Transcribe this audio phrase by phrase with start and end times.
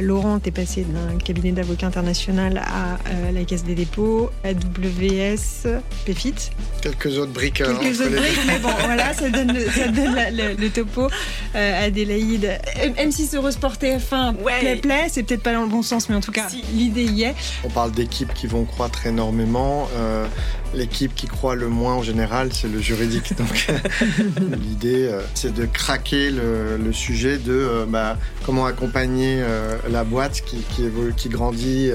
[0.00, 2.98] Laurent, t'es passé d'un cabinet d'avocats international à
[3.32, 5.68] la Caisse des dépôts, AWS,
[6.06, 6.34] PFIT.
[6.80, 7.60] Quelques autres briques.
[7.60, 11.08] Hein, Quelques autres briques, mais bon, voilà, ça donne le, topo.
[11.54, 12.58] Adélaïde,
[12.96, 14.60] M6 Eurosport TF1, ouais.
[14.60, 17.24] play, play, c'est peut-être pas dans le bon sens, mais en tout cas, l'idée y
[17.24, 17.34] est.
[17.64, 19.88] On parle d'équipes qui vont croître énormément.
[20.74, 23.36] L'équipe qui croit le moins en général, c'est le juridique.
[23.36, 23.68] Donc
[24.62, 30.42] l'idée, euh, c'est de craquer le, sujet de euh, bah, comment accompagner euh, la boîte
[30.44, 31.90] qui, qui, évolue, qui grandit,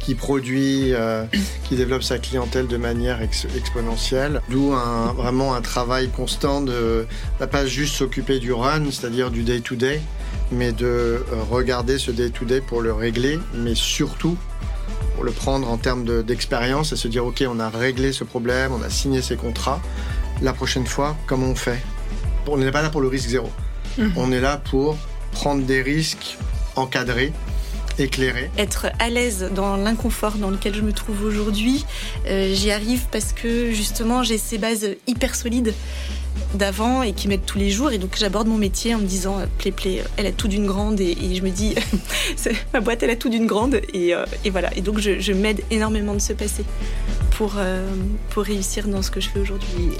[0.00, 0.92] qui produit,
[1.64, 4.40] qui développe sa clientèle de manière exponentielle.
[4.48, 7.06] D'où un, vraiment un travail constant de
[7.40, 10.00] ne pas juste s'occuper du run, c'est-à-dire du day-to-day,
[10.52, 14.36] mais de regarder ce day-to-day pour le régler, mais surtout
[15.14, 18.72] pour le prendre en termes d'expérience et se dire ok on a réglé ce problème,
[18.72, 19.80] on a signé ces contrats.
[20.42, 21.82] La prochaine fois, comment on fait?
[22.46, 23.50] On n'est pas là pour le risque zéro.
[23.98, 24.12] Mhm.
[24.16, 24.96] On est là pour
[25.32, 26.38] prendre des risques
[26.76, 27.32] encadrés
[27.98, 28.50] éclairés.
[28.56, 31.84] Être à l'aise dans l'inconfort dans lequel je me trouve aujourd'hui,
[32.26, 35.74] euh, j'y arrive parce que justement j'ai ces bases hyper solides
[36.54, 37.90] d'avant et qui m'aident tous les jours.
[37.92, 40.66] Et donc j'aborde mon métier en me disant euh, Play Play, elle a tout d'une
[40.66, 41.00] grande.
[41.00, 41.74] Et, je me dis
[42.72, 43.80] ma boîte, elle a tout d'une grande.
[43.92, 44.70] Et, euh, voilà.
[44.76, 46.64] Et donc je, m'aide énormément de ce passé
[47.32, 47.86] pour, euh,
[48.30, 49.90] pour réussir dans ce que je fais aujourd'hui.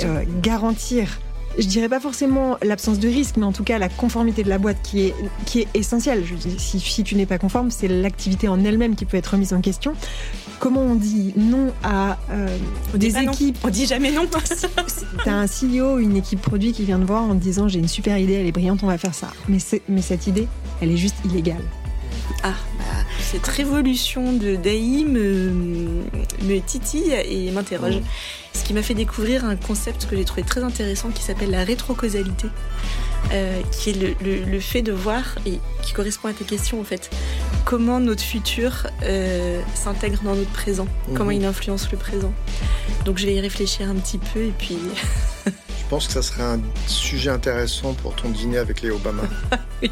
[0.42, 1.20] garantir
[1.58, 4.58] je dirais pas forcément l'absence de risque, mais en tout cas la conformité de la
[4.58, 5.14] boîte qui est,
[5.46, 6.24] qui est essentielle.
[6.24, 9.28] Je dis, si, si tu n'es pas conforme, c'est l'activité en elle-même qui peut être
[9.28, 9.94] remise en question
[10.60, 12.46] comment on dit non à euh,
[12.94, 13.58] des équipes?
[13.64, 14.28] On dit jamais non.
[15.24, 17.88] T'as un CEO, une équipe produit qui vient te voir en te disant j'ai une
[17.88, 19.32] super idée, elle est brillante, on va faire ça.
[19.48, 20.46] Mais, mais cette idée,
[20.80, 21.64] elle est juste illégale.
[22.44, 22.84] Ah, bah,
[23.20, 25.50] cette révolution de DAI me,
[26.42, 27.96] me titille et m'interroge.
[27.96, 28.04] Mmh.
[28.52, 31.64] Ce qui m'a fait découvrir un concept que j'ai trouvé très intéressant qui s'appelle la
[31.64, 32.48] rétrocausalité.
[33.32, 37.10] Euh, qui est le, fait de voir, et qui correspond à tes questions en fait,
[37.64, 41.16] comment notre futur euh, s'intègre dans notre présent, mhm.
[41.16, 42.32] comment il influence le présent.
[43.04, 44.78] Donc je vais y réfléchir un petit peu et puis...
[45.46, 45.52] je
[45.88, 49.22] pense que ça serait un sujet intéressant pour ton dîner avec les Obama.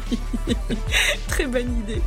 [1.29, 2.01] Très bonne idée.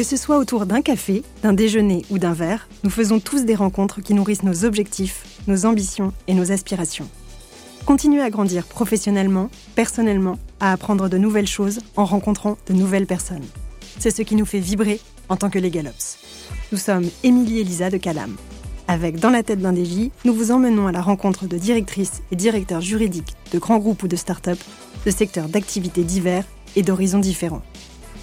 [0.00, 3.54] Que ce soit autour d'un café, d'un déjeuner ou d'un verre, nous faisons tous des
[3.54, 7.06] rencontres qui nourrissent nos objectifs, nos ambitions et nos aspirations.
[7.84, 13.44] Continuer à grandir professionnellement, personnellement, à apprendre de nouvelles choses en rencontrant de nouvelles personnes.
[13.98, 16.16] C'est ce qui nous fait vibrer en tant que les Galops.
[16.72, 18.36] Nous sommes Émilie et Lisa de Calam.
[18.88, 22.36] Avec Dans la tête d'un DJ, nous vous emmenons à la rencontre de directrices et
[22.36, 24.58] directeurs juridiques de grands groupes ou de start-up,
[25.04, 27.60] de secteurs d'activités divers et d'horizons différents.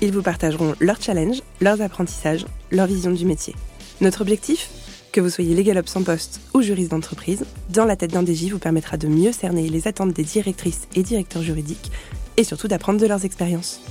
[0.02, 3.56] Ils vous partageront leurs challenges, leurs apprentissages, leur vision du métier.
[4.00, 4.70] Notre objectif
[5.12, 8.60] que vous soyez légal en poste ou juriste d'entreprise, dans la tête d'un DJ vous
[8.60, 11.92] permettra de mieux cerner les attentes des directrices et directeurs juridiques
[12.38, 13.82] et surtout d'apprendre de leurs expériences.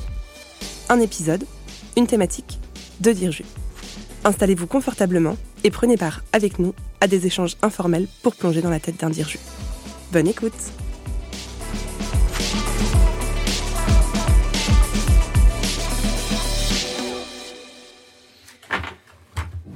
[0.89, 1.45] Un épisode,
[1.97, 2.61] une thématique,
[3.01, 3.45] deux dirjus.
[4.25, 8.79] Installez-vous confortablement et prenez part avec nous à des échanges informels pour plonger dans la
[8.79, 9.41] tête d'un dirju.
[10.13, 10.55] Bonne écoute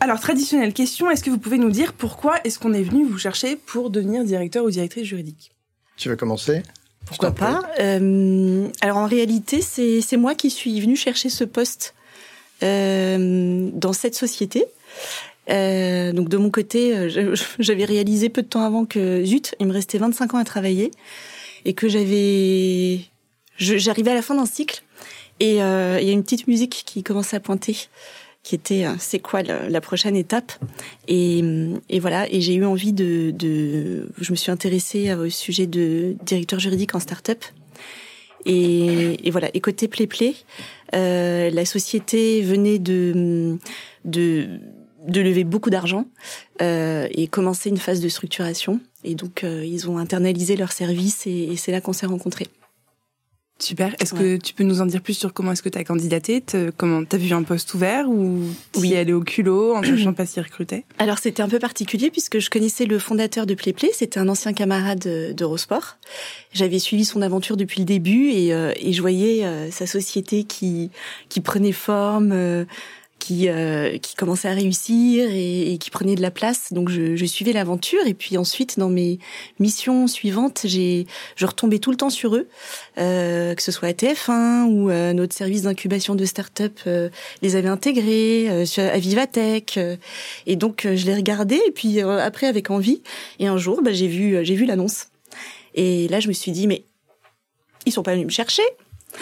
[0.03, 3.19] Alors, traditionnelle question, est-ce que vous pouvez nous dire pourquoi est-ce qu'on est venu vous
[3.19, 5.53] chercher pour devenir directeur ou directrice juridique?
[5.99, 6.63] Tu veux commencer?
[7.05, 7.63] Pourquoi pas.
[7.81, 11.95] Euh, Alors, en réalité, c'est moi qui suis venue chercher ce poste
[12.63, 14.65] euh, dans cette société.
[15.51, 17.09] Euh, donc de mon côté,
[17.59, 20.93] j'avais réalisé peu de temps avant que zut, il me restait 25 ans à travailler
[21.65, 23.01] et que j'avais,
[23.59, 24.83] j'arrivais à la fin d'un cycle
[25.41, 27.89] et il y a une petite musique qui commençait à pointer
[28.43, 30.53] qui était euh, c'est quoi la prochaine étape.
[31.09, 31.43] Et,
[31.89, 32.31] et, voilà.
[32.33, 36.95] Et j'ai eu envie de, de je me suis intéressée au sujet de directeur juridique
[36.95, 37.45] en start-up.
[38.47, 39.51] Et, et voilà.
[39.55, 40.35] Et côté Play Play
[40.95, 43.59] euh, la société venait de
[44.05, 44.49] de
[45.07, 46.07] de lever beaucoup d'argent
[46.61, 48.81] euh, et commencer une phase de structuration.
[49.05, 52.49] Et donc euh, ils ont internalisé leurs services et, et c'est là qu'on s'est rencontrés
[53.61, 53.95] Super.
[54.01, 56.43] Est-ce que tu peux nous en dire plus sur comment est-ce que tu as candidaté
[56.77, 58.41] Comment t'as vu un poste ouvert ou
[58.77, 60.85] oui, aller au culot en sachant pas s'y recruter?
[60.99, 63.91] Alors c'était un peu particulier puisque je connaissais le fondateur de PlayPlay.
[63.93, 65.99] C'était un ancien camarade d'Eurosport.
[66.53, 70.45] J'avais suivi son aventure depuis le début et, euh, et je voyais euh, sa société
[70.45, 70.91] qui
[71.29, 72.33] qui prenait forme.
[72.33, 72.65] Euh,
[73.21, 76.73] qui euh, qui commençait à réussir et, et, qui prenait de la place.
[76.73, 79.21] Donc je, je suivais l'aventure et puis ensuite dans mes
[79.61, 81.07] missions suivantes, j'ai
[81.37, 82.49] je retombais tout le temps sur eux,
[82.99, 87.11] euh, que ce soit à TF1 ou euh, notre service d'incubation de start-up euh,
[87.43, 89.79] les avait intégrés, euh, à Vivatech
[90.47, 93.03] et donc je les regardais et puis après avec envie.
[93.39, 95.09] Et un jour bah, j'ai vu j'ai vu l'annonce.
[95.75, 96.85] Et là je me suis dit mais
[97.87, 98.63] ils sont pas venus me chercher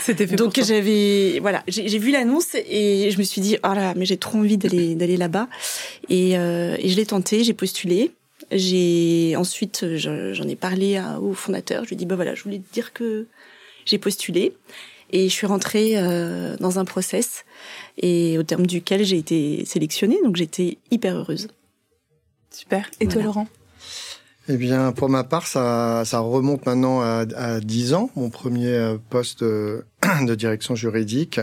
[0.01, 3.95] C'était fait Donc j'avais voilà, j'ai vu l'annonce et je me suis dit oh là,
[3.97, 5.49] mais j'ai trop envie d'aller d'aller là-bas.
[6.09, 8.13] Et, euh, et je l'ai tenté, j'ai postulé.
[8.51, 12.59] J'ai ensuite j'en ai parlé au fondateur, je lui ai dit bah voilà, je voulais
[12.59, 13.27] te dire que
[13.85, 14.55] j'ai postulé.
[15.11, 17.45] Et je suis rentrée euh, dans un process
[17.97, 21.49] et au terme duquel j'ai été sélectionnée, donc j'étais hyper heureuse.
[22.51, 22.91] Super.
[23.01, 23.49] Et toi, Laurent?
[24.49, 28.69] Eh bien, pour ma part, ça, ça remonte maintenant à, à 10 ans, mon premier
[28.69, 29.85] euh, poste de,
[30.27, 31.41] de direction juridique.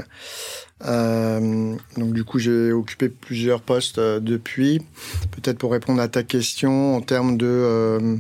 [0.84, 4.82] Euh, donc du coup, j'ai occupé plusieurs postes euh, depuis.
[5.32, 8.18] Peut-être pour répondre à ta question en termes de euh,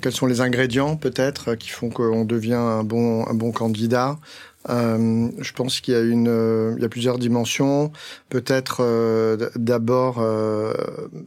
[0.00, 4.18] quels sont les ingrédients peut-être qui font qu'on devient un bon un bon candidat.
[4.68, 7.92] Euh, je pense qu'il y a une, euh, il y a plusieurs dimensions.
[8.28, 10.24] Peut-être euh, d'abord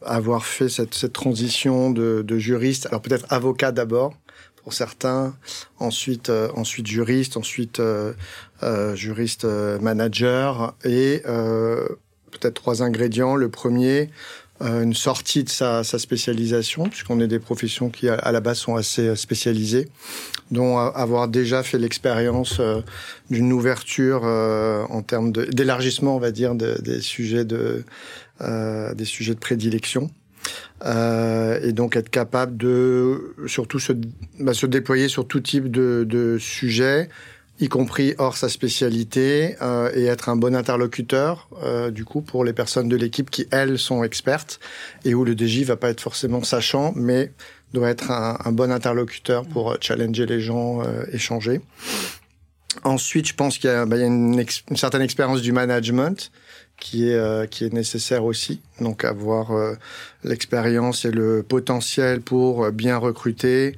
[0.05, 2.87] avoir fait cette, transition de, de, juriste.
[2.87, 4.13] Alors peut-être avocat d'abord
[4.63, 5.35] pour certains,
[5.79, 7.81] ensuite ensuite juriste, ensuite
[8.93, 9.45] juriste
[9.81, 13.35] manager et peut-être trois ingrédients.
[13.35, 14.09] Le premier,
[14.61, 18.75] une sortie de sa, sa spécialisation, puisqu'on est des professions qui à la base sont
[18.75, 19.87] assez euh, spécialisées,
[20.51, 22.81] dont avoir déjà fait l'expérience euh,
[23.29, 27.83] d'une ouverture en termes d'élargissement, on va dire, de, des sujets de
[28.41, 30.09] des sujets de prédilection.
[30.85, 33.91] Euh, et donc être capable de surtout se,
[34.39, 37.09] bah, se déployer sur tout type de, de sujets,
[37.59, 42.43] y compris hors sa spécialité, euh, et être un bon interlocuteur, euh, du coup, pour
[42.43, 44.59] les personnes de l'équipe qui, elles, sont expertes,
[45.05, 47.31] et où le DJ va pas être forcément sachant, mais
[47.73, 51.61] doit être un, un bon interlocuteur pour euh, challenger les gens, euh, échanger.
[52.83, 55.51] Ensuite, je pense qu'il y a, bah, il y a une, une, certaine expérience du
[55.51, 56.31] management
[56.79, 58.61] qui est euh, qui est nécessaire aussi.
[58.79, 59.73] Donc avoir euh,
[60.23, 63.75] l'expérience et le potentiel pour bien recruter,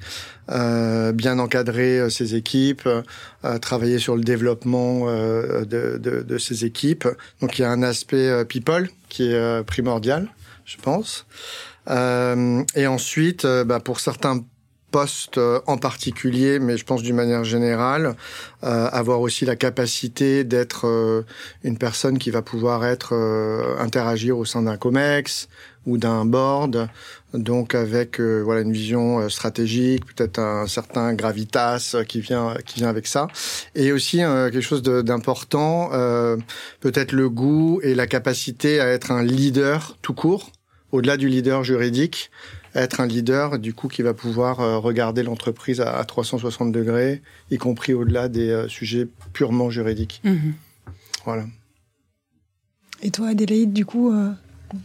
[0.52, 6.64] euh, bien encadrer euh, ses équipes, euh, travailler sur le développement de, de, de, ces
[6.64, 7.08] équipes.
[7.40, 10.28] Donc il y a un aspect people qui est primordial,
[10.64, 11.26] je pense.
[11.88, 14.44] et ensuite, bah, pour certains
[14.92, 18.14] postes en particulier, mais je pense d'une manière générale,
[18.62, 21.22] euh, avoir aussi la capacité d'être euh,
[21.64, 25.48] une personne qui va pouvoir être euh, interagir au sein d'un comex
[25.86, 26.88] ou d'un board,
[27.34, 33.06] donc avec voilà une vision stratégique, peut-être un certain gravitas qui vient qui vient avec
[33.06, 33.28] ça,
[33.74, 35.90] et aussi quelque chose d'important,
[36.80, 40.52] peut-être le goût et la capacité à être un leader tout court,
[40.90, 42.30] au-delà du leader juridique
[42.74, 47.58] être un leader, du coup, qui va pouvoir euh, regarder l'entreprise à, 360 degrés, y
[47.58, 50.20] compris au-delà des euh, sujets purement juridiques.
[50.24, 50.54] Mhm.
[51.24, 51.44] Voilà.
[53.02, 54.30] Et toi, Adélaïde, du coup, euh,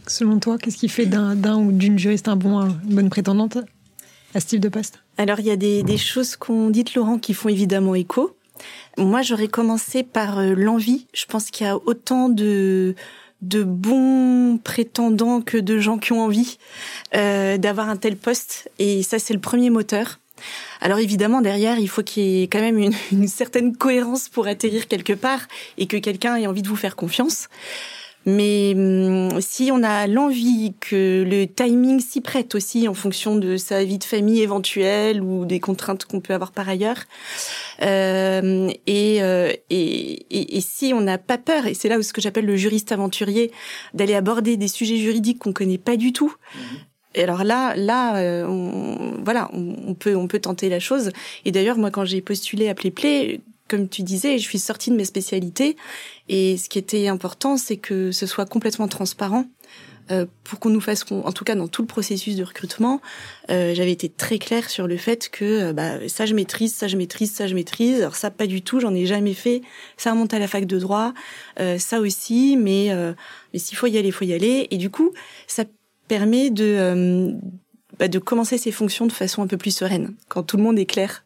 [0.06, 3.58] selon toi, qu'est-ce qui fait d'un ou d'une juriste un bon, une bonne prétendante
[4.34, 5.02] à ce type de poste?
[5.16, 8.36] Alors, il y a des, des choses qu'on dit, Laurent, qui font évidemment écho.
[8.96, 11.06] Moi, j'aurais commencé par l'envie.
[11.14, 12.94] Je pense qu'il y a autant de
[13.42, 16.58] de bons prétendants que de gens qui ont envie
[17.14, 18.70] euh, d'avoir un tel poste.
[18.78, 20.18] Et ça, c'est le premier moteur.
[20.80, 24.46] Alors évidemment, derrière, il faut qu'il y ait quand même une, une, certaine cohérence pour
[24.46, 25.40] atterrir quelque part
[25.76, 27.48] et que quelqu'un ait envie de vous faire confiance.
[28.26, 33.56] Mais hum, si on a l'envie que le timing s'y prête aussi en fonction de
[33.56, 37.04] sa vie de famille éventuelle ou des contraintes qu'on peut avoir par ailleurs,
[37.82, 42.02] euh, et, euh, et, et, et, si on n'a pas peur, et c'est là où
[42.02, 43.52] ce que j'appelle le juriste aventurier,
[43.94, 46.34] d'aller aborder des sujets juridiques qu'on connaît pas du tout,
[47.14, 51.10] Et alors là, là, euh, on, voilà, on, on, peut, on peut tenter la chose.
[51.44, 52.90] Et d'ailleurs, moi, quand j'ai postulé à Play
[53.68, 55.76] comme tu disais, je suis sortie de mes spécialités
[56.28, 59.44] et ce qui était important, c'est que ce soit complètement transparent
[60.10, 63.00] euh, pour qu'on nous fasse, en tout cas dans tout le processus de recrutement,
[63.50, 66.88] euh, j'avais été très claire sur le fait que euh, bah, ça je maîtrise, ça
[66.88, 68.00] je maîtrise, ça je maîtrise.
[68.00, 69.62] Alors ça pas du tout, j'en ai jamais fait.
[69.96, 71.12] Ça remonte à la fac de droit,
[71.60, 73.12] euh, ça aussi, mais euh,
[73.52, 74.66] mais s'il faut y aller, faut y aller.
[74.70, 75.12] Et du coup,
[75.46, 75.64] ça
[76.08, 77.32] permet de euh,
[77.98, 80.78] bah, de commencer ces fonctions de façon un peu plus sereine quand tout le monde
[80.78, 81.24] est clair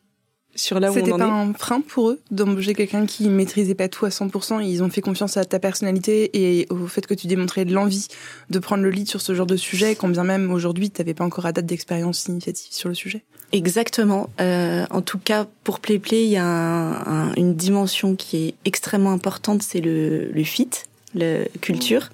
[0.54, 4.04] sur là où C'était pas un frein pour eux d'embaucher quelqu'un qui maîtrisait pas tout
[4.06, 4.62] à 100%.
[4.64, 8.08] Ils ont fait confiance à ta personnalité et au fait que tu démontrais de l'envie
[8.50, 11.14] de prendre le lead sur ce genre de sujet, quand bien même aujourd'hui tu n'avais
[11.14, 13.22] pas encore à date d'expérience significative sur le sujet.
[13.52, 14.30] Exactement.
[14.40, 18.54] Euh, en tout cas, pour PlayPlay, il y a un, un, une dimension qui est
[18.64, 20.70] extrêmement importante, c'est le, le fit,
[21.14, 22.08] la culture.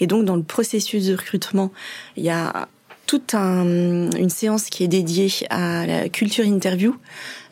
[0.00, 1.70] Et donc, dans le processus de recrutement,
[2.16, 2.68] il y a
[3.08, 6.94] toute un, une séance qui est dédiée à la culture interview,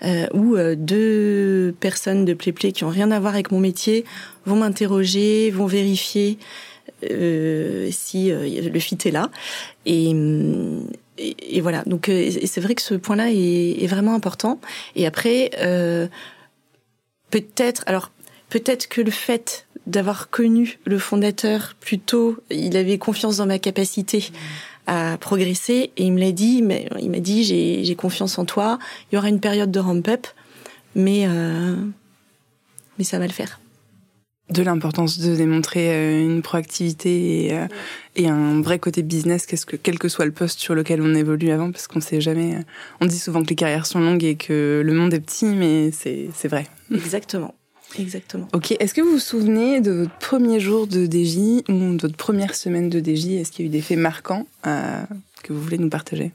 [0.04, 4.04] euh, où euh, deux personnes de PlayPlay qui ont rien à voir avec mon métier
[4.44, 6.36] vont m'interroger, vont vérifier
[7.10, 9.30] euh, si euh, le fit est là.
[9.86, 10.10] Et,
[11.16, 11.82] et, et voilà.
[11.86, 14.60] Donc c'est vrai que ce point-là est, est, vraiment important.
[14.94, 15.50] Et après
[17.30, 18.12] peut-être, alors
[18.50, 23.58] peut-être que le fait d'avoir connu le fondateur plus tôt, il avait confiance dans ma
[23.58, 24.30] capacité
[24.86, 28.78] à progresser et il me l'a dit, mais il m'a dit j'ai confiance en toi,
[29.10, 30.26] il y aura une période de ramp-up,
[30.94, 31.76] mais euh,
[32.98, 33.60] mais ça va le faire
[34.48, 37.66] de l'importance de démontrer euh, une proactivité et, euh,
[38.14, 41.16] et, un vrai côté business, qu'est-ce que quel que soit le poste sur lequel on
[41.16, 42.58] évolue avant, parce qu'on sait jamais.
[43.00, 45.90] On dit souvent que les carrières sont longues et que le monde est petit, mais
[45.90, 46.68] c'est vrai.
[46.94, 47.56] Exactement.
[47.98, 48.48] Exactement.
[48.52, 48.74] Ok.
[48.78, 52.54] Est-ce que vous vous souvenez de votre premier jour de DJ ou de votre première
[52.54, 55.90] semaine de DJ Est-ce qu'il y a eu des faits marquants que vous voulez nous
[55.90, 56.32] partager?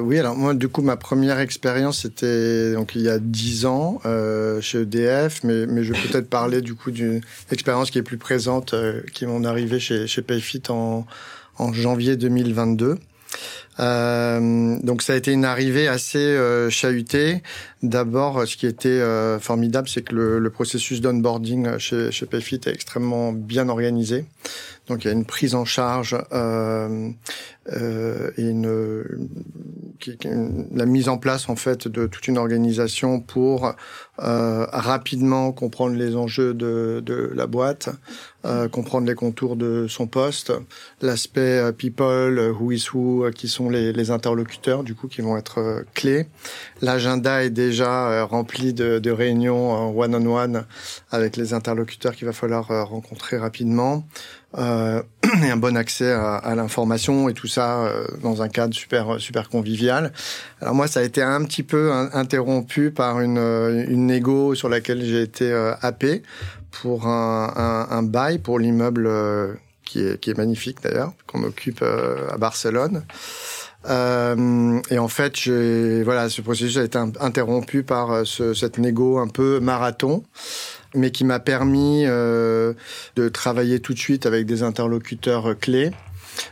[0.00, 4.00] Oui, alors moi, du coup, ma première expérience, c'était donc il y a dix ans
[4.06, 7.20] euh, chez EDF, mais, mais je vais peut-être parler du coup d'une
[7.52, 11.06] expérience qui est plus présente, euh, qui m'en arrivée chez, chez Payfit en,
[11.58, 12.98] en janvier 2022.
[13.80, 17.42] Euh, donc ça a été une arrivée assez euh, chahutée.
[17.82, 22.60] D'abord, ce qui était euh, formidable, c'est que le, le processus d'onboarding chez, chez Payfit
[22.66, 24.24] est extrêmement bien organisé.
[24.90, 27.10] Donc il y a une prise en charge euh,
[27.72, 29.28] euh, et une,
[30.72, 33.74] la mise en place en fait de toute une organisation pour
[34.18, 37.90] euh, rapidement comprendre les enjeux de, de la boîte,
[38.44, 40.52] euh, comprendre les contours de son poste,
[41.00, 45.36] l'aspect euh, people, who is who, qui sont les, les, interlocuteurs du coup qui vont
[45.36, 46.26] être clés.
[46.82, 50.64] L'agenda est déjà rempli de, de réunions one on one
[51.10, 54.04] avec les interlocuteurs qu'il va falloir rencontrer rapidement
[54.58, 55.02] euh,
[55.44, 59.20] et un bon accès à, à l'information et tout ça euh, dans un cadre super
[59.20, 60.12] super convivial.
[60.60, 64.68] Alors moi, ça a été un petit peu interrompu par une, euh, une négo sur
[64.68, 66.22] laquelle j'ai été euh, happé
[66.70, 69.08] pour un, un, un bail pour l'immeuble
[69.84, 73.02] qui est, qui est magnifique d'ailleurs, qu'on occupe à Barcelone.
[73.88, 75.48] Euh, et en fait,
[76.04, 80.22] voilà, ce processus a été interrompu par ce, cette négo un peu marathon
[80.94, 82.72] mais qui m'a permis euh,
[83.16, 85.92] de travailler tout de suite avec des interlocuteurs clés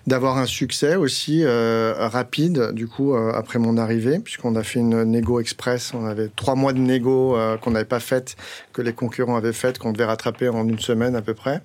[0.07, 4.81] d'avoir un succès aussi euh, rapide du coup euh, après mon arrivée puisqu'on a fait
[4.81, 5.93] une négo express.
[5.95, 8.37] On avait trois mois de négo euh, qu'on n'avait pas fait
[8.73, 11.63] que les concurrents avaient fait qu'on devait rattraper en une semaine à peu près.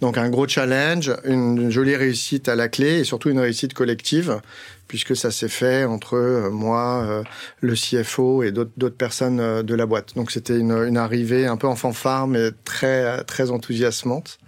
[0.00, 4.40] Donc un gros challenge une jolie réussite à la clé et surtout une réussite collective
[4.88, 7.22] puisque ça s'est fait entre euh, moi, euh,
[7.60, 10.14] le CFO et d'autres personnes euh, de la boîte.
[10.14, 14.38] Donc c'était une, une, arrivée un peu en fanfare, mais très très enthousiasmante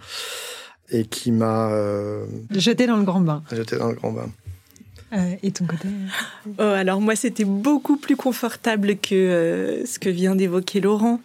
[0.91, 1.71] et qui m'a
[2.51, 3.43] jeté dans le grand bain.
[3.51, 4.29] Jeté dans le grand bain.
[5.13, 5.87] Euh, et ton côté
[6.59, 11.19] oh, Alors moi, c'était beaucoup plus confortable que euh, ce que vient d'évoquer Laurent.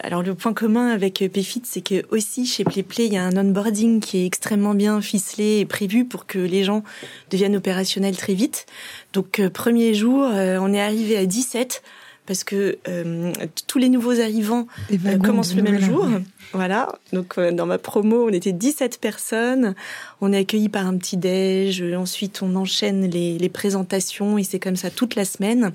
[0.00, 3.24] Alors le point commun avec euh, PayFit, c'est que aussi chez PlayPlay, il y a
[3.24, 6.82] un onboarding qui est extrêmement bien ficelé et prévu pour que les gens
[7.30, 8.66] deviennent opérationnels très vite.
[9.12, 11.82] Donc premier jour, on est arrivé à 17
[12.28, 13.32] parce que euh,
[13.66, 16.06] tous les nouveaux arrivants euh, commencent le même jour.
[16.52, 16.92] Voilà.
[17.14, 19.74] Donc euh, dans ma promo, on était 17 personnes.
[20.20, 21.82] On est accueillis par un petit déj.
[21.96, 25.72] Ensuite, on enchaîne les, les présentations et c'est comme ça toute la semaine.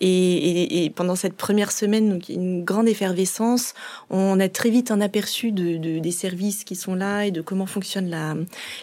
[0.00, 3.74] Et, et, pendant cette première semaine, donc une grande effervescence,
[4.10, 7.40] on a très vite un aperçu de, de, des services qui sont là et de
[7.40, 8.34] comment fonctionne la,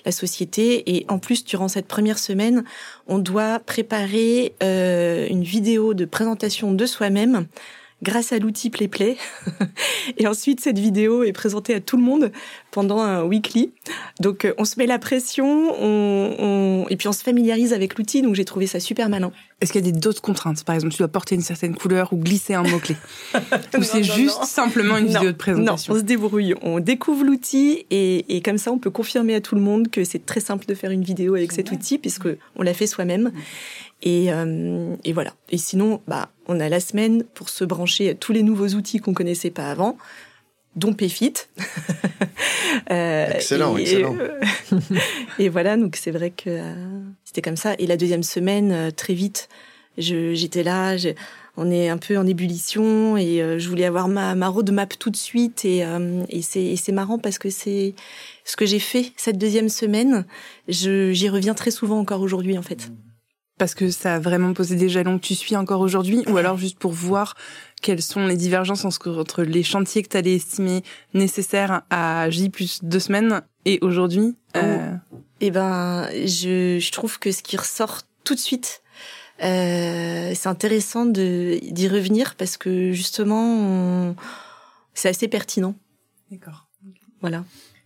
[0.06, 0.96] la société.
[0.96, 2.64] Et en plus, durant cette première semaine,
[3.08, 7.48] on doit préparer euh, une vidéo de présentation de soi-même
[8.06, 9.18] grâce à l'outil PlayPlay.
[10.18, 12.32] et ensuite, cette vidéo est présentée à tout le monde
[12.72, 13.72] pendant un weekly.
[14.22, 16.86] Donc, euh, on se met la pression, on, on...
[16.90, 18.22] et puis on se familiarise avec l'outil.
[18.22, 19.32] Donc, j'ai trouvé ça super malin.
[19.62, 20.64] Est-ce qu'il y a d'autres contraintes?
[20.64, 22.96] Par exemple, tu dois porter une certaine couleur ou glisser un mot-clé
[23.78, 25.94] Ou c'est juste simplement une vidéo de présentation?
[25.94, 26.54] Non, on se débrouille.
[26.62, 30.04] On découvre l'outil et, et, comme ça, on peut confirmer à tout le monde que
[30.04, 33.32] c'est très simple de faire une vidéo avec cet outil puisque on l'a fait soi-même.
[34.02, 35.34] Et, euh, et, voilà.
[35.50, 39.00] Et sinon, bah, on a la semaine pour se brancher à tous les nouveaux outils
[39.00, 39.98] qu'on connaissait pas avant,
[40.76, 41.34] dont Payfit.
[42.92, 44.16] euh, excellent, et, excellent.
[45.40, 46.74] et voilà, donc c'est vrai que euh,
[47.24, 47.74] c'était comme ça.
[47.80, 49.50] Et la deuxième semaine, euh, très vite,
[49.98, 50.96] j'étais là,
[51.58, 55.16] on est un peu en ébullition et je voulais avoir ma, ma roadmap tout de
[55.16, 55.64] suite.
[55.64, 55.86] Et,
[56.30, 57.96] et c'est marrant parce que c'est
[58.44, 60.26] ce que j'ai fait cette deuxième semaine.
[60.68, 62.90] J'y reviens très souvent encore aujourd'hui, en fait.
[63.58, 66.58] Parce que ça a vraiment posé des jalons que tu suis encore aujourd'hui, ou alors
[66.58, 67.36] juste pour voir
[67.82, 70.84] quelles sont les divergences entre les chantiers que tu allais estimer
[71.14, 74.94] nécessaires à J plus deux semaines et aujourd'hui euh...
[75.42, 78.82] Eh ben, je, je, trouve que ce qui ressort tout de suite,
[79.44, 84.16] euh, c'est intéressant d'y revenir parce que justement,
[84.94, 85.76] c'est assez pertinent.
[86.32, 86.68] D'accord.
[87.22, 87.44] Voilà.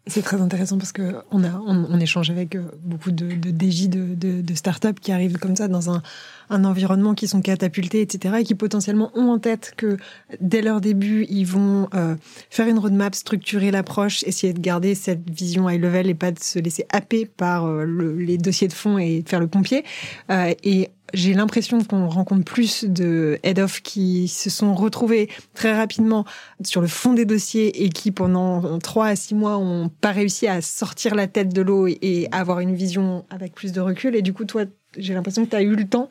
[0.09, 3.89] C'est très intéressant parce que on a on, échange avec euh, beaucoup de, de DJ
[3.89, 6.01] de, de, start-up qui arrivent comme ça dans un,
[6.49, 8.37] un environnement qui sont catapultés, etc.
[8.39, 9.97] et qui potentiellement ont en tête que
[10.41, 12.15] dès leur début ils vont euh,
[12.49, 16.39] faire une roadmap, structurer l'approche, essayer de garder cette vision high level et pas de
[16.39, 17.85] se laisser happer par euh,
[18.17, 19.83] les dossiers de fond et faire le pompier.
[20.29, 26.25] et j'ai l'impression qu'on rencontre plus de head-off qui se sont retrouvés très rapidement
[26.63, 30.47] sur le fond des dossiers et qui, pendant trois à six mois, ont pas réussi
[30.47, 34.15] à sortir la tête de l'eau et avoir une vision avec plus de recul.
[34.15, 34.63] Et du coup, toi,
[34.97, 36.09] j'ai l'impression que tu as eu le temps,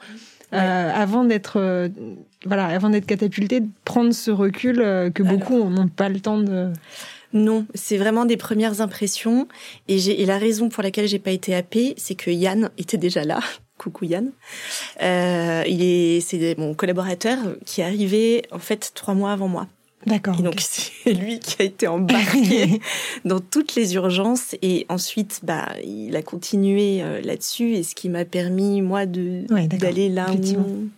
[0.55, 1.89] euh, avant d'être euh,
[2.47, 6.39] voilà, avant d'être catapulté, de prendre ce recul euh, que beaucoup n'ont pas le temps
[6.39, 6.73] de...
[7.35, 9.49] Non, c'est vraiment des premières impressions.
[9.89, 13.25] Et, et la raison pour laquelle j'ai pas été happée, c'est que Yann était déjà
[13.25, 13.41] là
[13.79, 14.31] coucou Yann.
[15.03, 19.67] Euh, il est, c'est mon collaborateur qui est arrivé en fait trois mois avant moi.
[20.07, 20.39] D'accord.
[20.39, 22.81] Et donc c'est lui qui a été embarqué
[23.25, 28.09] dans toutes les urgences et ensuite bah il a continué euh, là-dessus et ce qui
[28.09, 29.45] m'a permis moi de
[29.77, 30.89] d'aller là où,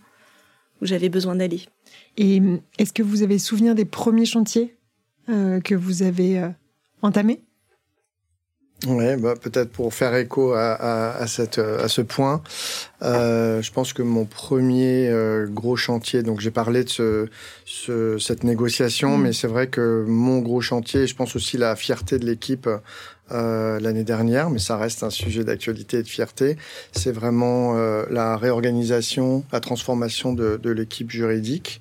[0.82, 1.62] où j'avais besoin d'aller.
[2.16, 2.42] Et
[2.78, 4.76] est-ce que vous avez souvenir des premiers chantiers
[5.28, 6.42] euh, que vous avez
[7.02, 7.40] entamés?
[8.86, 12.42] Oui, bah, peut-être pour faire écho à, à, à, cette, à ce point,
[13.02, 17.28] euh, je pense que mon premier euh, gros chantier, donc j'ai parlé de ce,
[17.64, 19.22] ce, cette négociation, mm.
[19.22, 22.68] mais c'est vrai que mon gros chantier, je pense aussi la fierté de l'équipe
[23.32, 26.56] euh, l'année dernière, mais ça reste un sujet d'actualité et de fierté,
[26.92, 31.80] c'est vraiment euh, la réorganisation, la transformation de, de l'équipe juridique.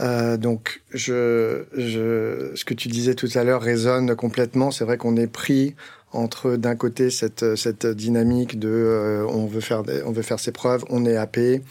[0.00, 4.70] Euh, donc, je, je, ce que tu disais tout à l'heure résonne complètement.
[4.70, 5.74] C'est vrai qu'on est pris
[6.12, 10.52] entre d'un côté cette, cette dynamique de euh, on veut faire on veut faire ses
[10.52, 11.62] preuves, on est happé,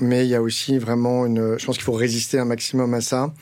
[0.00, 1.58] mais il y a aussi vraiment une.
[1.58, 3.32] Je pense qu'il faut résister un maximum à ça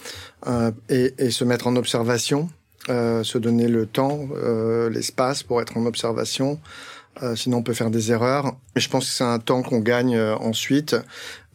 [0.46, 2.48] euh, et, et, se mettre en observation,
[2.90, 6.60] euh, se donner le temps, euh, l'espace pour être en observation.
[7.22, 8.56] Euh, sinon, on peut faire des erreurs.
[8.74, 10.94] Mais je pense que c'est un temps qu'on gagne ensuite.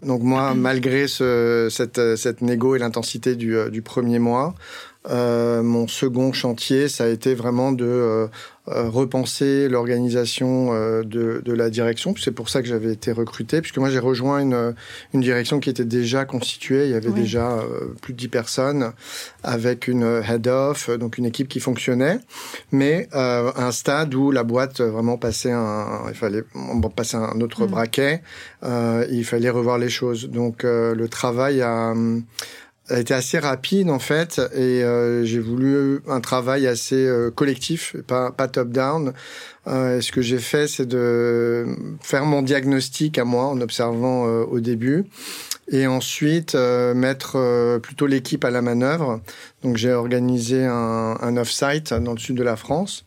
[0.01, 4.55] Donc moi, malgré ce, cette, cette négo et l'intensité du, du premier mois,
[5.07, 8.27] euh, mon second chantier, ça a été vraiment de euh,
[8.67, 12.13] euh, repenser l'organisation de, de, la direction.
[12.19, 14.75] C'est pour ça que j'avais été recruté, puisque moi j'ai rejoint une,
[15.13, 16.85] une direction qui était déjà constituée.
[16.85, 17.59] Il y avait déjà
[18.01, 18.91] plus de 10 personnes
[19.41, 22.19] avec une head-off, donc une équipe qui fonctionnait,
[22.71, 26.43] mais à un stade où la boîte vraiment passait un, il fallait
[26.95, 27.69] passer un autre mm.
[27.71, 28.21] braquet,
[28.63, 30.29] il fallait revoir les choses.
[30.29, 31.93] Donc le travail a
[32.89, 37.95] a été assez rapide en fait et euh, j'ai voulu un travail assez euh, collectif,
[38.07, 39.13] pas, pas top-down.
[39.67, 41.65] Euh, ce que j'ai fait, c'est de
[42.01, 45.05] faire mon diagnostic à moi en observant euh, au début
[45.71, 49.21] et ensuite mettre plutôt l'équipe à la manœuvre.
[49.61, 53.05] Donc j'ai organisé un, un off-site dans le sud de la France.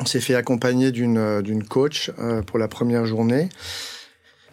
[0.00, 2.12] On s'est fait accompagner d'une d'une coach
[2.46, 3.48] pour la première journée.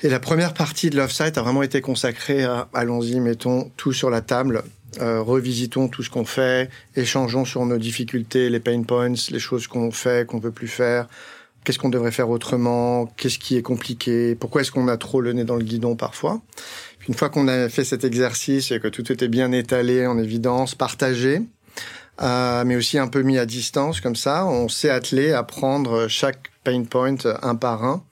[0.04, 4.10] Et la première partie de l'offsite a vraiment été consacrée à allons-y, mettons tout sur
[4.10, 4.64] la table,
[5.02, 9.68] euh, revisitons tout ce qu'on fait, échangeons sur nos difficultés, les pain points, les choses
[9.68, 11.08] qu'on fait, qu'on veut plus faire,
[11.64, 15.34] qu'est-ce qu'on devrait faire autrement, qu'est-ce qui est compliqué, pourquoi est-ce qu'on a trop le
[15.34, 16.42] nez dans le guidon parfois?
[17.08, 20.76] une fois qu'on a fait cet exercice et que tout était bien étalé, en évidence,
[20.76, 21.42] partagé,
[22.22, 26.08] euh, mais aussi un peu mis à distance comme ça, on s'est attelé à prendre
[26.08, 28.04] chaque pain point un par un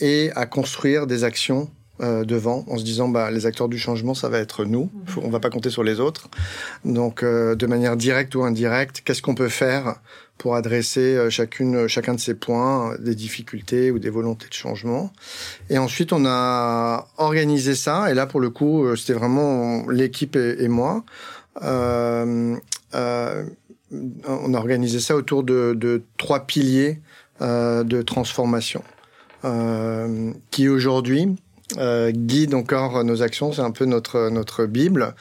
[0.00, 1.70] et à construire des actions
[2.02, 4.90] euh, devant en se disant bah les acteurs du changement ça va être nous.
[5.22, 6.28] On va pas compter sur les autres.
[6.84, 9.96] Donc euh, de manière directe ou indirecte qu'est-ce qu'on peut faire
[10.38, 15.12] pour adresser euh, chacune chacun de ces points des difficultés ou des volontés de changement?
[15.68, 18.10] Et ensuite on a organisé ça.
[18.10, 21.04] Et là pour le coup euh, c'était vraiment l'équipe et, et, moi.
[21.62, 22.56] Euh,
[24.26, 27.00] on a organisé ça autour de, de trois piliers
[27.40, 28.82] de transformation.
[28.82, 28.99] euh,
[30.50, 31.36] qui aujourd'hui
[31.78, 33.52] euh, guide encore nos actions.
[33.52, 35.14] C'est un peu notre notre bible.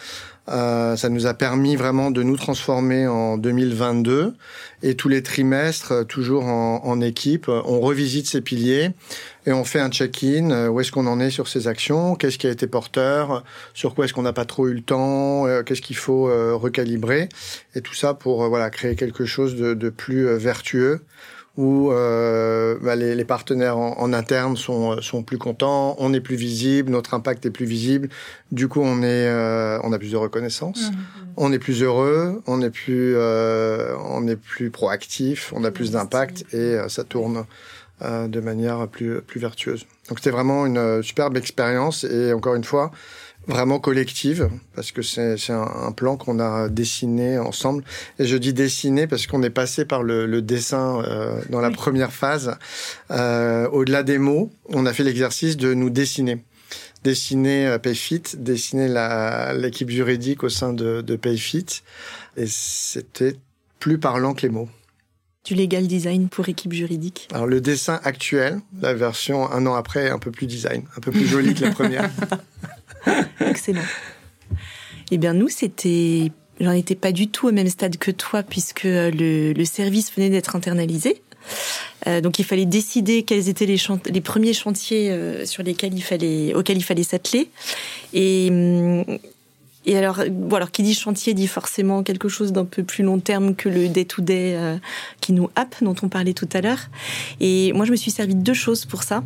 [0.48, 4.34] Euh, ça nous a permis vraiment de nous transformer en 2022
[4.82, 8.90] et tous les trimestres, toujours en, en équipe, on revisite ces piliers
[9.46, 10.50] et on fait un check-in.
[10.50, 13.44] Euh, où est-ce qu'on en est sur ces actions Qu'est-ce qui a été porteur
[13.76, 16.24] Sur quoi est-ce qu'on n'a pas trop eu le temps Qu'est-ce qu'il faut
[16.58, 17.30] recalibrer
[17.76, 21.02] Et tout ça pour voilà créer quelque chose de, de plus vertueux
[21.60, 26.22] où euh, bah, les, les, partenaires en, en, interne sont, sont plus contents, on est
[26.22, 28.08] plus visible, notre impact est plus visible.
[28.54, 31.34] Du coup, on est, euh, on a plus de reconnaissance, mmh, mmh.
[31.36, 35.92] on est plus heureux, on est plus, euh, on est plus proactif, on a plus
[35.92, 37.44] d'impact et euh, ça tourne
[38.04, 39.86] euh, de manière plus, plus vertueuse.
[40.08, 42.92] Donc c'était vraiment une superbe expérience et encore une fois,
[43.48, 47.84] vraiment collective, parce que c'est un, un, plan qu'on a dessiné ensemble.
[48.20, 51.72] Et je dis dessiné parce qu'on est passé par le, le dessin euh, dans la
[51.72, 52.58] première phase.
[53.12, 56.44] Euh, Au-delà des mots, on a fait l'exercice de nous dessiner.
[57.04, 58.88] Dessiner euh, Payfit, dessiner
[59.56, 61.82] l'équipe juridique au sein de, de Payfit.
[62.38, 63.36] Et c'était
[63.80, 64.70] plus parlant que les mots
[65.46, 70.08] du legal design pour équipe juridique Alors le dessin actuel, la version un an après,
[70.08, 72.12] est un peu plus design, un peu plus jolie que la première.
[73.40, 73.82] Excellent.
[75.12, 78.86] Eh bien, nous, c'était, j'en étais pas du tout au même stade que toi, puisque
[78.86, 81.22] euh, le, service venait d'être internalisé.
[82.08, 86.02] Euh, donc, il fallait décider quels étaient les, les premiers chantiers euh, sur lesquels il
[86.04, 87.50] fallait, auxquels il fallait s'atteler.
[88.14, 89.20] Et, hum,
[89.86, 93.20] et alors, bon, alors qui dit chantier dit forcément quelque chose d'un peu plus long
[93.20, 94.78] terme que le day-to-day euh,
[95.22, 96.90] qui nous happe, dont on parlait tout à l'heure.
[97.40, 99.24] Et moi, je me suis servi de deux choses pour ça.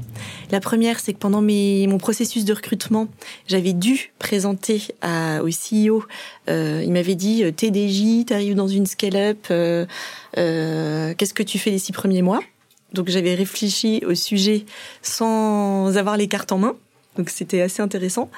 [0.51, 3.07] La première, c'est que pendant mes, mon processus de recrutement,
[3.47, 6.05] j'avais dû présenter à, au CEO.
[6.49, 9.85] Euh, il m'avait dit euh, TDJ, t'arrives dans une scale-up, euh,
[10.37, 12.41] euh, qu'est-ce que tu fais les six premiers mois?
[12.93, 14.65] Donc j'avais réfléchi au sujet
[15.01, 16.75] sans avoir les cartes en main.
[17.17, 18.29] Donc c'était assez intéressant.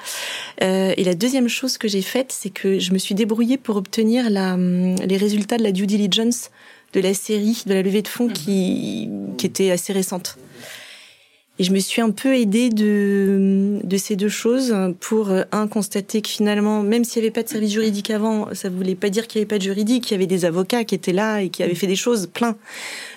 [0.62, 3.76] Euh, et la deuxième chose que j'ai faite, c'est que je me suis débrouillée pour
[3.76, 6.50] obtenir la, hum, les résultats de la due diligence
[6.92, 10.38] de la série, de la levée de fonds qui, qui était assez récente.
[11.58, 15.68] Et je me suis un peu aidée de, de ces deux choses pour, euh, un,
[15.68, 19.08] constater que finalement, même s'il n'y avait pas de service juridique avant, ça voulait pas
[19.08, 21.40] dire qu'il n'y avait pas de juridique, il y avait des avocats qui étaient là
[21.40, 22.56] et qui avaient fait des choses plein.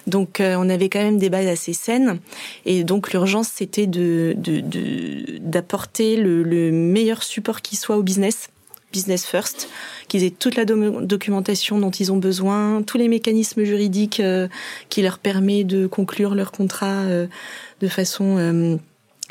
[0.07, 2.19] Donc, euh, on avait quand même des bases assez saines.
[2.65, 4.35] Et donc, l'urgence, c'était de,
[5.41, 8.49] d'apporter de, le, le meilleur support qui soit au business
[8.91, 9.69] business first,
[10.07, 14.47] qu'ils aient toute la documentation dont ils ont besoin, tous les mécanismes juridiques euh,
[14.89, 17.03] qui leur permettent de conclure leur contrat
[17.79, 18.77] de façon euh,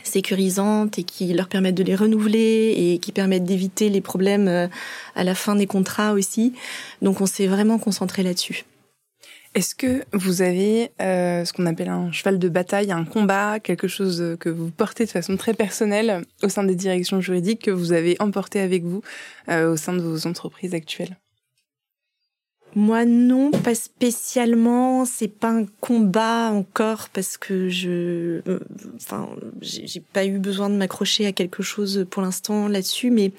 [0.03, 4.69] sécurisante et qui leur permettent de les renouveler et qui permettent d'éviter les problèmes euh,
[5.15, 6.55] à la fin des contrats aussi.
[7.03, 8.65] Donc on s'est vraiment concentré là-dessus.
[9.55, 13.89] Est-ce que vous avez euh, ce qu'on appelle un cheval de bataille, un combat, quelque
[13.89, 17.93] chose que vous portez de façon très personnelle au sein des directions juridiques que vous
[17.93, 19.03] avez emporté avec vous
[19.49, 21.17] au sein de vos entreprises actuelles?
[22.75, 25.05] Moi non, pas spécialement.
[25.05, 28.61] C'est pas un combat encore parce que je, euh,
[28.97, 29.29] enfin,
[29.61, 33.33] j'ai pas eu besoin de m'accrocher à quelque chose pour l'instant là-dessus, mais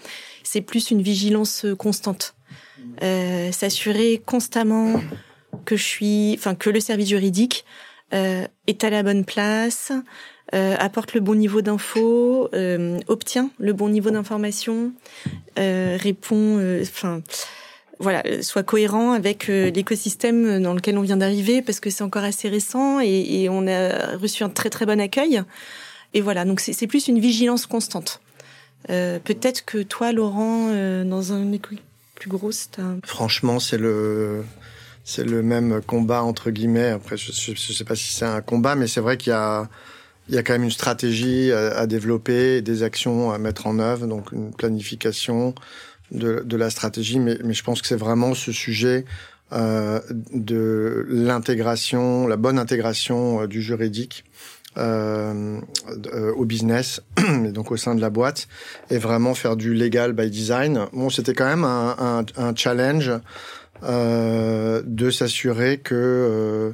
[0.43, 2.35] c'est plus une vigilance constante.
[3.03, 5.01] Euh, S'assurer constamment
[5.65, 7.65] que je suis, enfin, que le service juridique
[8.13, 9.91] euh, est à la bonne place,
[10.55, 14.91] euh, apporte le bon niveau d'info, euh, obtient le bon niveau d'information,
[15.59, 17.21] euh, répond, enfin
[17.99, 22.03] voilà, euh, soit cohérent avec euh, l'écosystème dans lequel on vient d'arriver, parce que c'est
[22.03, 25.43] encore assez récent et, on a reçu un très très bon accueil.
[26.13, 28.21] Et voilà, donc c'est plus une vigilance constante.
[28.89, 31.77] Euh, Peut-être que toi, Laurent, euh, dans un école
[32.15, 32.97] plus gros, c'est un...
[33.05, 34.43] Franchement, c'est le
[35.03, 36.89] c'est le même combat entre guillemets.
[36.89, 39.69] Après, je, je sais pas si c'est un combat, mais c'est vrai qu'il y a
[40.29, 44.05] il y a quand même une stratégie à, développer, des actions à mettre en œuvre,
[44.05, 45.55] donc une planification,
[46.12, 49.06] de, de la stratégie, mais, mais je pense que c'est vraiment ce sujet
[49.52, 50.00] euh,
[50.32, 54.24] de l'intégration, la bonne intégration euh, du juridique
[54.78, 55.60] euh,
[56.13, 58.48] euh au business, et donc au sein de la boîte,
[58.91, 60.86] et vraiment faire du legal by design.
[60.93, 63.12] Bon, c'était quand même un, un, un challenge
[63.84, 66.74] euh, de s'assurer que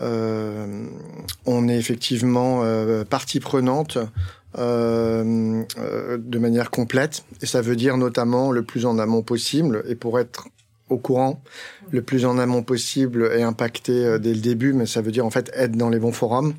[0.00, 0.86] euh,
[1.46, 2.62] on est effectivement
[3.04, 3.98] partie prenante
[4.58, 7.24] euh, euh, de manière complète.
[7.40, 9.84] Et ça veut dire notamment le plus en amont possible.
[9.88, 10.48] Et pour être
[10.88, 11.40] au courant,
[11.92, 15.24] le plus en amont possible et impacté euh, dès le début, mais ça veut dire
[15.24, 16.54] en fait être dans les bons forums.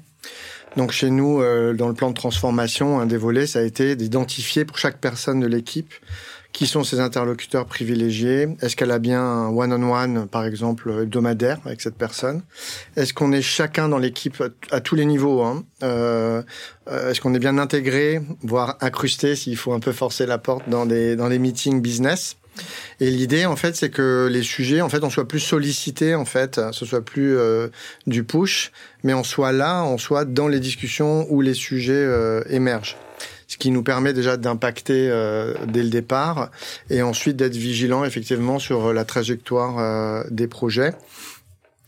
[0.78, 3.98] Donc chez nous, euh, dans le plan de transformation, un des volets, ça a été
[3.98, 5.94] d'identifier pour chaque personne de l'équipe
[6.54, 8.48] qui sont ses interlocuteurs privilégiés?
[8.62, 12.42] Est-ce qu'elle a bien un one-on-one, par exemple, hebdomadaire avec cette personne?
[12.96, 15.64] Est-ce qu'on est chacun dans l'équipe à, tous les niveaux hein?
[15.84, 16.42] Euh,
[16.90, 20.70] euh, Est-ce qu'on est bien intégré, voire incrusté s'il faut un peu forcer la porte
[20.70, 22.38] dans des dans les meetings business?
[23.00, 26.26] Et l'idée, en fait, c'est que les sujets, en fait, on soit plus sollicités, en
[26.26, 27.70] fait, ce soit plus euh,
[28.08, 28.72] du push,
[29.04, 32.98] mais on soit là, on soit dans les discussions où les sujets euh, émergent
[33.62, 36.50] qui nous permet déjà d'impacter euh, dès le départ
[36.90, 40.94] et ensuite d'être vigilant effectivement sur la trajectoire euh, des projets.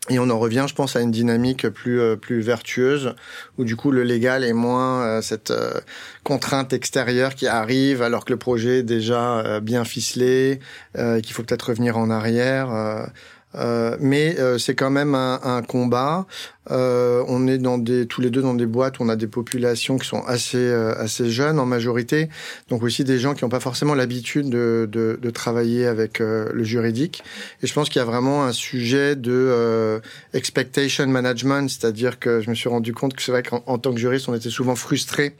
[0.09, 3.15] Et on en revient, je pense, à une dynamique plus euh, plus vertueuse
[3.57, 5.79] où du coup le légal est moins euh, cette euh,
[6.23, 10.59] contrainte extérieure qui arrive alors que le projet est déjà bien ficelé,
[10.95, 13.07] qu'il faut peut-être revenir en arrière.
[13.55, 16.25] Euh, mais euh, c'est quand même un, un combat.
[16.71, 19.97] Euh, on est dans des, tous les deux dans des boîtes on a des populations
[19.97, 22.29] qui sont assez, euh, assez jeunes en majorité,
[22.69, 26.49] donc aussi des gens qui n'ont pas forcément l'habitude de, de, de, travailler avec euh,
[26.53, 27.21] le juridique.
[27.61, 30.01] Et je pense qu'il y a vraiment un sujet de
[30.33, 33.99] expectation management, c'est-à-dire que je me suis rendu compte que c'est vrai qu'en tant que
[33.99, 35.35] juriste, on était souvent frustré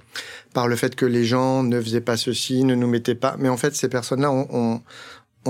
[0.54, 3.36] par le fait que les gens ne faisaient pas ceci, ne nous mettaient pas.
[3.40, 4.82] Mais en fait, ces personnes-là, on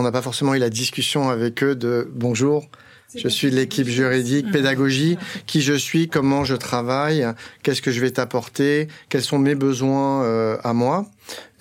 [0.01, 2.67] n'a pas forcément eu la discussion avec eux de bonjour
[3.15, 7.25] je suis de l'équipe juridique, pédagogie, qui je suis, comment je travaille,
[7.61, 11.05] qu'est-ce que je vais t'apporter, quels sont mes besoins euh, à moi.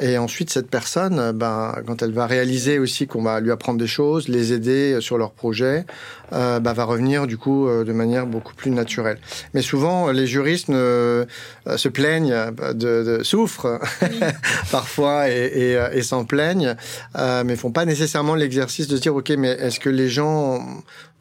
[0.01, 3.87] Et ensuite, cette personne, ben, quand elle va réaliser aussi qu'on va lui apprendre des
[3.87, 5.85] choses, les aider sur leur projet,
[6.33, 9.19] euh, ben, va revenir du coup euh, de manière beaucoup plus naturelle.
[9.55, 12.35] Mais souvent, les juristes ne, euh, se plaignent,
[12.75, 13.81] de, de souffrent
[14.73, 16.75] parfois et, et, et s'en plaignent,
[17.17, 20.67] euh, mais font pas nécessairement l'exercice de se dire ok, mais est-ce que les gens,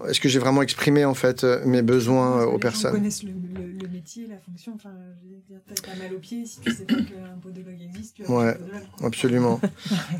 [0.08, 3.88] est-ce que j'ai vraiment exprimé en fait mes besoins aux personnes connaissent le, le, le,
[3.90, 4.74] métier, la fonction.
[4.76, 8.16] Enfin, je veux dire, t'as mal au pied si tu sais pas qu'un podologue existe.
[8.16, 8.56] Tu Ouais,
[9.04, 9.60] absolument.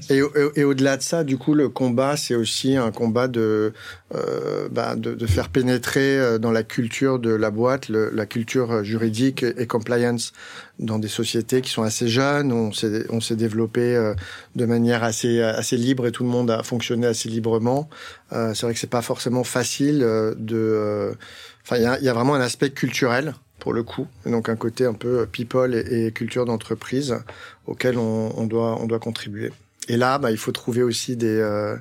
[0.10, 3.74] et, et, et au-delà de ça, du coup, le combat, c'est aussi un combat de,
[4.14, 8.84] euh, bah, de, de, faire pénétrer dans la culture de la boîte, le, la culture
[8.84, 10.34] juridique et, compliance
[10.80, 12.52] dans des sociétés qui sont assez jeunes.
[12.52, 14.14] On s'est, on s'est développé euh,
[14.56, 17.90] de manière assez, assez libre et tout le monde a fonctionné assez librement.
[18.34, 21.14] Euh, c'est vrai que c'est pas forcément facile euh, de.
[21.64, 24.56] Enfin, il y a, y a vraiment un aspect culturel pour le coup, donc un
[24.56, 27.16] côté un peu people et, culture d'entreprise
[27.68, 29.52] auquel on, doit, on doit contribuer.
[29.88, 31.78] Et là, bah, il faut trouver aussi des, euh,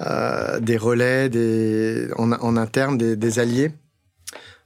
[0.00, 1.28] euh, relais
[2.16, 3.72] en, interne, des, des alliés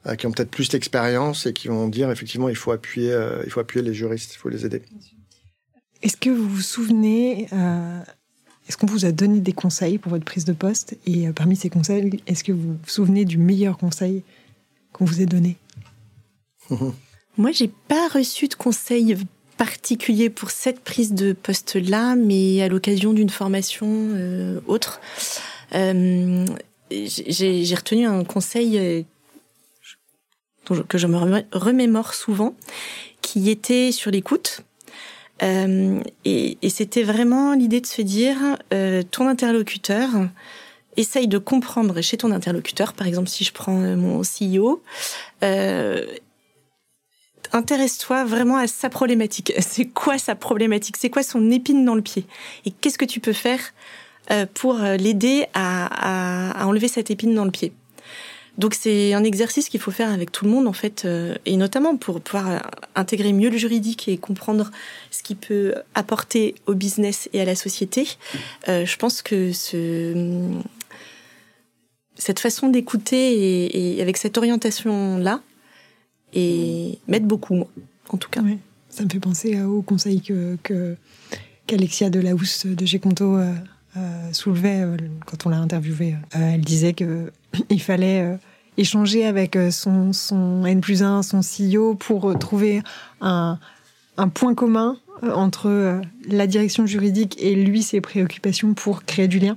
[0.06, 3.50] euh, qui ont peut-être plus d'expérience et qui vont dire effectivement il faut appuyer, il
[3.50, 4.82] faut appuyer les juristes, il faut les aider.
[6.02, 7.48] Est-ce que vous vous souvenez,
[8.68, 10.98] est-ce qu'on vous a donné des conseils pour votre prise de poste?
[11.06, 14.22] Et parmi ces conseils, est-ce que vous vous souvenez du meilleur conseil
[14.92, 15.56] qu'on vous ait donné?
[17.38, 19.16] Moi, j'ai pas reçu de conseils
[19.56, 25.00] particulier pour cette prise de poste-là, mais à l'occasion d'une formation euh, autre.
[25.72, 26.44] Euh,
[26.90, 29.02] j'ai retenu un conseil euh,
[30.88, 32.56] que je me remémore souvent,
[33.20, 34.62] qui était sur l'écoute.
[35.40, 38.36] Et, c'était vraiment l'idée de se dire,
[39.10, 40.08] ton interlocuteur,
[40.96, 44.82] essaye de comprendre chez ton interlocuteur, par exemple si je prends mon CEO,
[47.52, 49.52] intéresse-toi vraiment à sa problématique.
[49.60, 50.96] C'est quoi sa problématique?
[50.96, 52.24] C'est quoi son épine dans le pied?
[52.64, 53.60] Et qu'est-ce que tu peux faire
[54.54, 57.72] pour l'aider à, à, à, enlever cette épine dans le pied?
[58.58, 61.56] Donc c'est un exercice qu'il faut faire avec tout le monde en fait, euh, et
[61.56, 64.70] notamment pour pouvoir intégrer mieux le juridique et comprendre
[65.10, 68.06] ce qui peut apporter au business et à la société.
[68.68, 70.50] Euh, je pense que ce,
[72.14, 75.40] cette façon d'écouter et, et, avec cette orientation là,
[76.32, 77.68] et m'aide beaucoup moi,
[78.08, 78.42] en tout cas.
[78.88, 80.96] Ça me fait penser au conseil que, que
[81.66, 83.54] qu'Alexia Delahousse de Géconto euh,
[83.96, 86.16] euh, soulevait euh, quand on l'a interviewée.
[86.32, 87.32] Elle disait que
[87.70, 88.38] il fallait
[88.76, 92.82] échanger avec son, son N plus 1, son CEO, pour trouver
[93.20, 93.58] un,
[94.16, 99.56] un point commun entre la direction juridique et lui, ses préoccupations pour créer du lien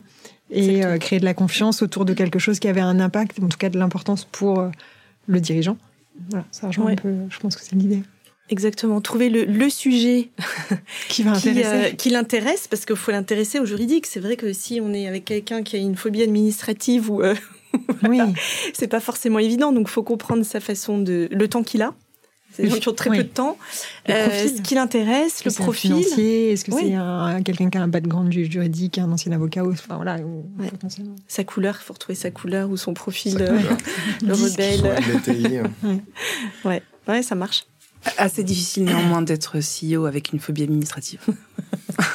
[0.51, 3.57] et créer de la confiance autour de quelque chose qui avait un impact, en tout
[3.57, 4.69] cas de l'importance pour
[5.27, 5.77] le dirigeant.
[6.29, 6.93] Voilà, ça rejoint ouais.
[6.93, 8.01] un peu, je pense que c'est l'idée.
[8.49, 10.29] Exactement, trouver le, le sujet
[11.09, 14.05] qui va qui, euh, qui l'intéresse, parce qu'il faut l'intéresser au juridique.
[14.05, 17.33] C'est vrai que si on est avec quelqu'un qui a une phobie administrative ou euh,
[18.07, 18.19] oui.
[18.73, 21.95] c'est pas forcément évident, donc faut comprendre sa façon de le temps qu'il a.
[22.55, 23.17] C'est des gens qui ont très oui.
[23.17, 23.57] peu de temps.
[24.09, 25.93] Euh, ce qui l'intéresse, le profil.
[25.93, 30.17] Est-ce que c'est un, quelqu'un qui a un background juridique, un ancien avocat enfin, voilà,
[30.17, 30.71] ouais.
[31.27, 33.59] Sa couleur, il faut retrouver sa couleur ou son profil, euh,
[34.25, 34.81] le rebelle.
[34.81, 35.63] ouais.
[36.63, 36.81] ouais.
[37.07, 37.65] ouais, ça marche.
[38.17, 41.19] Assez difficile néanmoins d'être CEO avec une phobie administrative.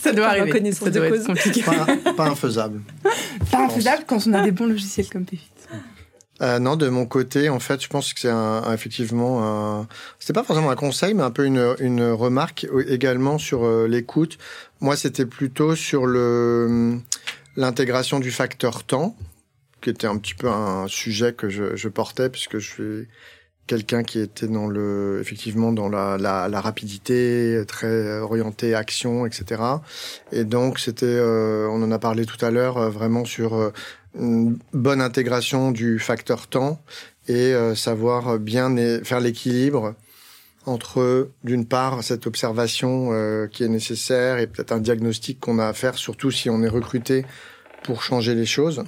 [0.00, 0.72] ça doit arriver.
[0.72, 1.62] Ça doit être compliqué.
[1.62, 2.80] Pas, pas infaisable.
[3.50, 5.50] Pas infaisable quand on a des bons logiciels comme Pfit.
[6.40, 9.88] Euh, non, de mon côté, en fait, je pense que c'est un, un, effectivement un.
[10.18, 14.38] C'était pas forcément un conseil, mais un peu une, une remarque également sur euh, l'écoute.
[14.80, 16.98] Moi, c'était plutôt sur le
[17.56, 19.16] l'intégration du facteur temps,
[19.82, 23.08] qui était un petit peu un sujet que je, je portais puisque je suis
[23.70, 29.62] quelqu'un qui était dans le effectivement dans la, la, la, rapidité très orienté action etc
[30.32, 33.72] et donc c'était euh, on en a parlé tout à l'heure euh, vraiment sur euh,
[34.18, 36.80] une bonne intégration du facteur temps
[37.28, 39.94] et euh, savoir bien faire l'équilibre
[40.66, 45.66] entre d'une part cette observation euh, qui est nécessaire et peut-être un diagnostic qu'on a
[45.66, 47.24] à faire surtout si on est recruté
[47.82, 48.84] pour changer les choses,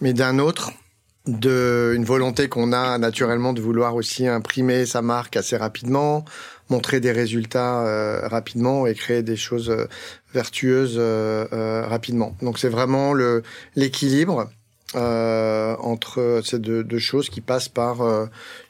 [0.00, 0.72] mais d'un autre,
[1.26, 6.24] une volonté qu'on a naturellement de vouloir aussi imprimer sa marque assez rapidement,
[6.70, 9.86] montrer des résultats euh, rapidement et créer des choses euh,
[10.34, 12.36] vertueuses euh, rapidement.
[12.42, 13.42] Donc c'est vraiment le
[13.74, 14.50] l'équilibre
[14.94, 17.98] entre ces deux, deux, choses qui passent par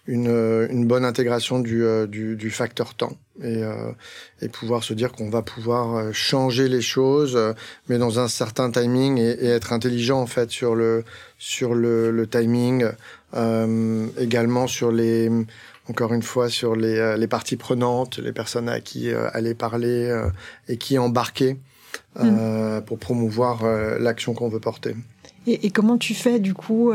[0.09, 3.63] une, une, bonne intégration du, du, du facteur temps et,
[4.43, 7.39] et, pouvoir se dire qu'on va pouvoir changer les choses,
[7.89, 11.05] mais dans un certain timing et, et, être intelligent en fait sur le
[11.39, 12.87] sur le, le timing,
[14.19, 15.31] également sur les
[15.89, 19.55] encore une fois sur les, euh, les parties prenantes, les personnes à qui euh, aller
[19.55, 20.29] parler euh,
[20.69, 21.59] et qui embarquer
[22.19, 22.81] mm.
[22.87, 23.65] pour promouvoir
[23.99, 24.95] l'action qu'on veut porter.
[25.47, 26.93] Et, et, comment tu fais du coup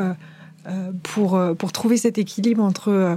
[1.01, 3.15] pour, pour trouver cet équilibre entre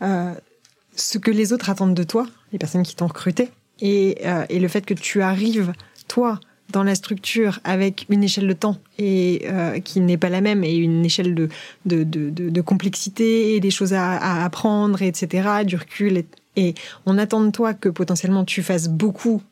[0.00, 4.68] ce que les autres attendent de toi, les personnes qui t'ont recruté, et, et le
[4.68, 5.72] fait que tu arrives,
[6.08, 10.40] toi, dans la structure avec une échelle de temps et euh, qui n'est pas la
[10.40, 11.48] même et une échelle de,
[11.84, 16.24] de, de, de, complexité et des choses à, à, apprendre, etc., du recul.
[16.56, 16.74] Et,
[17.04, 19.42] on attend de toi que potentiellement tu fasses beaucoup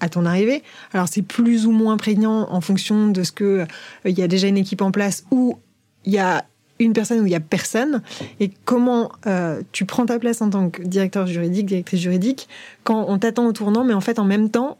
[0.00, 0.62] à ton arrivée.
[0.92, 3.66] Alors c'est plus ou moins prégnant en fonction de ce que euh,
[4.04, 5.58] il y a déjà une équipe en place ou
[6.04, 6.44] il y a
[6.78, 8.02] une personne ou il y a personne
[8.38, 12.48] et comment euh, tu prends ta place en tant que directeur juridique, directrice juridique
[12.84, 14.78] quand on t'attend au tournant mais en fait en même temps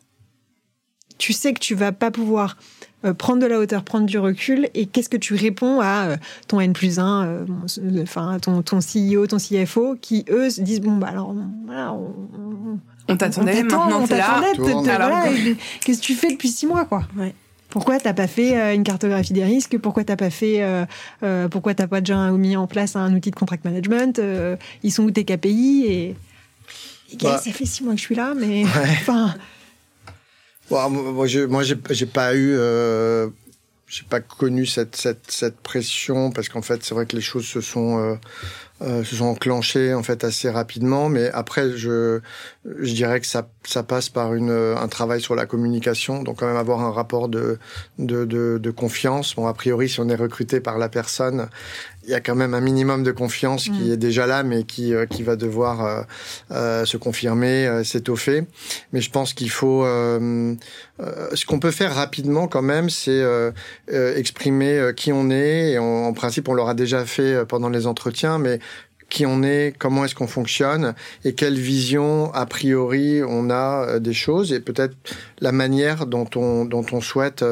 [1.18, 2.56] tu sais que tu vas pas pouvoir
[3.04, 6.16] euh, prendre de la hauteur, prendre du recul, et qu'est-ce que tu réponds à euh,
[6.48, 7.46] ton N plus 1, euh,
[8.02, 11.32] enfin ton, ton CEO, ton CFO, qui eux se disent bon bah alors
[11.64, 14.42] voilà, on, on, t'attendait, maintenant t'es là.
[15.84, 17.34] Qu'est-ce que tu fais depuis six mois quoi ouais.
[17.68, 19.78] Pourquoi t'as pas fait une cartographie des risques?
[19.78, 20.62] Pourquoi t'as pas fait
[21.22, 24.20] euh, Pourquoi t'as pas déjà mis en place un outil de contract management?
[24.82, 26.16] Ils sont où tes KPI Et,
[27.12, 27.36] et bah.
[27.36, 29.34] ça fait six mois que je suis là, mais enfin.
[30.70, 33.28] Bon, moi, je, moi, j'ai pas eu, euh,
[33.86, 37.46] j'ai pas connu cette, cette, cette pression parce qu'en fait, c'est vrai que les choses
[37.46, 38.14] se sont euh,
[38.82, 41.08] euh, se sont enclenchées en fait assez rapidement.
[41.08, 42.20] Mais après, je,
[42.64, 46.22] je dirais que ça, ça passe par une, un travail sur la communication.
[46.22, 47.58] Donc quand même avoir un rapport de,
[47.98, 49.34] de, de, de confiance.
[49.34, 51.48] Bon, a priori, si on est recruté par la personne,
[52.08, 53.92] il y a quand même un minimum de confiance qui mm.
[53.92, 56.02] est déjà là, mais qui, euh, qui va devoir euh,
[56.52, 58.44] euh, se confirmer, s'étoffer.
[58.94, 59.84] Mais je pense qu'il faut...
[59.84, 63.22] ce qu'on peut faire rapidement quand même, c'est
[63.88, 65.72] exprimer qui on est.
[65.72, 68.58] Et en principe, on l'aura déjà fait pendant les entretiens, mais
[69.10, 70.94] qui on est, comment est-ce qu'on fonctionne
[71.24, 74.94] et quelle vision a priori on a des choses et peut-être
[75.40, 77.42] la manière dont on dont on souhaite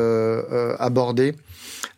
[0.79, 1.35] aborder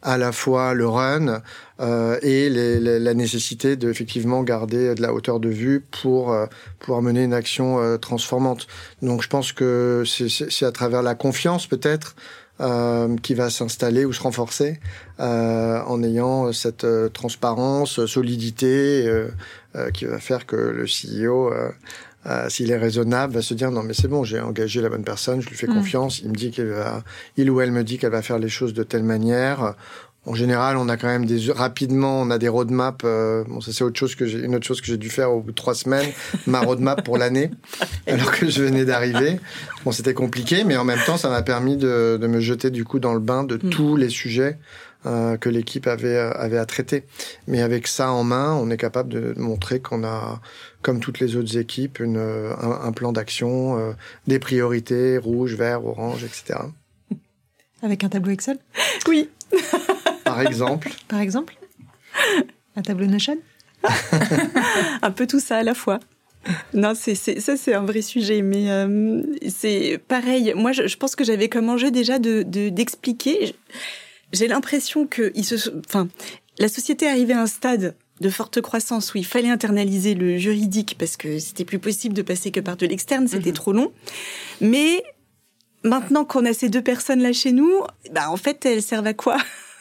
[0.03, 1.43] à la fois le run
[1.81, 6.33] euh, et les, les, la nécessité de effectivement garder de la hauteur de vue pour
[6.33, 6.47] euh,
[6.79, 8.67] pouvoir mener une action euh, transformante.
[9.03, 12.15] Donc je pense que c'est à travers la confiance peut-être
[12.61, 14.81] euh, qui va s'installer ou se renforcer
[15.21, 19.09] euh, en ayant cette transparence, solidité
[19.95, 21.53] qui va faire que le CEO
[22.49, 25.41] s'il est raisonnable, va se dire non mais c'est bon, j'ai engagé la bonne personne,
[25.41, 25.75] je lui fais mm.
[25.75, 27.03] confiance, il me dit qu'elle va,
[27.37, 29.75] il ou elle me dit qu'elle va faire les choses de telle manière.
[30.29, 33.03] En général, on a quand même des rapidement, on a des roadmaps.
[33.05, 35.33] Euh, bon, ça c'est autre chose que j'ai une autre chose que j'ai dû faire
[35.33, 36.11] au bout de trois semaines,
[36.47, 37.51] ma roadmap pour l'année,
[38.07, 39.41] alors que je venais d'arriver.
[39.85, 42.85] Bon, c'était compliqué, mais en même temps, ça m'a permis de, de, me jeter du
[42.85, 43.71] coup dans le bain de mm.
[43.71, 44.59] tous les sujets
[45.07, 47.05] euh, que l'équipe avait avait à traiter.
[47.47, 50.43] Mais avec ça en main, on est capable de montrer qu'on a,
[50.83, 53.93] comme toutes les autres équipes, une, un, un plan d'action, euh,
[54.27, 56.61] des priorités rouge, vert, orange, etc.
[57.83, 58.59] Avec un tableau Excel?
[59.07, 59.29] Oui.
[60.25, 61.57] Par exemple Par exemple?
[62.77, 63.39] Un tableau Notion?
[65.03, 66.01] Un peu tout ça à la fois.
[66.73, 70.55] Non, c'est, ça c'est un vrai sujet, mais euh, c'est pareil.
[70.57, 73.55] Moi, je, pense que j'avais comme enjeu déjà de, d'expliquer.
[74.33, 76.09] J'ai l'impression que il se, enfin,
[76.59, 80.97] la société arrivait à un stade de forte croissance où il fallait internaliser le juridique
[80.99, 83.57] parce que c'était plus possible de passer que par de l'externe, c'était mhm.
[83.57, 83.93] trop long.
[84.61, 85.03] Mais
[85.85, 87.73] maintenant qu'on a ces deux personnes là chez nous,
[88.13, 89.39] bah en fait elles servent à quoi?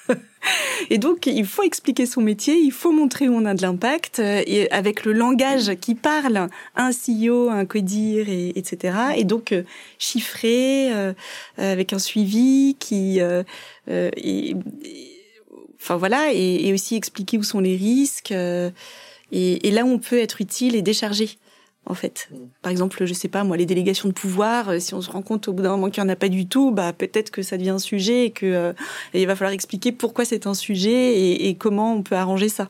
[0.89, 4.19] Et donc, il faut expliquer son métier, il faut montrer où on a de l'impact,
[4.19, 8.97] euh, et avec le langage qui parle un CEO, un codir, et, etc.
[9.17, 9.63] Et donc, euh,
[9.99, 11.13] chiffrer, euh,
[11.57, 13.19] avec un suivi qui...
[13.89, 14.55] Et,
[15.81, 18.31] enfin voilà, et, aussi expliquer où sont les risques.
[18.31, 18.73] et,
[19.31, 21.37] et là, on peut être utile et décharger
[21.89, 22.29] en fait.
[22.61, 25.21] Par exemple, je sais pas, moi, les délégations de pouvoir, euh, si on se rend
[25.21, 27.41] compte au bout d'un moment qu'il n'y en a pas du tout, bah, peut-être que
[27.41, 28.73] ça devient un sujet et que, euh,
[29.13, 32.69] il va falloir expliquer pourquoi c'est un sujet et, comment on peut arranger ça.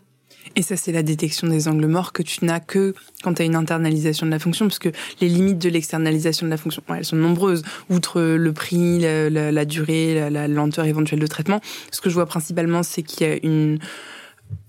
[0.55, 2.93] Et ça, c'est la détection des angles morts que tu n'as que
[3.23, 4.89] quand tu as une internalisation de la fonction, parce que
[5.21, 10.29] les limites de l'externalisation de la fonction, elles sont nombreuses, outre le prix, la durée,
[10.29, 11.61] la, lenteur éventuelle de traitement.
[11.91, 13.79] Ce que je vois principalement, c'est qu'il y a une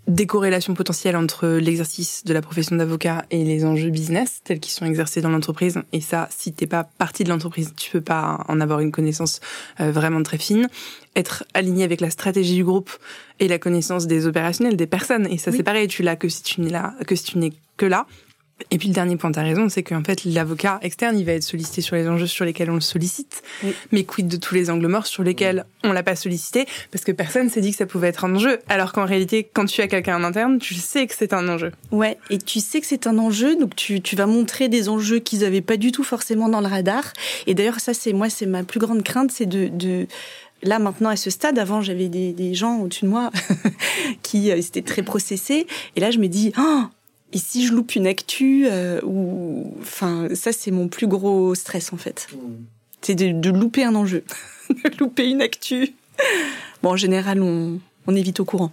[0.08, 4.86] décorrélation potentielle entre l'exercice de la profession d'avocat et les enjeux business tels qu'ils sont
[4.86, 5.78] exercés dans l'entreprise.
[5.92, 9.40] Et ça, si t'es pas partie de l'entreprise, tu peux pas en avoir une connaissance
[9.80, 10.68] euh, vraiment très fine.
[11.14, 12.90] Être aligné avec la stratégie du groupe
[13.38, 15.26] et la connaissance des opérationnels, des personnes.
[15.26, 15.88] Et ça, c'est pareil.
[15.88, 18.06] Tu l'as que si tu n'es là, que si tu n'es que là.
[18.70, 21.32] Et puis le dernier point, tu as raison, c'est qu'en fait l'avocat externe, il va
[21.32, 23.42] être sollicité sur les enjeux sur lesquels on le sollicite,
[23.92, 27.12] mais quid de tous les angles morts sur lesquels on l'a pas sollicité parce que
[27.12, 29.88] personne s'est dit que ça pouvait être un enjeu, alors qu'en réalité, quand tu as
[29.88, 31.72] quelqu'un en interne, tu sais que c'est un enjeu.
[31.92, 35.20] Ouais, et tu sais que c'est un enjeu, donc tu, tu vas montrer des enjeux
[35.20, 37.12] qu'ils avaient pas du tout forcément dans le radar.
[37.46, 40.06] Et d'ailleurs, ça c'est moi, c'est ma plus grande crainte, c'est de, de
[40.62, 43.30] là maintenant à ce stade, avant j'avais des, des gens au-dessus de moi
[44.22, 46.82] qui euh, étaient très processés, et là je me dis, oh,
[47.32, 51.92] et si je loupe une actu, euh, ou, enfin, ça c'est mon plus gros stress
[51.92, 52.28] en fait.
[52.32, 52.64] Hmm.
[53.02, 54.24] C'est de, louper un enjeu,
[54.70, 55.94] de louper une actu.
[56.82, 58.72] Bon, en général, on, on est vite au courant.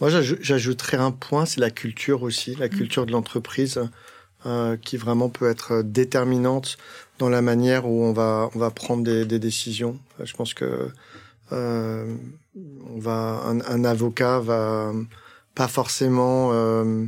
[0.00, 2.70] Moi, j'ajouterais un point, c'est la culture aussi, la hmm.
[2.70, 3.80] culture de l'entreprise,
[4.46, 6.76] euh, qui vraiment peut être déterminante
[7.18, 9.98] dans la manière où on va, on va prendre des, des décisions.
[10.22, 10.88] Je pense que
[11.52, 12.14] euh,
[12.54, 14.92] on va, un, un, avocat va
[15.54, 17.06] pas forcément euh, euh,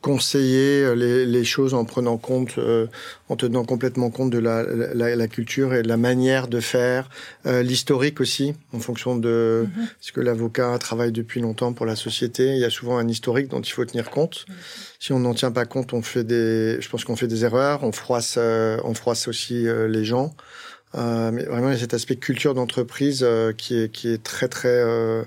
[0.00, 2.86] conseiller les, les, choses en prenant compte, euh,
[3.28, 7.10] en tenant complètement compte de la, la, la, culture et de la manière de faire,
[7.46, 9.86] euh, l'historique aussi, en fonction de mm-hmm.
[10.00, 12.54] ce que l'avocat travaille depuis longtemps pour la société.
[12.54, 14.46] Il y a souvent un historique dont il faut tenir compte.
[14.48, 14.54] Mm-hmm.
[15.00, 17.84] Si on n'en tient pas compte, on fait des, je pense qu'on fait des erreurs,
[17.84, 20.34] on froisse, on froisse aussi les gens.
[20.94, 24.68] mais vraiment, il y a cet aspect culture d'entreprise qui est qui est très très
[24.68, 25.22] euh,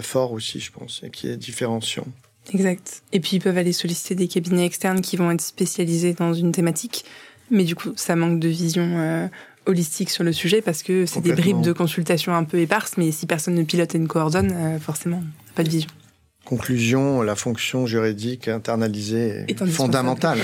[0.00, 2.06] fort aussi, je pense, et qui est différenciant.
[2.52, 3.02] Exact.
[3.12, 6.52] Et puis ils peuvent aller solliciter des cabinets externes qui vont être spécialisés dans une
[6.52, 7.04] thématique,
[7.50, 9.28] mais du coup ça manque de vision euh,
[9.66, 13.12] holistique sur le sujet parce que c'est des bribes de consultation un peu éparses, mais
[13.12, 15.22] si personne ne pilote et ne coordonne, euh, forcément
[15.54, 15.90] pas de vision.
[16.44, 20.40] Conclusion, la fonction juridique internalisée est, fondamentale.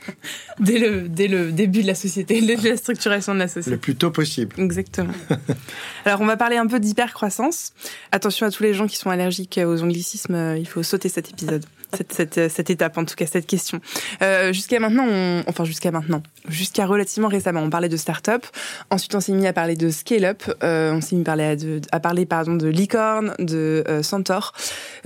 [0.60, 3.70] dès, le, dès le début de la société, dès la structuration de la société.
[3.70, 4.56] Le plus tôt possible.
[4.58, 5.12] Exactement.
[6.04, 7.72] Alors, on va parler un peu d'hypercroissance.
[8.10, 11.64] Attention à tous les gens qui sont allergiques aux anglicismes, il faut sauter cet épisode
[11.94, 13.80] cette, cette, cette, étape, en tout cas cette question.
[14.22, 18.44] Euh, jusqu'à maintenant, on, enfin jusqu'à maintenant, jusqu'à relativement récemment, on parlait de start-up.
[18.90, 20.42] Ensuite, on s'est mis à parler de scale-up.
[20.62, 24.52] Euh, on s'est mis à parler, de, à parler pardon, de licorne, de euh, centaure.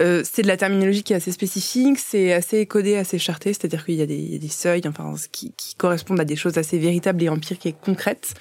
[0.00, 3.84] Euh, c'est de la terminologie qui est assez spécifique, c'est assez codé, assez charté, c'est-à-dire
[3.84, 6.36] qu'il y a des, il y a des seuils, enfin, qui, qui correspondent à des
[6.36, 8.34] choses assez véritables et empiriques et concrètes.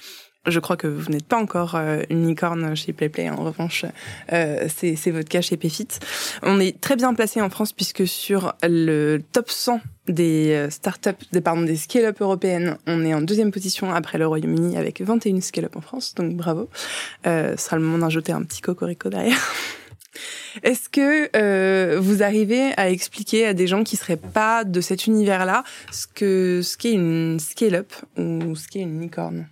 [0.46, 3.30] Je crois que vous n'êtes pas encore euh, une licorne chez PlayPlay.
[3.30, 3.84] En revanche,
[4.32, 5.88] euh, c'est votre cas chez PayFit.
[6.42, 11.10] On est très bien placé en France puisque sur le top 100 des euh, startups,
[11.32, 15.40] des, pardon, des scale-up européennes, on est en deuxième position après le Royaume-Uni avec 21
[15.40, 16.14] scale-up en France.
[16.14, 16.68] Donc bravo.
[17.26, 19.38] Euh, ce sera le moment d'ajouter un petit cocorico derrière.
[20.62, 25.06] Est-ce que euh, vous arrivez à expliquer à des gens qui seraient pas de cet
[25.06, 29.46] univers-là ce que ce qu'est une scale-up ou ce qu'est une licorne?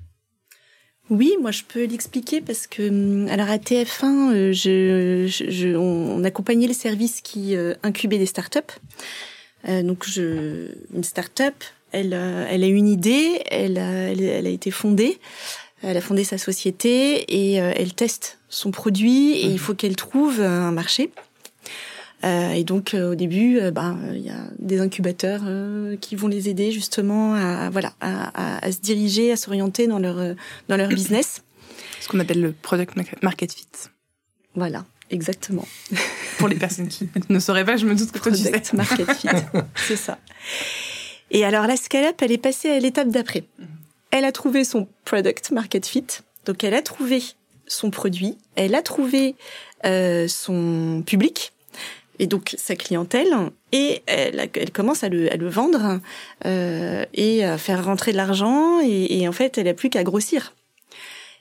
[1.10, 6.22] Oui, moi je peux l'expliquer parce que hum, alors à TF1, euh, je, je, on,
[6.22, 8.60] accompagnait les services qui euh, incubaient des startups.
[9.68, 11.54] Euh, donc je, une startup,
[11.92, 15.18] elle, elle a une idée, elle a, elle, a été fondée,
[15.82, 20.40] elle a fondé sa société et elle teste son produit et il faut qu'elle trouve
[20.40, 21.10] un marché.
[22.22, 25.42] Euh, et donc euh, au début, ben il y a des incubateurs
[26.00, 30.34] qui vont les aider justement à voilà à, à, se diriger, à s'orienter dans leur
[30.68, 31.42] dans leur business.
[32.00, 33.66] Ce qu'on appelle le product market fit.
[34.54, 35.66] Voilà, exactement.
[36.38, 38.76] Pour les personnes qui ne sauraient pas, je me doute que toi product tu sais.
[38.76, 39.28] market fit,
[39.76, 40.18] c'est ça.
[41.30, 43.44] Et alors la scale-up, elle est passée à l'étape d'après.
[44.10, 46.06] Elle a trouvé son product market fit,
[46.46, 47.22] donc elle a trouvé
[47.66, 49.36] son produit, elle a trouvé
[49.84, 51.52] euh, son public,
[52.20, 53.34] et donc sa clientèle
[53.72, 56.00] et elle, commence à le, vendre
[56.44, 60.54] euh, et à faire rentrer de l'argent et, en fait elle a plus qu'à grossir.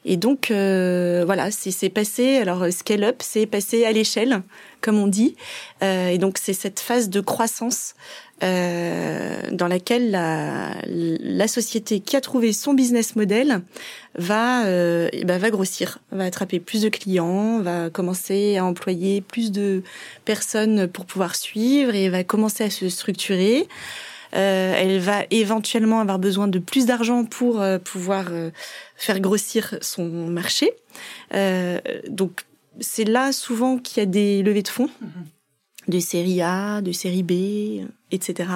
[0.06, 2.38] Et donc euh, voilà, c'est passé.
[2.38, 4.42] Alors scale up, c'est passé à l'échelle,
[4.82, 5.36] comme on dit.
[5.84, 7.96] Euh, et donc c'est cette phase de croissance
[8.42, 13.62] euh, dans laquelle la, la société qui a trouvé son business model
[14.16, 19.52] va euh, bah, va grossir, va attraper plus de clients, va commencer à employer plus
[19.52, 19.84] de
[20.24, 23.68] personnes pour pouvoir suivre et va commencer à se structurer.
[24.36, 28.52] Euh, elle va éventuellement avoir besoin de plus d'argent pour euh, pouvoir euh,
[28.96, 30.72] faire grossir son marché.
[32.08, 32.46] donc
[32.82, 34.90] c'est là souvent qu'il y a des levées de fonds,
[35.88, 38.50] de série A, de série B, etc.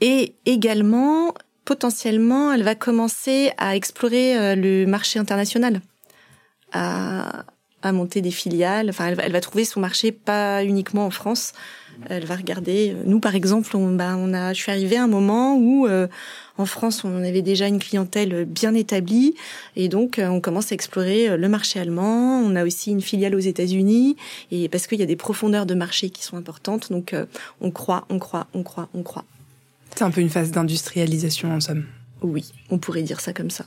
[0.00, 1.34] Et également,
[1.64, 5.80] potentiellement, elle va commencer à explorer le marché international,
[6.72, 7.44] à,
[7.82, 8.90] à monter des filiales.
[8.90, 11.54] Enfin, elle, elle, va trouver son marché pas uniquement en France.
[12.08, 12.94] Elle va regarder.
[13.04, 14.52] Nous, par exemple, on, bah, on a.
[14.52, 16.06] Je suis arrivée à un moment où euh,
[16.58, 19.34] en France, on avait déjà une clientèle bien établie,
[19.76, 22.40] et donc euh, on commence à explorer euh, le marché allemand.
[22.40, 24.16] On a aussi une filiale aux États-Unis,
[24.50, 27.26] et parce qu'il y a des profondeurs de marché qui sont importantes, donc euh,
[27.60, 29.24] on croit, on croit, on croit, on croit.
[29.94, 31.86] C'est un peu une phase d'industrialisation en somme.
[32.22, 33.66] Oui, on pourrait dire ça comme ça.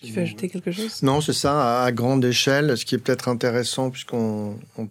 [0.00, 1.02] Tu veux ajouter quelque chose?
[1.02, 2.76] Non, c'est ça, à grande échelle.
[2.78, 4.88] Ce qui est peut-être intéressant, puisqu'on on,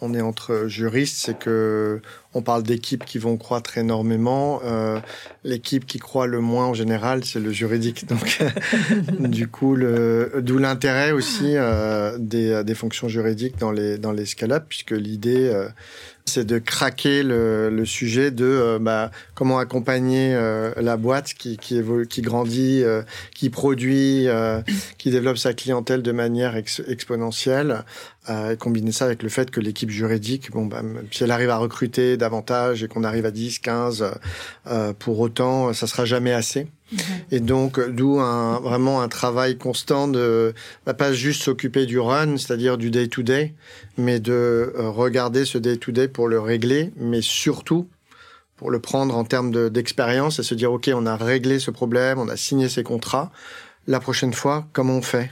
[0.00, 2.00] on, est entre juristes, c'est que
[2.34, 4.60] on parle d'équipes qui vont croître énormément.
[4.64, 5.00] Euh,
[5.44, 8.06] L'équipe qui croît le moins en général, c'est le juridique.
[8.08, 8.40] Donc,
[9.30, 14.24] du coup, d'où l'intérêt aussi euh, des, des, fonctions juridiques dans les dans les
[14.68, 15.68] puisque l'idée euh,
[16.26, 21.56] c'est de craquer le, le sujet de euh, bah, comment accompagner euh, la boîte qui,
[21.56, 23.02] qui, évolue, qui grandit, euh,
[23.34, 24.26] qui produit,
[24.98, 27.84] qui développe sa clientèle de manière ex exponentielle,
[28.28, 31.58] et combiner ça avec le fait que l'équipe juridique, bon, bah, si elle arrive à
[31.58, 34.04] recruter davantage et qu'on arrive à 10, 15,
[34.98, 36.66] pour autant, ça sera jamais assez.
[37.30, 40.54] Et donc, d'où un, vraiment un travail constant de
[40.86, 43.54] bah, pas juste s'occuper du run, c'est-à-dire du day-to-day,
[43.96, 47.88] mais de euh, regarder ce day-to-day pour le régler, mais surtout
[48.56, 52.18] pour le prendre en termes d'expérience et se dire, OK, on a réglé ce problème,
[52.18, 53.32] on a signé ces contrats.
[53.86, 55.30] La prochaine fois, comment on fait?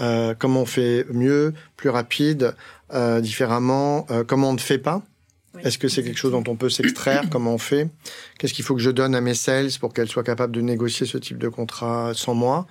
[0.00, 2.54] Euh, Comment on fait mieux, plus rapide,
[2.92, 5.02] euh, différemment euh, Comment on ne fait pas?
[5.62, 7.24] Est-ce que c'est quelque chose dont on peut s'extraire?
[7.30, 7.88] Comment on fait?
[8.38, 11.06] Qu'est-ce qu'il faut que je donne à mes sales pour qu'elles soient capables de négocier
[11.06, 12.66] ce type de contrat sans moi?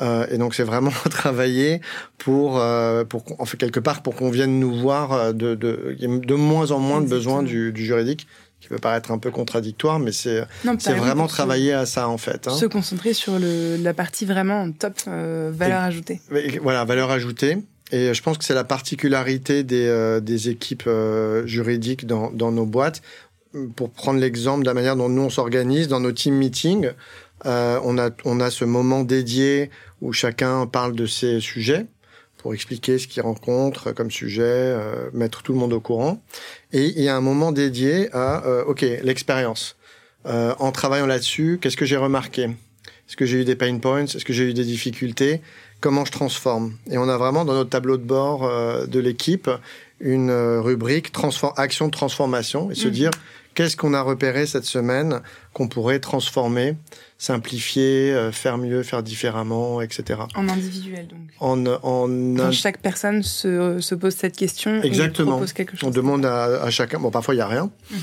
[0.00, 1.82] Euh, Et donc c'est vraiment travailler
[2.16, 5.94] pour, euh, pour en fait quelque part pour qu'on vienne nous voir euh, de, de,
[6.00, 8.26] de moins en moins de besoins du, du juridique
[8.62, 10.44] qui peut paraître un peu contradictoire, mais c'est
[10.78, 12.46] c'est vraiment travailler à ça en fait.
[12.46, 12.54] Hein.
[12.54, 16.20] Se concentrer sur le, la partie vraiment top euh, valeur Et, ajoutée.
[16.62, 17.58] Voilà, valeur ajoutée.
[17.90, 22.52] Et je pense que c'est la particularité des, euh, des équipes euh, juridiques dans, dans,
[22.52, 23.02] nos boîtes.
[23.76, 26.90] Pour prendre l'exemple de la manière dont nous on s'organise dans nos team meetings,
[27.44, 31.86] euh, on, a, on a ce moment dédié où chacun parle de ses sujets
[32.42, 36.22] pour expliquer ce qu'il rencontre comme sujet, euh, mettre tout le monde au courant.
[36.72, 39.76] Et il y a un moment dédié à, euh, OK, l'expérience.
[40.26, 42.44] Euh, en travaillant là-dessus, qu'est-ce que j'ai remarqué?
[43.12, 44.04] Est-ce que j'ai eu des pain points?
[44.04, 45.40] Est-ce que j'ai eu des difficultés?
[45.80, 46.76] Comment je transforme?
[46.90, 49.50] Et on a vraiment dans notre tableau de bord euh, de l'équipe
[50.00, 51.12] une euh, rubrique
[51.56, 52.92] action de transformation et se mmh.
[52.92, 53.10] dire
[53.54, 55.20] qu'est-ce qu'on a repéré cette semaine
[55.52, 56.76] qu'on pourrait transformer,
[57.18, 60.20] simplifier, euh, faire mieux, faire différemment, etc.
[60.34, 61.20] En individuel donc.
[61.40, 65.32] En, en Quand chaque personne se, se, pose cette question Exactement.
[65.32, 65.88] et propose quelque chose.
[65.88, 66.98] On demande à, à chacun.
[66.98, 67.70] Bon, parfois il y a rien.
[67.90, 67.96] Mmh.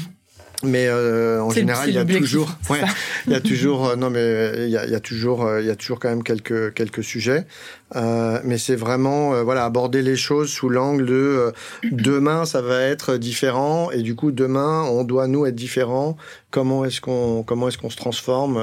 [0.64, 2.82] Mais euh, en général, il y a toujours, ouais,
[3.28, 5.62] il y a toujours, euh, non mais il y a, il y a toujours, euh,
[5.62, 7.46] il y a toujours quand même quelques quelques sujets.
[7.96, 11.52] Euh, mais c'est vraiment, euh, voilà, aborder les choses sous l'angle de euh,
[11.92, 16.18] demain ça va être différent et du coup demain on doit nous être différent.
[16.52, 18.62] Comment est-ce qu'on comment est-ce qu'on se transforme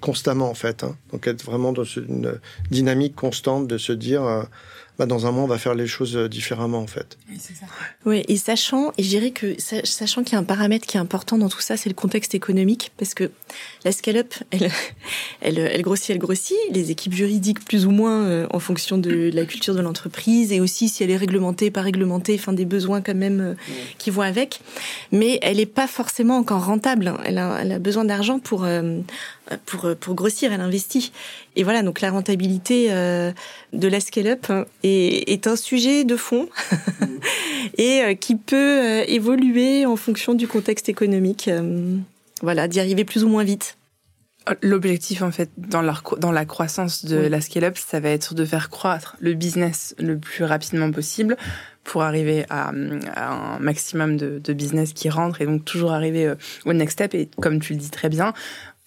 [0.00, 0.84] constamment en fait.
[0.84, 0.96] Hein.
[1.12, 2.38] Donc être vraiment dans une
[2.70, 4.46] dynamique constante de se dire
[5.00, 7.16] bah, dans un mois, on va faire les choses différemment, en fait.
[7.30, 7.64] Oui, c'est ça.
[8.04, 11.00] Oui, et sachant, et je dirais que sachant qu'il y a un paramètre qui est
[11.00, 13.30] important dans tout ça, c'est le contexte économique, parce que
[13.86, 14.70] la scale-up, elle,
[15.40, 19.30] elle, elle grossit, elle grossit, les équipes juridiques plus ou moins euh, en fonction de
[19.32, 23.00] la culture de l'entreprise, et aussi si elle est réglementée, pas réglementée, enfin des besoins
[23.00, 23.54] quand même euh,
[23.96, 24.60] qui vont avec,
[25.12, 27.14] mais elle n'est pas forcément encore rentable.
[27.24, 29.00] Elle a, elle a besoin d'argent pour euh,
[29.66, 31.12] pour, pour grossir, elle investit.
[31.56, 33.32] Et voilà, donc la rentabilité euh,
[33.72, 34.46] de la scale-up
[34.82, 36.48] est, est, un sujet de fond
[37.78, 41.50] et euh, qui peut euh, évoluer en fonction du contexte économique.
[42.42, 43.76] voilà, d'y arriver plus ou moins vite.
[44.62, 47.28] L'objectif, en fait, dans la, dans la croissance de oui.
[47.28, 51.36] la scale-up, ça va être de faire croître le business le plus rapidement possible
[51.84, 52.72] pour arriver à,
[53.14, 56.34] à un maximum de, de, business qui rentre et donc toujours arriver
[56.64, 57.14] au next step.
[57.14, 58.32] Et comme tu le dis très bien,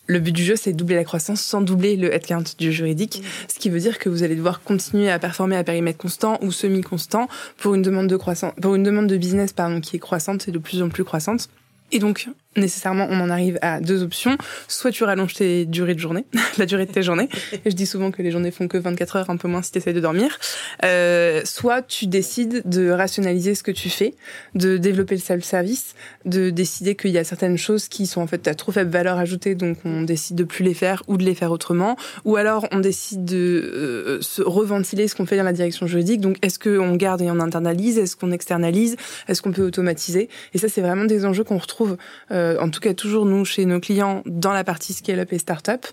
[0.05, 3.19] le but du jeu, c'est de doubler la croissance sans doubler le headcount du juridique,
[3.19, 3.47] mmh.
[3.53, 6.51] ce qui veut dire que vous allez devoir continuer à performer à périmètre constant ou
[6.51, 7.27] semi-constant
[7.57, 10.51] pour une demande de croissance, pour une demande de business pardon qui est croissante et
[10.51, 11.49] de plus en plus croissante.
[11.91, 12.27] Et donc,
[12.57, 14.37] nécessairement on en arrive à deux options.
[14.67, 16.25] Soit tu rallonges tes durées de journée,
[16.57, 17.29] la durée de tes journées.
[17.65, 19.71] Et je dis souvent que les journées font que 24 heures, un peu moins si
[19.71, 20.39] tu de dormir.
[20.85, 24.13] Euh, soit tu décides de rationaliser ce que tu fais,
[24.55, 25.95] de développer le self-service,
[26.25, 29.17] de décider qu'il y a certaines choses qui sont en fait à trop faible valeur
[29.17, 31.97] ajoutée, donc on décide de plus les faire ou de les faire autrement.
[32.25, 36.21] Ou alors on décide de euh, se reventiler ce qu'on fait dans la direction juridique.
[36.21, 37.97] Donc est-ce qu'on garde et on internalise?
[37.97, 38.95] Est-ce qu'on externalise?
[39.27, 40.29] Est-ce qu'on peut automatiser?
[40.53, 41.97] Et ça c'est vraiment des enjeux qu'on retrouve
[42.31, 45.39] euh, euh, en tout cas toujours nous chez nos clients dans la partie scale-up et
[45.39, 45.85] start-up,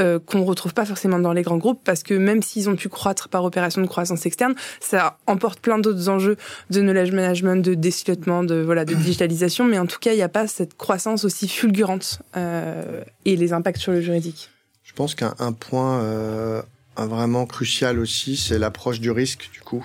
[0.00, 3.28] euh, retrouve pas forcément dans les grands groupes parce que même s'ils ont pu croître
[3.28, 6.36] par opération de croissance externe, ça emporte plein d'autres enjeux
[6.70, 10.22] de knowledge management, de décilotement, de voilà, de digitalisation, mais en tout cas, il n'y
[10.22, 14.50] a pas cette croissance aussi fulgurante euh, et les impacts sur le juridique.
[14.84, 16.62] Je pense qu'un point euh,
[16.96, 19.84] vraiment crucial aussi, c'est l'approche du risque du coup,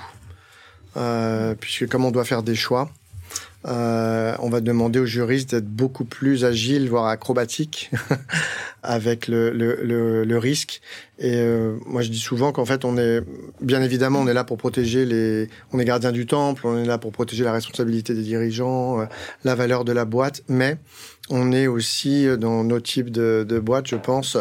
[1.59, 2.91] puisque comme on doit faire des choix,
[3.65, 7.91] euh, on va demander aux juristes d'être beaucoup plus agiles, voire acrobatiques,
[8.83, 10.81] avec le, le, le, risque.
[11.17, 13.21] Et euh, moi, je dis souvent qu'en fait, on est,
[13.61, 16.85] bien évidemment, on est là pour protéger les, on est gardien du temple, on est
[16.85, 19.05] là pour protéger la responsabilité des dirigeants, euh,
[19.45, 20.77] la valeur de la boîte, mais
[21.29, 24.37] on est aussi dans nos types de, de boîtes, je pense,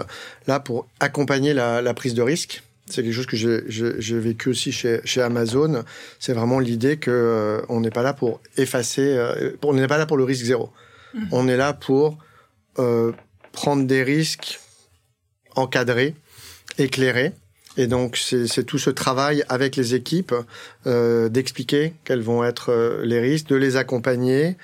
[0.48, 4.72] là pour accompagner la, la prise de risque c'est quelque chose que j'ai vécu aussi
[4.72, 5.84] chez, chez Amazon.
[6.18, 9.98] C'est vraiment l'idée que euh, on n'est pas là pour effacer, euh, on n'est pas
[9.98, 10.70] là pour le risque zéro.
[11.14, 11.28] Mhm.
[11.30, 12.18] On est là pour
[12.78, 13.12] euh,
[13.52, 14.60] prendre des risques
[15.54, 16.14] encadrés,
[16.78, 17.32] éclairés.
[17.78, 20.34] Et donc, c'est tout ce travail avec les équipes
[20.84, 24.58] d'expliquer quels vont être les risques, de les accompagner,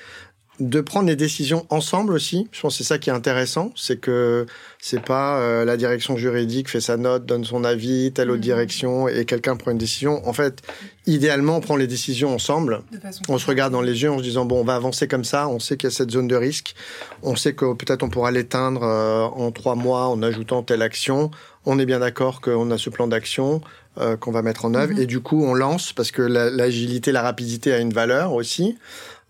[0.60, 2.48] de prendre les décisions ensemble aussi.
[2.52, 4.46] Je pense que c'est ça qui est intéressant, c'est que
[4.80, 8.44] c'est pas euh, la direction juridique fait sa note, donne son avis, telle autre mhm.
[8.44, 10.26] direction et quelqu'un prend une décision.
[10.26, 10.62] En fait,
[11.06, 12.82] idéalement, on prend les décisions ensemble.
[13.28, 15.48] On se regarde dans les yeux en se disant bon, on va avancer comme ça.
[15.48, 16.74] On sait qu'il y a cette zone de risque.
[17.22, 21.30] On sait que peut-être on pourra l'éteindre euh, en trois mois en ajoutant telle action.
[21.66, 23.60] On est bien d'accord qu'on a ce plan d'action
[24.00, 25.00] euh, qu'on va mettre en œuvre mhm.
[25.00, 28.78] et du coup on lance parce que l'agilité, la rapidité a une valeur aussi.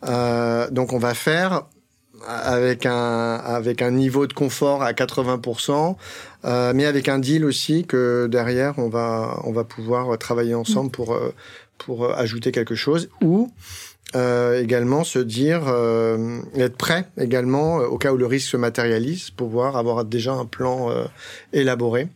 [0.04, 1.64] Euh, donc on va faire
[2.26, 5.96] avec un avec un niveau de confort à 80%,
[6.44, 10.90] euh, mais avec un deal aussi que derrière on va on va pouvoir travailler ensemble
[10.90, 11.34] pour euh,
[11.78, 13.52] pour ajouter quelque chose ou
[14.16, 19.30] euh, également se dire euh, être prêt également au cas où le risque se matérialise,
[19.30, 20.90] pouvoir avoir déjà un plan
[21.52, 22.08] élaboré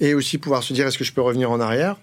[0.00, 1.96] et aussi pouvoir se dire est-ce que je peux revenir en arrière?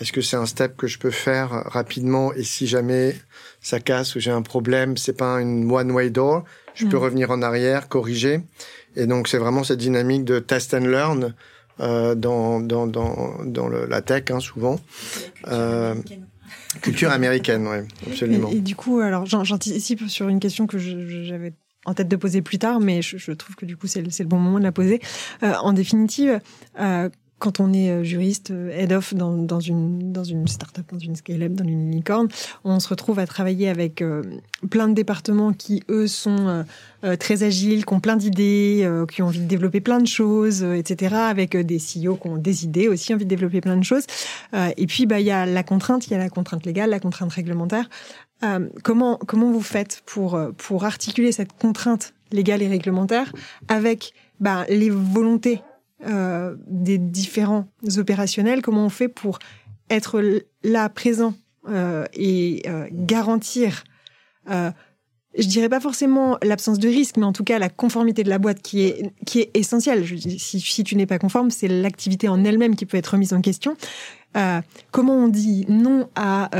[0.00, 3.14] Est-ce que c'est un step que je peux faire rapidement et si jamais
[3.60, 6.44] ça casse ou j'ai un problème, c'est pas une one-way door,
[6.74, 7.02] je peux mm.
[7.02, 8.40] revenir en arrière, corriger.
[8.96, 11.34] Et donc c'est vraiment cette dynamique de test and learn
[11.80, 14.80] euh, dans dans dans dans le, la tech hein, souvent.
[15.48, 15.94] Euh,
[16.82, 18.50] culture américaine, oui, absolument.
[18.50, 21.52] Et, du coup, alors j'anticipe sur une question que j'avais
[21.86, 24.08] en tête de poser plus tard, mais je, je trouve que du coup c'est le,
[24.08, 25.00] le, bon moment de la poser.
[25.42, 26.40] Euh, en définitive,
[26.78, 27.08] euh,
[27.40, 30.98] quand on est euh, juriste euh, head of dans, dans une dans une startup, dans
[30.98, 32.28] une scale-up, dans une licorne,
[32.62, 34.22] on se retrouve à travailler avec euh,
[34.68, 36.64] plein de départements qui eux sont
[37.18, 41.14] très agiles, qui ont plein d'idées, qui ont envie de développer plein de choses, etc.
[41.14, 44.04] Avec des CEO qui ont des idées aussi, envie de développer plein de choses.
[44.76, 47.00] et puis bah il y a la contrainte, il y a la contrainte légale, la
[47.00, 47.88] contrainte réglementaire.
[48.82, 53.32] comment comment vous faites pour pour articuler cette contrainte légale et réglementaire
[53.68, 55.62] avec bah, les volontés
[56.06, 57.66] euh, des différents
[57.98, 59.38] opérationnels, comment on fait pour
[59.90, 60.22] être
[60.62, 61.34] là, présent
[61.68, 63.84] euh, et euh, garantir,
[64.46, 68.38] je dirais pas forcément l'absence de risque, mais en tout cas la conformité de la
[68.38, 70.04] boîte qui est, qui est essentielle.
[70.38, 73.40] Si, si tu n'es pas conforme, c'est l'activité en elle-même qui peut être remise en
[73.40, 73.76] question.
[74.90, 76.50] Comment on dit non à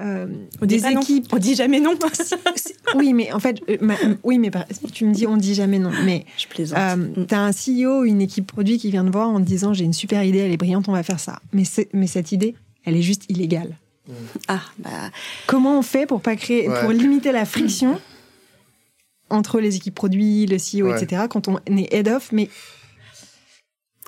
[0.00, 0.26] euh,
[0.62, 1.26] des équipes.
[1.32, 1.96] On dit jamais non.
[2.96, 4.50] oui, mais en fait, euh, oui, mais
[4.92, 5.90] tu me dis on dit jamais non.
[6.04, 6.78] Mais je plaisante.
[6.78, 9.84] Euh, t'as un CEO, une équipe produit qui vient te voir en te disant j'ai
[9.84, 11.38] une super idée, elle est brillante, on va faire ça.
[11.52, 13.76] Mais mais cette idée, elle est juste illégale.
[14.48, 14.90] Ah bah.
[15.46, 17.98] Comment on fait pour pas créer, pour limiter la friction
[19.30, 21.22] entre les équipes produits, le CEO, etc.
[21.30, 22.50] Quand on est head off, mais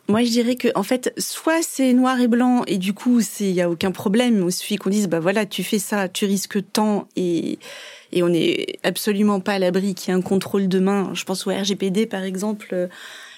[0.08, 3.50] moi, je dirais que en fait, soit c'est noir et blanc et du coup, il
[3.50, 4.44] y a aucun problème.
[4.46, 7.58] Il suffit qu'on dise bah voilà, tu fais ça, tu risques tant et
[8.12, 11.10] et on n'est absolument pas à l'abri qu'il y ait un contrôle demain.
[11.14, 12.88] Je pense au RGPD par exemple.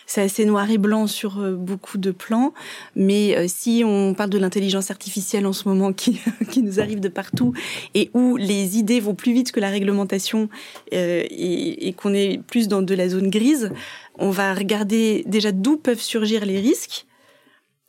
[0.09, 2.55] C'est assez noir et blanc sur euh, beaucoup de plans,
[2.97, 6.19] mais euh, si on parle de l'intelligence artificielle en ce moment qui,
[6.51, 7.53] qui nous arrive de partout
[7.95, 10.49] et où les idées vont plus vite que la réglementation
[10.95, 13.71] euh, et, et qu'on est plus dans de la zone grise,
[14.19, 17.07] on va regarder déjà d'où peuvent surgir les risques,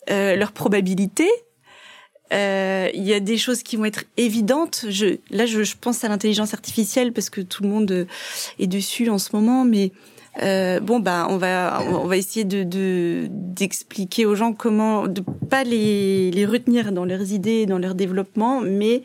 [0.09, 1.29] euh, leurs probabilités,
[2.31, 4.85] Euh, il y a des choses qui vont être évidentes.
[4.89, 8.07] Je, là, je, je pense à l'intelligence artificielle parce que tout le monde
[8.59, 9.91] est dessus en ce moment, mais
[10.43, 15.63] euh, bon bah on va on va essayer de d'expliquer aux gens comment de pas
[15.63, 19.01] les les retenir dans leurs idées, dans leur développement, mais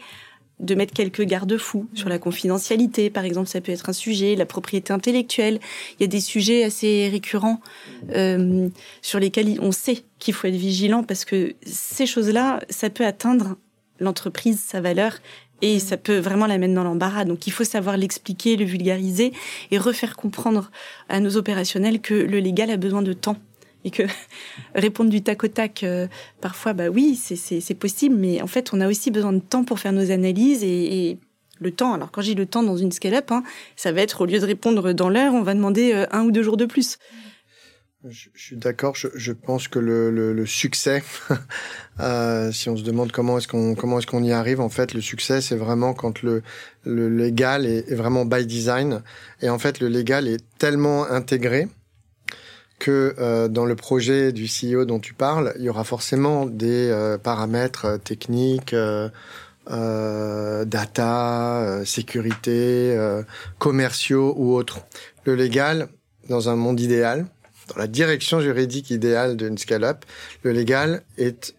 [0.60, 4.46] de mettre quelques garde-fous sur la confidentialité, par exemple, ça peut être un sujet, la
[4.46, 5.58] propriété intellectuelle.
[5.98, 7.60] Il y a des sujets assez récurrents
[8.10, 8.68] euh,
[9.02, 13.56] sur lesquels on sait qu'il faut être vigilant parce que ces choses-là, ça peut atteindre
[14.00, 15.18] l'entreprise, sa valeur,
[15.62, 17.24] et ça peut vraiment la mettre dans l'embarras.
[17.24, 19.32] Donc il faut savoir l'expliquer, le vulgariser
[19.70, 20.70] et refaire comprendre
[21.08, 23.36] à nos opérationnels que le légal a besoin de temps
[23.84, 24.02] et que
[24.74, 26.06] répondre du tac au tac, euh,
[26.40, 29.78] parfois, bah oui, c'est possible, mais en fait, on a aussi besoin de temps pour
[29.78, 31.18] faire nos analyses et,
[31.60, 31.94] le temps.
[31.94, 33.44] Alors quand j'ai le temps dans une scale-up, hein,
[33.76, 36.32] ça va être au lieu de répondre dans l'heure, on va demander euh, un ou
[36.32, 36.98] deux jours de plus.
[38.06, 38.96] Je, suis d'accord.
[38.96, 41.02] Je, pense que le succès,
[42.00, 44.92] euh, si on se demande comment est-ce qu'on comment est-ce qu'on y arrive, en fait,
[44.92, 46.42] le succès, c'est vraiment quand le,
[46.82, 49.02] le légal est, est, vraiment by design.
[49.40, 51.68] Et en fait, le légal est tellement intégré
[52.84, 56.90] que euh, dans le projet du CEO dont tu parles, il y aura forcément des
[56.90, 58.76] euh, paramètres euh, techniques,
[60.66, 62.94] data, sécurité,
[63.58, 64.80] commerciaux ou autres.
[65.24, 65.88] Le légal,
[66.28, 67.26] dans un monde idéal,
[67.68, 70.04] dans la direction juridique idéale d'une scale-up,
[70.42, 71.54] le légal est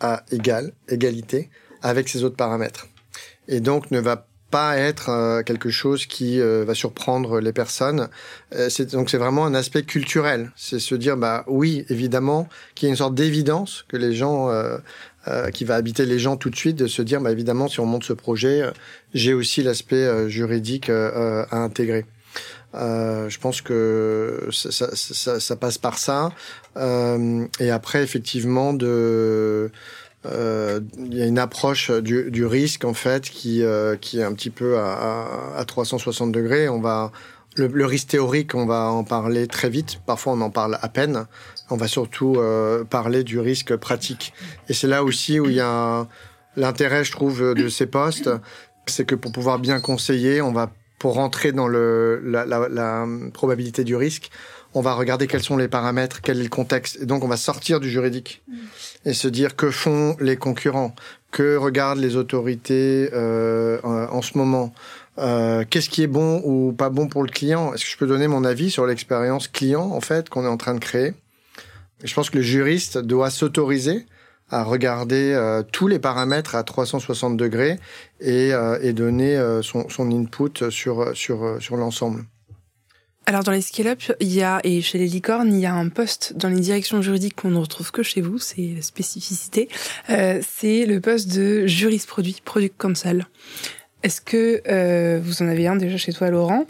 [0.00, 1.50] à égal, égalité
[1.82, 2.86] avec ses autres paramètres.
[3.46, 8.08] Et donc ne va pas être euh, quelque chose qui euh, va surprendre les personnes.
[8.54, 10.52] Euh, donc c'est vraiment un aspect culturel.
[10.56, 14.50] C'est se dire, bah oui, évidemment, qu'il y a une sorte d'évidence que les gens,
[15.54, 17.86] qui va habiter les gens tout de suite, de se dire, bah évidemment, si on
[17.86, 18.62] monte ce projet,
[19.14, 22.04] j'ai aussi l'aspect juridique à intégrer.
[22.74, 26.32] je pense que ça, ça, ça, ça passe par ça.
[26.76, 29.70] et après, effectivement, de
[30.24, 34.22] euh, il y a une approche du, du, risque en fait qui euh, qui est
[34.22, 36.68] un petit peu à, à 360 degrés.
[36.68, 37.10] On va
[37.56, 40.00] le, le, risque théorique, on va en parler très vite.
[40.06, 41.26] Parfois, on en parle à peine.
[41.70, 44.32] On va surtout euh, parler du risque pratique.
[44.68, 46.06] Et c'est là aussi où il y a
[46.56, 48.30] l'intérêt, je trouve, de ces postes,
[48.86, 53.06] c'est que pour pouvoir bien conseiller, on va pour rentrer dans le la, la, la
[53.32, 54.30] probabilité du risque,
[54.74, 56.98] on va regarder quels sont les paramètres, quel est le contexte.
[57.02, 58.42] Et donc, on va sortir du juridique.
[59.04, 60.94] Et se dire que font les concurrents,
[61.30, 64.72] que regardent les autorités euh, en ce moment.
[65.18, 67.74] Euh, qu'est-ce qui est bon ou pas bon pour le client?
[67.74, 70.56] Est-ce que je peux donner mon avis sur l'expérience client en fait qu'on est en
[70.56, 71.14] train de créer?
[72.02, 74.06] Je pense que le juriste doit s'autoriser
[74.50, 77.78] à regarder euh, tous les paramètres à 360 degrés
[78.20, 82.24] et, euh, et donner euh, son, son, input sur sur sur l'ensemble.
[83.26, 85.88] Alors dans les scale-up, il y a et chez les licornes, il y a un
[85.88, 89.68] poste dans les directions juridiques qu'on ne retrouve que chez vous, c'est la spécificité.
[90.10, 93.26] Euh, c'est le poste de juriste produit, product counsel.
[94.02, 96.66] Est-ce que euh, vous en avez un déjà chez toi, Laurent?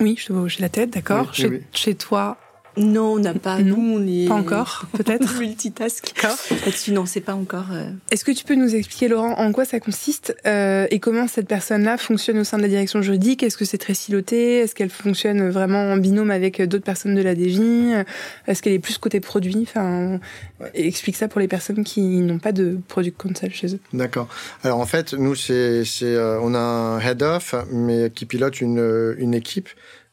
[0.00, 1.28] Oui, je te vois hocher la tête, d'accord?
[1.30, 1.62] Oui, chez, oui.
[1.72, 2.36] chez toi,
[2.78, 3.58] non, on n'a pas.
[3.58, 5.38] Non, nous, on est pas encore, peut-être.
[5.38, 6.14] multitask.
[6.22, 7.66] Là-dessus, non, c'est pas encore.
[7.72, 7.90] Euh...
[8.10, 11.48] Est-ce que tu peux nous expliquer, Laurent, en quoi ça consiste euh, et comment cette
[11.48, 13.42] personne-là fonctionne au sein de la direction juridique?
[13.42, 17.22] Est-ce que c'est très siloté Est-ce qu'elle fonctionne vraiment en binôme avec d'autres personnes de
[17.22, 18.04] la DJ
[18.46, 19.58] Est-ce qu'elle est plus côté produit?
[19.62, 20.20] Enfin,
[20.60, 20.70] ouais.
[20.74, 23.80] explique ça pour les personnes qui n'ont pas de product counsel chez eux.
[23.92, 24.28] D'accord.
[24.62, 28.60] Alors en fait, nous, c'est, c'est, euh, on a un head off, mais qui pilote
[28.60, 29.68] une, une équipe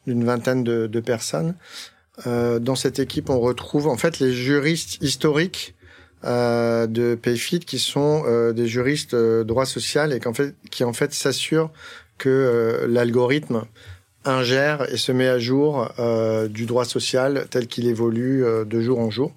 [0.06, 1.54] d'une vingtaine de, de personnes.
[2.26, 5.74] Euh, dans cette équipe, on retrouve en fait les juristes historiques
[6.24, 10.92] euh, de Payfit qui sont euh, des juristes euh, droit social et fait, qui en
[10.92, 11.70] fait s'assurent
[12.18, 13.64] que euh, l'algorithme
[14.24, 18.98] ingère et se met à jour euh, du droit social tel qu'il évolue de jour
[18.98, 19.32] en jour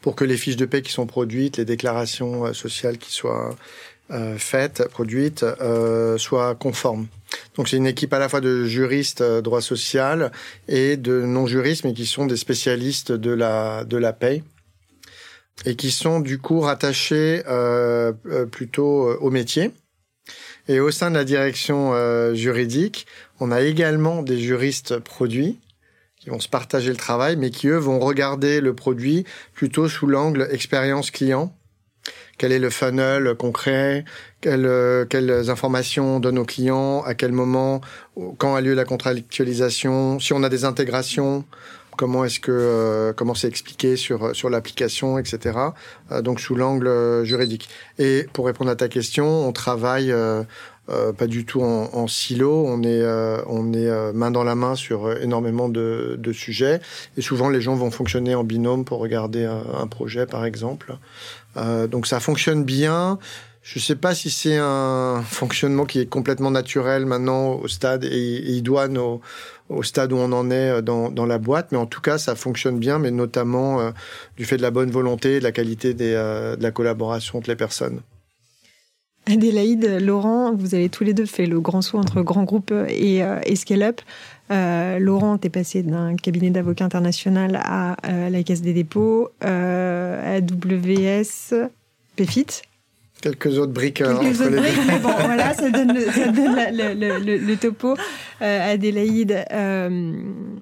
[0.00, 3.54] pour que les fiches de paie qui sont produites, les déclarations sociales qui soient
[4.36, 5.44] faites, produites,
[6.16, 7.06] soient conformes.
[7.56, 10.32] Donc c'est une équipe à la fois de juristes euh, droit social
[10.68, 14.42] et de non-juristes, mais qui sont des spécialistes de la, de la paye
[15.64, 18.12] et qui sont du coup rattachés euh,
[18.50, 19.70] plutôt euh, au métier.
[20.68, 23.06] Et au sein de la direction euh, juridique,
[23.40, 25.58] on a également des juristes produits
[26.18, 29.24] qui vont se partager le travail, mais qui eux vont regarder le produit
[29.54, 31.52] plutôt sous l'angle expérience client
[32.38, 34.04] quel est le funnel concret,
[34.42, 37.80] quelles, quelles informations on donne aux clients, à quel moment,
[38.36, 41.46] quand a lieu la contractualisation, si on a des intégrations,
[41.96, 45.58] comment est-ce que euh, comment c'est expliqué sur sur l'application, etc.
[46.10, 47.68] Euh, donc sous l'angle juridique.
[47.98, 50.42] Et pour répondre à ta question, on travaille euh,
[50.88, 52.64] pas du tout en, silo.
[52.66, 53.02] On est,
[53.46, 56.80] on est main dans la main sur énormément de, de, sujets.
[57.16, 60.96] Et souvent, les gens vont fonctionner en binôme pour regarder un, un projet, par exemple.
[61.56, 63.18] donc ça fonctionne bien.
[63.62, 68.02] Je ne sais pas si c'est un fonctionnement qui est complètement naturel maintenant au stade
[68.04, 69.20] et, idoine au,
[69.68, 72.34] au, stade où on en est euh, dans, la boîte, mais en tout cas ça
[72.34, 73.92] fonctionne bien, mais notamment euh,
[74.36, 77.56] du fait de la bonne volonté, de la qualité euh, de la collaboration entre les
[77.56, 78.00] personnes.
[79.26, 83.18] Adélaïde, Laurent, vous avez tous les deux fait le grand saut entre grand groupe et,
[83.46, 84.00] et scale-up.
[84.50, 90.40] Laurent, t'es passé d'un cabinet d'avocats international à la Caisse des dépôts, AWS,
[92.16, 92.62] PFIT.
[93.22, 94.00] Quelques autres briques.
[94.00, 97.56] Euh, Quelques autres briques, mais bon, voilà, ça donne le, ça donne le, le, le,
[97.56, 97.94] topo.
[98.42, 100.12] Euh, Adélaïde, euh,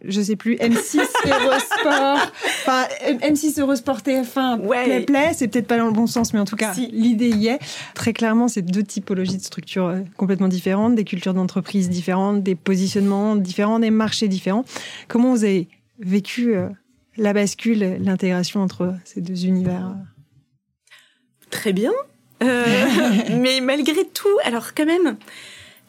[0.04, 2.30] je sais plus, M6 Eurosport,
[2.61, 2.84] enfin
[3.22, 4.84] M6 Eurosport TF1, ouais.
[4.84, 6.88] Play Play, c'est peut-être pas dans le bon sens, mais en tout cas, si.
[6.88, 7.61] l'idée y est.
[7.94, 12.56] Très clairement, c'est deux typologies de structures euh, complètement différentes, des cultures d'entreprise différentes, des
[12.56, 14.66] positionnements différents, des marchés différents.
[15.08, 15.66] Comment vous avez
[15.98, 16.54] vécu
[17.16, 19.94] la bascule, l'intégration entre ces deux univers
[21.50, 21.92] Très bien.
[22.43, 22.86] Euh,
[23.36, 25.16] mais malgré tout, alors quand même,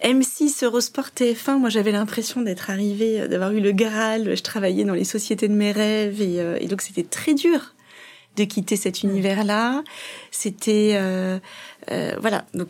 [0.04, 4.36] M6, Eurosport, TF1, moi j'avais l'impression d'être arrivée, euh, d'avoir eu le Graal.
[4.36, 7.76] Je travaillais dans les sociétés de mes rêves et, euh, et donc c'était très dur
[8.36, 9.84] de quitter cet univers-là.
[10.32, 11.38] C'était euh,
[11.92, 12.46] euh, voilà.
[12.54, 12.70] Donc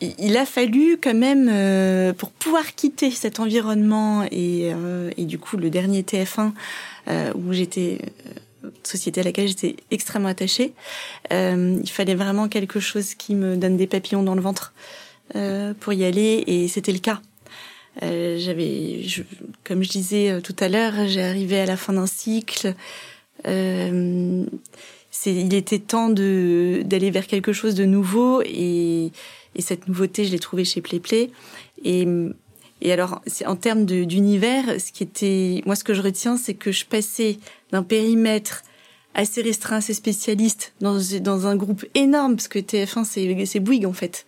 [0.00, 4.72] il a fallu quand même pour pouvoir quitter cet environnement et,
[5.16, 6.52] et du coup le dernier TF1
[7.34, 8.00] où j'étais
[8.86, 10.72] société à laquelle j'étais extrêmement attachée.
[11.32, 14.72] Euh, il fallait vraiment quelque chose qui me donne des papillons dans le ventre
[15.36, 17.20] euh, pour y aller, et c'était le cas.
[18.02, 19.02] Euh, j'avais,
[19.62, 22.74] comme je disais tout à l'heure, arrivé à la fin d'un cycle.
[23.46, 29.12] Il était temps d'aller vers quelque chose de nouveau, et,
[29.54, 31.30] et cette nouveauté, je l'ai trouvée chez PlayPlay.
[32.84, 36.70] Et alors, en termes d'univers, ce qui était, moi, ce que je retiens, c'est que
[36.70, 37.38] je passais
[37.72, 38.62] d'un périmètre
[39.14, 43.04] assez restreint, assez spécialiste, dans, dans un groupe énorme, parce que TF1,
[43.46, 44.26] c'est Bouygues, en fait.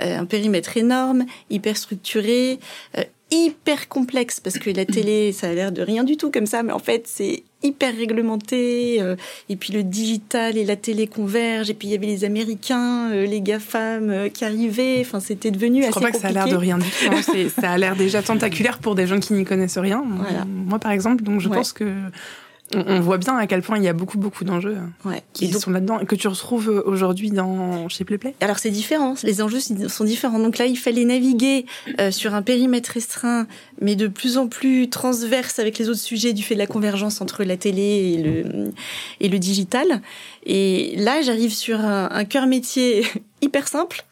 [0.00, 2.60] Euh, un périmètre énorme, hyper structuré,
[2.96, 6.46] euh, hyper complexe parce que la télé, ça a l'air de rien du tout comme
[6.46, 9.00] ça, mais en fait, c'est hyper réglementé.
[9.00, 9.16] Euh,
[9.48, 11.70] et puis le digital et la télé convergent.
[11.70, 14.98] Et puis il y avait les Américains, euh, les GAFAM euh, qui arrivaient.
[15.00, 17.12] Enfin, c'était devenu Je assez crois pas que ça a l'air de rien du tout.
[17.12, 17.48] Hein.
[17.60, 20.02] ça a l'air déjà tentaculaire pour des gens qui n'y connaissent rien.
[20.46, 21.92] Moi, par exemple, donc je pense que
[22.74, 25.22] on, voit bien à quel point il y a beaucoup beaucoup d'enjeux ouais.
[25.32, 28.34] qui sont là-dedans et que tu retrouves euh, aujourd'hui dans chez PlayPlay.
[28.40, 30.38] Alors c'est différent, les enjeux sont différents.
[30.38, 31.66] Donc là, il fallait naviguer
[31.98, 33.46] euh, sur un périmètre restreint,
[33.80, 37.20] mais de plus en plus transverse avec les autres sujets du fait de la convergence
[37.20, 38.70] entre la télé et le
[39.20, 40.02] et le digital.
[40.44, 43.06] Et là, j'arrive sur un, un cœur métier
[43.42, 44.04] hyper simple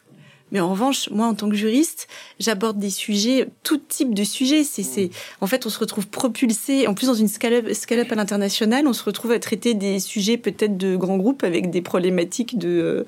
[0.51, 2.07] mais en revanche, moi, en tant que juriste,
[2.39, 4.63] j'aborde des sujets, tout type de sujets.
[4.63, 5.09] C'est, c'est,
[5.41, 6.87] en fait, on se retrouve propulsé.
[6.87, 10.37] En plus, dans une scale-up, scale-up à l'international, on se retrouve à traiter des sujets
[10.37, 13.05] peut-être de grands groupes avec des problématiques de,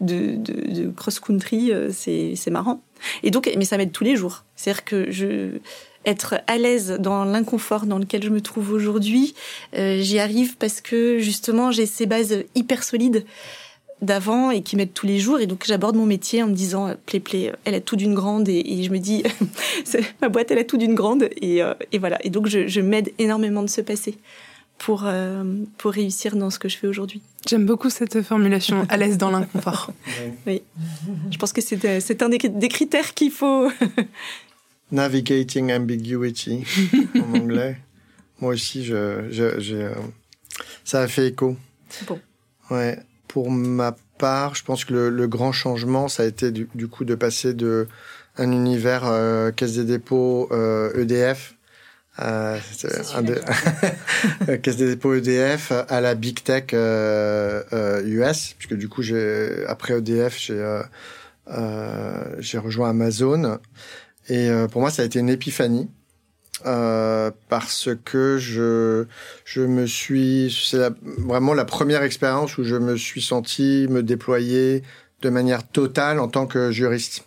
[0.00, 1.72] de, de, de cross-country.
[1.72, 2.82] Euh, c'est, c'est marrant.
[3.22, 4.44] Et donc, mais ça m'aide tous les jours.
[4.54, 5.58] C'est-à-dire que je,
[6.04, 9.34] être à l'aise dans l'inconfort dans lequel je me trouve aujourd'hui,
[9.76, 13.24] euh, j'y arrive parce que justement, j'ai ces bases hyper solides
[14.02, 15.40] d'avant et qui m'aident tous les jours.
[15.40, 17.96] Et donc j'aborde mon métier en me disant, euh, Play Play, euh, elle a tout
[17.96, 18.48] d'une grande.
[18.48, 19.22] Et, je me dis,
[20.20, 21.28] ma boîte, elle a tout d'une grande.
[21.40, 22.18] Et, euh, et, voilà.
[22.24, 24.18] Et donc je, je m'aide énormément de se passer
[24.78, 25.08] pour,
[25.78, 27.22] pour réussir dans ce que je fais aujourd'hui.
[27.48, 29.92] J'aime beaucoup cette formulation, à l'aise dans l'inconfort.
[30.46, 30.62] oui.
[31.30, 33.70] Je pense que c'est, c'est un des, des critères qu'il faut.
[34.90, 36.64] Navigating ambiguity
[37.14, 37.76] en anglais.
[38.40, 39.92] Moi aussi, je,
[40.84, 41.56] ça a fait écho.
[42.08, 42.18] Bon.
[42.70, 42.98] Ouais.
[43.32, 46.86] Pour ma part, je pense que le, le grand changement, ça a été du, du,
[46.86, 47.88] coup de passer de
[48.36, 51.54] un univers euh, Caisse des dépôts euh, EDF,
[52.20, 52.58] euh,
[53.14, 53.40] un de...
[54.56, 59.94] Caisse des dépôts EDF à la big tech US, euh, puisque du coup j'ai après
[59.94, 60.82] EDF j'ai
[62.38, 63.58] j'ai rejoint Amazon.
[64.28, 65.88] Et pour moi ça a été une épiphanie
[66.66, 69.06] euh, parce que je
[69.44, 74.82] je me suis c'est vraiment la première expérience où je me suis senti me déployer
[75.22, 77.24] de manière totale en tant que juriste.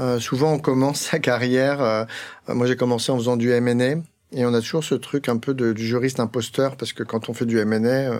[0.00, 1.82] Euh, souvent on commence sa carrière.
[1.82, 2.04] Euh,
[2.48, 4.02] moi j'ai commencé en faisant du M&A
[4.34, 7.28] et on a toujours ce truc un peu de, du juriste imposteur parce que quand
[7.28, 8.18] on fait du M&A euh,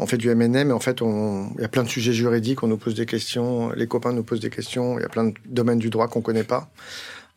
[0.00, 1.50] on fait du M&A, mais en fait, on...
[1.56, 4.22] il y a plein de sujets juridiques, on nous pose des questions, les copains nous
[4.22, 6.70] posent des questions, il y a plein de domaines du droit qu'on connaît pas.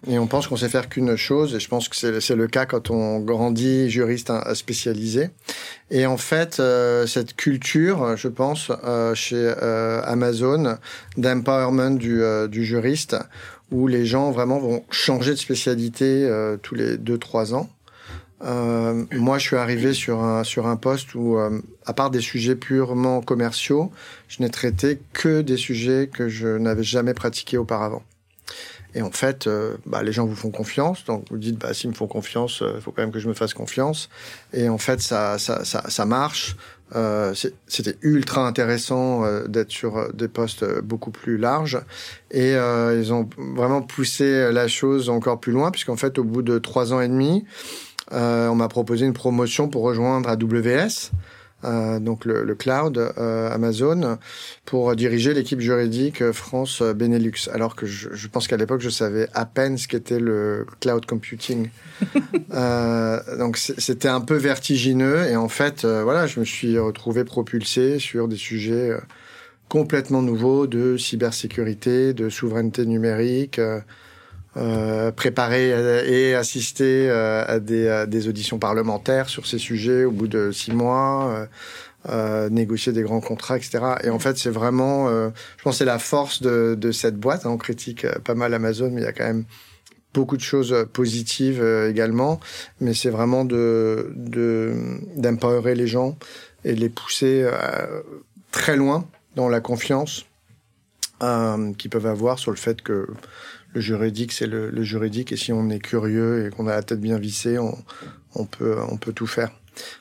[0.08, 2.66] Et on pense qu'on sait faire qu'une chose, et je pense que c'est le cas
[2.66, 5.30] quand on grandit juriste spécialisé.
[5.92, 10.78] Et en fait, euh, cette culture, je pense, euh, chez euh, Amazon,
[11.18, 13.16] d'empowerment du, du, juriste,
[13.72, 16.30] où les gens vraiment vont changer de spécialité
[16.62, 17.70] tous les 2-3 ans.
[18.44, 22.20] Euh, moi, je suis arrivé sur un, sur un poste où, euh, à part des
[22.20, 23.92] sujets purement commerciaux,
[24.28, 28.04] je n'ai traité que des sujets que je n'avais jamais pratiqués auparavant.
[28.96, 31.90] Et en fait, euh, bah, les gens vous font confiance, donc vous dites, bah, s'ils
[31.90, 34.10] me font confiance, il faut quand même que je me fasse confiance.
[34.54, 36.56] Et en fait, ça, ça, ça, ça marche.
[37.68, 41.82] C'était ultra intéressant d'être sur des postes beaucoup plus larges.
[42.30, 46.60] Et ils ont vraiment poussé la chose encore plus loin, puisqu'en fait, au bout de
[46.60, 47.46] trois ans et demi,
[48.12, 51.12] euh, on m'a proposé une promotion pour rejoindre AWS,
[51.64, 54.18] euh, donc le, cloud euh, Amazon,
[54.66, 57.50] pour diriger l'équipe juridique France Benelux.
[57.54, 61.70] Alors que je, pense qu'à l'époque, je savais à peine ce qu'était le cloud computing.
[63.40, 68.28] donc c'était un peu vertigineux et en fait, voilà, je me suis retrouvé propulsé sur
[68.28, 68.92] des sujets
[69.70, 73.60] complètement nouveaux de cybersécurité, de souveraineté numérique.
[74.56, 75.70] Euh, préparer
[76.08, 80.72] et assister euh, à des, des, auditions parlementaires sur ces sujets au bout de six
[80.72, 81.46] mois, euh,
[82.10, 83.80] euh négocier des grands contrats, etc.
[84.04, 87.48] Et en fait, c'est vraiment, je pense, c'est la force de, de cette boîte.
[87.48, 87.50] Hein.
[87.50, 89.46] On critique pas mal Amazon, mais il y a quand même
[90.14, 92.40] beaucoup de choses positives également.
[92.80, 94.14] Mais c'est vraiment de
[95.16, 96.16] d'empowerer les gens
[96.64, 97.50] et de les pousser
[98.52, 100.28] très loin dans la confiance
[101.20, 103.08] qu'ils peuvent avoir sur le fait que
[103.74, 105.32] le juridique, c'est le, juridique.
[105.32, 108.98] Et si on est curieux et qu'on a la tête bien vissée, on, peut, on
[108.98, 109.52] peut tout faire.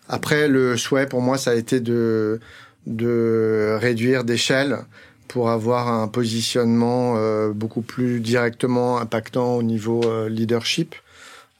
[0.08, 2.40] Après, le souhait pour moi, ça a été de,
[2.86, 4.78] de réduire d'échelle
[5.28, 10.94] pour avoir un positionnement euh, beaucoup plus directement impactant au niveau euh, leadership.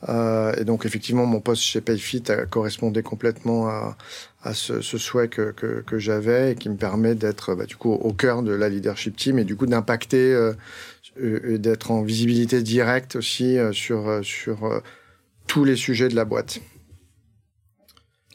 [0.08, 3.96] Euh, et donc effectivement, mon poste chez Payfit correspondait complètement à,
[4.42, 7.76] à ce, ce, souhait que, que, que j'avais et qui me permet d'être bah, du
[7.76, 10.52] coup au cœur de la leadership team et du coup d'impacter euh,
[11.16, 14.80] d'être en visibilité directe aussi euh, sur, euh, sur euh,
[15.46, 16.60] tous les sujets de la boîte.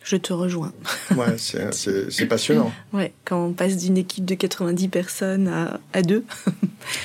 [0.04, 0.72] Je te rejoins.
[1.18, 2.72] Ouais, c'est passionnant.
[2.94, 6.24] Ouais, quand on passe d'une équipe de 90 personnes à, à deux.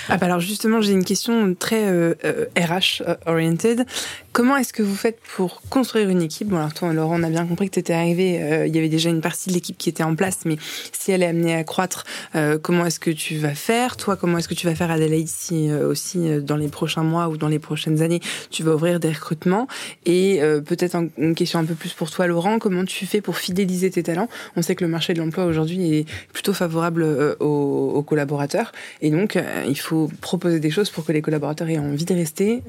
[0.09, 2.15] ah bah alors justement, j'ai une question très euh,
[2.57, 3.87] RH oriented.
[4.33, 6.49] Comment est-ce que vous faites pour construire une équipe?
[6.49, 8.79] Bon, alors toi, Laurent, on a bien compris que tu étais arrivé, euh, il y
[8.79, 10.57] avait déjà une partie de l'équipe qui était en place, mais
[10.91, 12.05] si elle est amenée à croître,
[12.35, 13.99] euh, comment est-ce que tu vas faire?
[13.99, 17.29] Toi, comment est-ce que tu vas faire, Adelaide, si euh, aussi dans les prochains mois
[17.29, 18.21] ou dans les prochaines années,
[18.51, 19.69] tu vas ouvrir des recrutements?
[20.07, 23.91] Et peut-être une question un peu plus pour toi, Laurent, comment tu fais pour fidéliser
[23.91, 24.29] tes talents?
[24.57, 27.03] On sait que le marché de l'emploi aujourd'hui est plutôt favorable
[27.41, 28.73] aux, aux, collaborateurs,
[29.03, 32.63] et donc il faut proposer des choses pour que les collaborateurs aient envie de rester.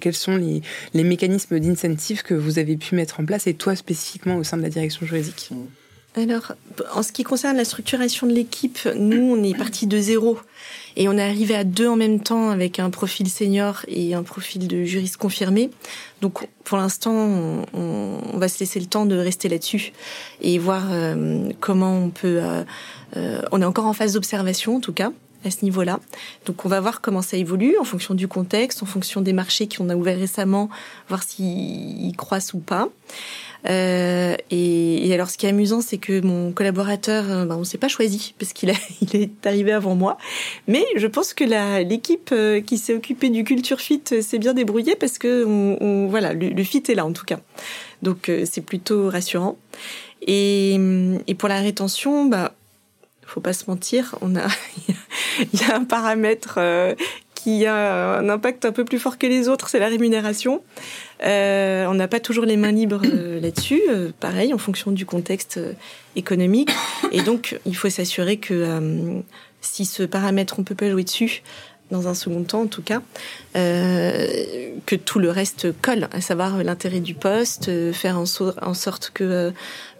[0.00, 3.74] quels sont les les mécanismes d'incentive que vous avez pu mettre en place et toi
[3.74, 5.50] spécifiquement au sein de la direction juridique
[6.14, 6.52] alors,
[6.94, 10.38] en ce qui concerne la structuration de l'équipe, nous, on est parti de zéro
[10.94, 14.22] et on est arrivé à deux en même temps avec un profil senior et un
[14.22, 15.70] profil de juriste confirmé.
[16.20, 19.94] Donc, pour l'instant, on, va se laisser le temps de rester là-dessus
[20.42, 22.40] et voir euh, comment on peut.
[22.42, 22.62] Euh,
[23.16, 25.12] euh, on est encore en phase d'observation, en tout cas
[25.44, 26.00] à ce niveau-là.
[26.46, 29.68] Donc on va voir comment ça évolue en fonction du contexte, en fonction des marchés
[29.68, 30.68] qu'on a ouverts récemment,
[31.08, 32.88] voir s'ils croissent ou pas.
[33.68, 37.64] Euh, et, et, alors, ce qui est amusant, c'est que mon collaborateur, euh, ben, on
[37.64, 40.18] s'est pas choisi parce qu'il il est arrivé avant moi.
[40.66, 41.44] Mais je pense que
[41.82, 45.76] l'équipe euh, qui s'est occupée du culture fit euh, s'est bien débrouillée parce que on,
[45.80, 47.40] on, voilà, le, fit est là en tout cas.
[48.02, 49.56] Donc c'est plutôt rassurant.
[50.26, 50.76] Et,
[51.26, 52.52] et pour la rétention, bah
[53.40, 54.46] pas se mentir, on a
[55.52, 56.94] il y a un paramètre euh,
[57.34, 60.62] qui a un impact un peu plus fort que les autres, c'est la rémunération.
[61.24, 63.82] Euh, on n'a pas toujours les mains libres euh, là-dessus,
[64.20, 65.58] pareil, en fonction du contexte
[66.14, 66.70] économique.
[67.10, 69.22] Et donc, il faut s'assurer que
[69.60, 71.42] si ce paramètre, on peut pas jouer dessus,
[71.92, 73.00] dans un second temps en tout cas,
[73.54, 78.26] que tout le reste colle, à savoir l'intérêt du poste, faire en,
[78.74, 79.52] sorte que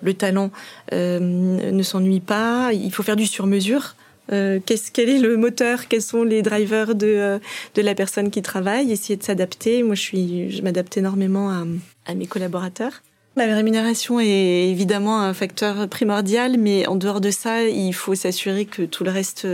[0.02, 0.50] le talent
[0.90, 2.70] ne s'ennuie pas.
[2.72, 3.94] Il faut faire du sur-mesure.
[4.32, 4.60] Euh,
[4.92, 7.38] quel est le moteur, quels sont les drivers de, euh,
[7.74, 9.82] de la personne qui travaille, essayer de s'adapter.
[9.82, 11.64] Moi, je, je m'adapte énormément à,
[12.06, 13.02] à mes collaborateurs.
[13.34, 18.66] La rémunération est évidemment un facteur primordial, mais en dehors de ça, il faut s'assurer
[18.66, 19.46] que tout le reste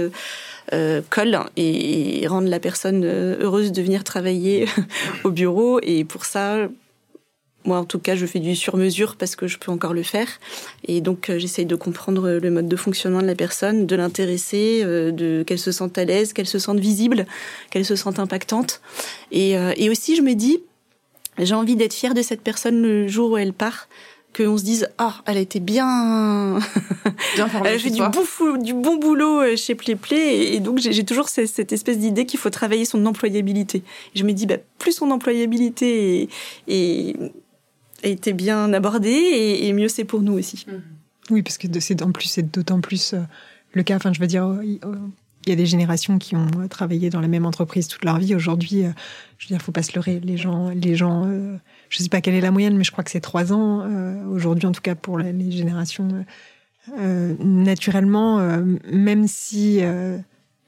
[0.72, 4.66] euh, colle et, et rendre la personne euh, heureuse de venir travailler
[5.24, 5.80] au bureau.
[5.82, 6.68] Et pour ça,
[7.64, 10.28] moi, en tout cas, je fais du sur-mesure parce que je peux encore le faire.
[10.86, 14.80] Et donc, euh, j'essaye de comprendre le mode de fonctionnement de la personne, de l'intéresser,
[14.82, 17.26] euh, de qu'elle se sente à l'aise, qu'elle se sente visible,
[17.70, 18.80] qu'elle se sente impactante.
[19.32, 20.60] Et, et aussi, je me dis,
[21.38, 23.88] j'ai envie d'être fière de cette personne le jour où elle part
[24.38, 26.58] qu'on se dise ah elle a été bien,
[27.34, 31.04] bien elle a fait du bon, du bon boulot euh, chez Playplay et, donc j'ai
[31.04, 33.82] toujours cette, espèce d'idée qu'il faut travailler son employabilité.
[34.14, 36.28] je me dis bah, plus son employabilité
[36.68, 37.16] est,
[38.04, 40.64] a été bien abordée et, mieux c'est pour nous aussi.
[40.68, 40.82] Mhm.
[41.30, 43.20] Oui parce que c'est en plus c'est d'autant plus euh,
[43.72, 43.96] le cas.
[43.96, 44.60] Enfin je veux dire
[45.48, 48.34] il y a des générations qui ont travaillé dans la même entreprise toute leur vie.
[48.34, 48.90] Aujourd'hui, euh,
[49.38, 50.20] je veux dire, faut pas se leurrer.
[50.20, 51.56] Les gens, les gens, euh,
[51.88, 54.24] je sais pas quelle est la moyenne, mais je crois que c'est trois ans euh,
[54.26, 56.24] aujourd'hui, en tout cas pour les générations.
[56.96, 58.38] naturellement,
[58.90, 59.80] même si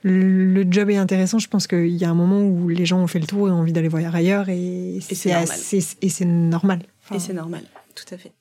[0.03, 3.07] le job est intéressant, je pense qu'il y a un moment où les gens ont
[3.07, 5.59] fait le tour et ont envie d'aller voir ailleurs, et, c'est normal.
[6.03, 6.83] et c'est normal.
[7.15, 7.63] et c'est normal,
[7.95, 8.33] tout à fait.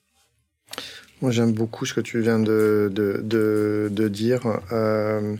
[1.20, 4.40] Moi, j'aime beaucoup ce que tu viens de, de, de, de dire.
[4.72, 5.36] Euh,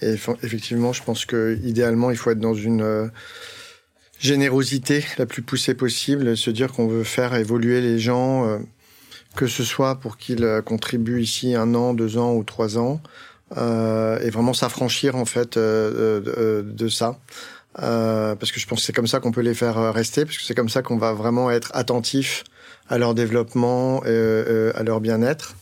[0.00, 3.08] et effectivement, je pense que idéalement, il faut être dans une euh,
[4.18, 8.58] générosité la plus poussée possible, se dire qu'on veut faire évoluer les gens, euh,
[9.36, 13.00] que ce soit pour qu'ils euh, contribuent ici un an, deux ans ou trois ans,
[13.56, 17.18] euh, et vraiment s'affranchir en fait de, de ça.
[17.74, 20.44] parce que je pense que c'est comme ça qu'on peut les faire rester, parce que
[20.44, 22.44] c'est comme ça qu'on va vraiment être attentif
[22.88, 25.56] à leur développement, et euh, euh, à leur bien-être.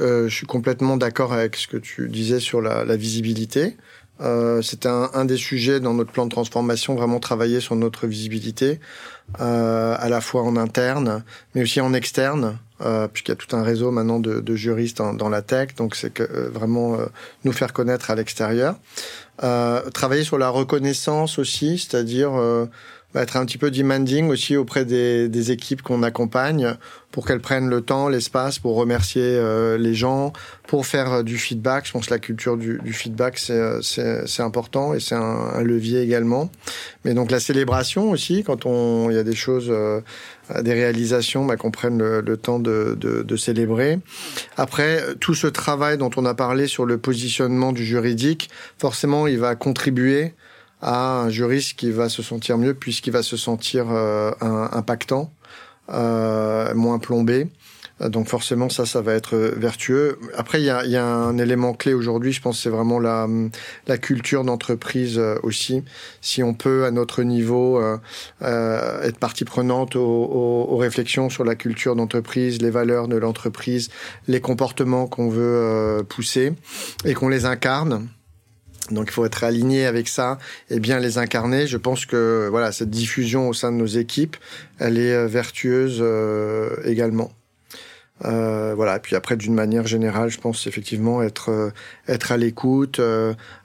[0.00, 3.76] Euh, je suis complètement d'accord avec ce que tu disais sur la, la visibilité.
[4.20, 8.06] Euh, C'était un, un, des sujets dans notre plan de transformation, vraiment travailler sur notre
[8.06, 8.80] visibilité,
[9.40, 13.54] euh, à la fois en interne, mais aussi en externe, euh, puisqu'il y a tout
[13.54, 16.98] un réseau maintenant de, de juristes dans, la tech, donc c'est que vraiment
[17.44, 18.76] nous faire connaître à l'extérieur.
[19.38, 22.32] travailler sur la reconnaissance aussi, c'est-à-dire
[23.22, 26.76] être un petit peu demanding aussi auprès des, des équipes qu'on accompagne
[27.16, 30.34] pour qu'elles prennent le temps, l'espace pour remercier euh, les gens,
[30.66, 31.86] pour faire euh, du feedback.
[31.86, 35.20] Je pense que la culture du, du feedback, c'est euh, important et c'est un,
[35.54, 36.50] un, levier également.
[37.06, 39.72] Mais donc la célébration aussi, quand on il y a des choses,
[40.62, 43.98] des réalisations, bah, qu'on prenne le, le temps de, de, de, célébrer.
[44.58, 49.38] Après, tout ce travail dont on a parlé sur le positionnement du juridique, forcément, il
[49.38, 50.34] va contribuer
[50.82, 55.32] à un juriste qui va se sentir mieux puisqu'il va se sentir euh, impactant,
[55.90, 57.48] euh, moins plombé.
[58.02, 60.18] Euh, donc forcément, ça, ça va être vertueux.
[60.36, 63.26] Après, il y a, y a, un élément clé aujourd'hui, je pense, c'est vraiment la,
[63.86, 65.82] la culture d'entreprise aussi.
[66.20, 71.44] Si on peut, à notre niveau, euh, être partie prenante aux, aux, aux, réflexions sur
[71.44, 73.88] la culture d'entreprise, les valeurs de l'entreprise,
[74.28, 76.52] les comportements qu'on veut pousser
[77.06, 78.08] et qu'on les incarne,
[78.90, 80.38] donc il faut être aligné avec ça
[80.70, 81.66] et bien les incarner.
[81.66, 84.36] Je pense que voilà cette diffusion au sein de nos équipes,
[84.78, 87.32] elle est euh, vertueuse euh, également.
[88.24, 88.96] Euh, voilà.
[88.96, 91.72] Et puis après, d'une manière générale, je pense effectivement être
[92.08, 93.00] être à l'écoute,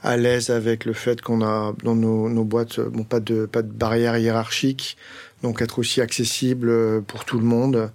[0.03, 3.71] à l'aise avec le fait qu'on a dans nos, boîtes bon pas de pas de
[3.71, 4.97] barrière hiérarchique,
[5.41, 7.91] donc être aussi accessible pour tout le monde,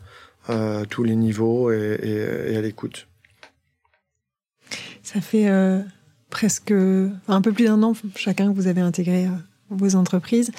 [0.88, 1.98] tous les niveaux et,
[2.48, 3.06] et à l'écoute.
[5.02, 5.50] Ça fait
[6.30, 9.30] presque un peu plus d'un an chacun que vous avez intégré euh,
[9.70, 10.50] vos entreprises.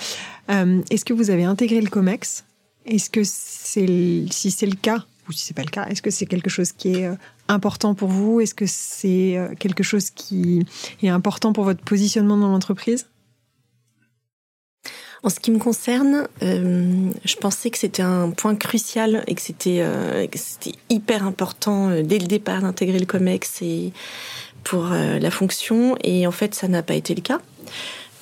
[0.49, 2.45] Euh, est-ce que vous avez intégré le COMEX?
[2.85, 6.09] Est-ce que c'est si c'est le cas ou si c'est pas le cas, est-ce que
[6.09, 7.15] c'est quelque chose qui est euh,
[7.49, 8.39] important pour vous?
[8.39, 10.65] Est-ce que c'est quelque chose qui
[11.03, 13.07] est important pour votre positionnement dans l'entreprise?
[15.23, 19.81] En ce qui me concerne, je pensais que c'était un point crucial et que c'était
[20.89, 23.91] hyper important dès le départ d'intégrer le COMEX et
[24.67, 27.39] pour euh, la fonction et en fait ça n'a pas été le cas.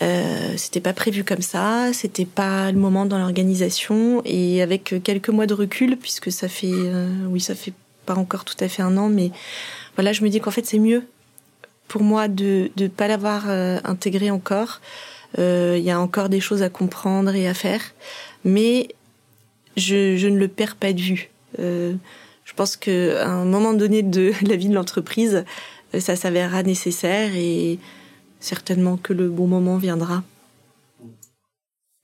[0.01, 5.29] Euh, c'était pas prévu comme ça, c'était pas le moment dans l'organisation et avec quelques
[5.29, 7.73] mois de recul puisque ça fait euh, oui ça fait
[8.05, 9.31] pas encore tout à fait un an mais
[9.95, 11.07] voilà je me dis qu'en fait c'est mieux
[11.87, 14.81] pour moi de ne pas l'avoir euh, intégré encore.
[15.37, 17.81] Il y a encore des choses à comprendre et à faire,
[18.45, 18.87] mais
[19.75, 21.29] je, je ne le perds pas de vue.
[21.59, 25.43] je pense qu'à un moment donné de la vie de l'entreprise,
[25.99, 27.79] ça s'avérera nécessaire et
[28.39, 30.23] certainement que le bon moment viendra.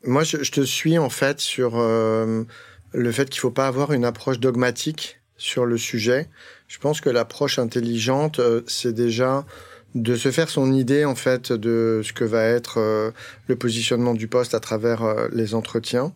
[0.04, 2.44] Moi, je, te suis en fait sur euh,
[2.92, 6.28] le fait qu'il ne faut pas avoir une approche dogmatique sur le sujet.
[6.68, 9.46] Je pense que l'approche intelligente, euh, c'est déjà
[9.94, 13.12] de se faire son idée en fait de ce que va être euh,
[13.48, 16.14] le positionnement du poste à travers les entretiens.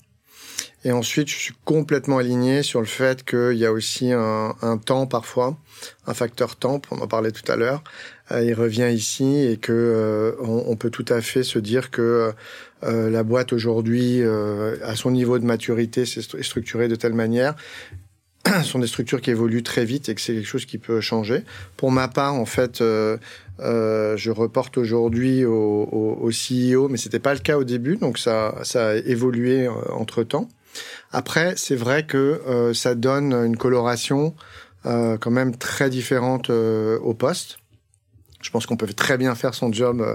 [0.83, 4.77] Et ensuite, je suis complètement aligné sur le fait qu'il y a aussi un, un,
[4.77, 5.57] temps parfois,
[6.05, 7.83] un facteur temps, on en parlait tout à l'heure.
[8.31, 12.33] Euh, il revient ici et que euh, on, peut tout à fait se dire que
[12.83, 17.55] euh, la boîte aujourd'hui, euh, à son niveau de maturité, est structurée de telle manière
[18.63, 21.43] sont des structures qui évoluent très vite et que c'est quelque chose qui peut changer.
[21.77, 23.17] Pour ma part, en fait, euh,
[23.59, 27.97] euh, je reporte aujourd'hui au, au, au, CEO, mais c'était pas le cas au début,
[27.97, 30.49] donc ça, ça a évolué entre temps.
[31.11, 34.35] Après, c'est vrai que ça donne une coloration
[34.83, 37.59] quand même très différente au poste.
[38.41, 40.05] Je pense qu'on peut très bien faire son job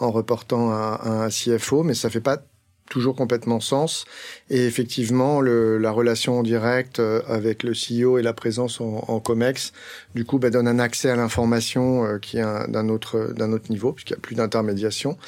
[0.00, 2.42] en reportant à, un CFO, mais ça fait pas
[2.88, 4.04] toujours complètement sens.
[4.50, 9.20] Et effectivement, le, la relation en direct euh, avec le CEO et la présence en,
[9.20, 9.72] COMEX,
[10.14, 13.92] du coup, bah, donne un accès à l'information euh, qui est d'un autre, autre niveau,
[13.92, 15.18] puisqu'il n'y a plus d'intermédiation.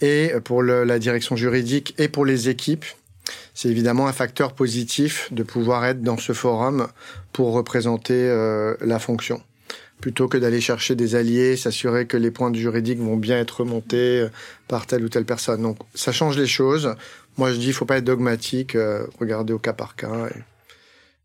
[0.00, 2.84] Et pour le, la direction juridique et pour les équipes,
[3.54, 6.88] c'est évidemment un facteur positif de pouvoir être dans ce forum
[7.32, 9.42] pour représenter euh, la fonction
[10.00, 13.60] plutôt que d'aller chercher des alliés, s'assurer que les points de juridique vont bien être
[13.60, 14.28] remontés euh,
[14.68, 15.62] par telle ou telle personne.
[15.62, 16.94] Donc ça change les choses.
[17.38, 20.28] Moi je dis, il faut pas être dogmatique, euh, regarder au cas par cas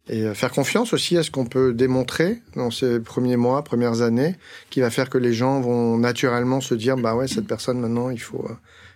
[0.07, 3.63] et, et, euh, faire confiance aussi à ce qu'on peut démontrer dans ces premiers mois,
[3.63, 4.35] premières années,
[4.69, 8.09] qui va faire que les gens vont naturellement se dire, bah ouais, cette personne maintenant,
[8.09, 8.47] il faut,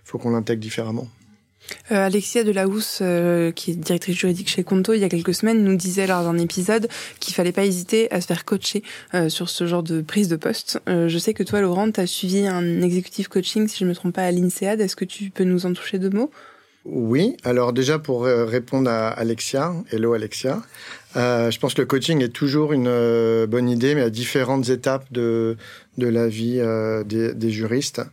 [0.04, 1.08] faut qu'on l'intègre différemment.
[1.92, 5.64] Euh, Alexia Delahousse, euh, qui est directrice juridique chez Conto, il y a quelques semaines,
[5.64, 6.88] nous disait lors d'un épisode
[7.20, 8.84] qu'il fallait pas hésiter à se faire coacher
[9.14, 10.80] euh, sur ce genre de prise de poste.
[10.90, 13.94] Euh, je sais que toi, Laurent, tu as suivi un exécutif coaching, si je me
[13.94, 14.82] trompe pas, à l'INSEAD.
[14.82, 16.32] Est-ce que tu peux nous en toucher deux mots?
[16.86, 17.36] Oui.
[17.44, 20.62] Alors déjà, pour répondre à Alexia, hello Alexia,
[21.16, 25.58] je pense que le coaching est toujours une bonne idée, mais à différentes étapes de,
[25.98, 26.62] de la vie
[27.08, 28.04] des, juristes.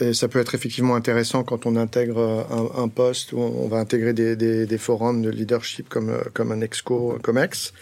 [0.00, 3.68] Euh, et ça peut être effectivement intéressant quand on intègre un, un poste où on
[3.68, 7.72] va intégrer des, forums de leadership comme, comme un exco, comme ex.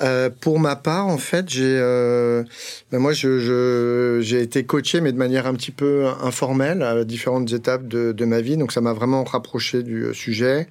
[0.00, 2.42] Euh, pour ma part, en fait, j'ai, euh,
[2.90, 7.04] ben moi, je, je, j'ai été coaché, mais de manière un petit peu informelle à
[7.04, 8.56] différentes étapes de, de ma vie.
[8.56, 10.68] Donc, ça m'a vraiment rapproché du sujet.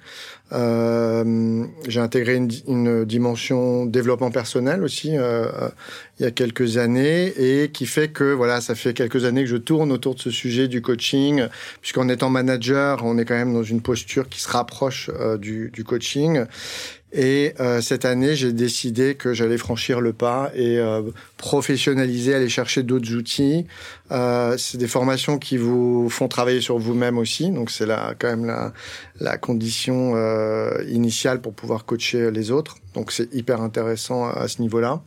[0.52, 5.48] Euh, j'ai intégré une, une, dimension développement personnel aussi euh,
[6.20, 9.48] il y a quelques années et qui fait que voilà, ça fait quelques années que
[9.48, 11.46] je tourne autour de ce sujet du coaching,
[11.80, 15.70] puisqu'en étant manager, on est quand même dans une posture qui se rapproche euh, du,
[15.72, 16.44] du coaching.
[17.16, 21.02] Et euh, cette année, j'ai décidé que j'allais franchir le pas et euh,
[21.36, 23.66] professionnaliser, aller chercher d'autres outils.
[24.10, 28.28] Euh, c'est des formations qui vous font travailler sur vous-même aussi, donc c'est là quand
[28.28, 28.72] même la,
[29.20, 32.78] la condition euh, initiale pour pouvoir coacher les autres.
[32.94, 35.00] Donc c'est hyper intéressant à ce niveau-là.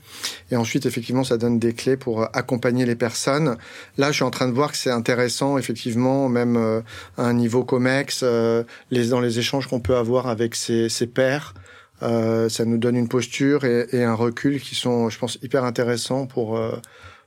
[0.50, 3.58] Et ensuite, effectivement, ça donne des clés pour accompagner les personnes.
[3.98, 6.82] Là, je suis en train de voir que c'est intéressant, effectivement, même euh,
[7.18, 11.08] à un niveau COMEX, euh, les, dans les échanges qu'on peut avoir avec ses, ses
[11.08, 11.54] pairs.
[12.03, 16.28] Euh, ça nous donne une posture et, un recul qui sont, je pense, hyper intéressants
[16.28, 16.76] pour, euh,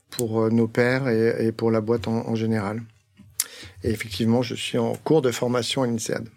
[0.09, 2.81] pour euh, nos pairs et, pour la boîte en, en, général.
[3.83, 6.27] Et effectivement, je suis en cours de formation à l'INSEAD.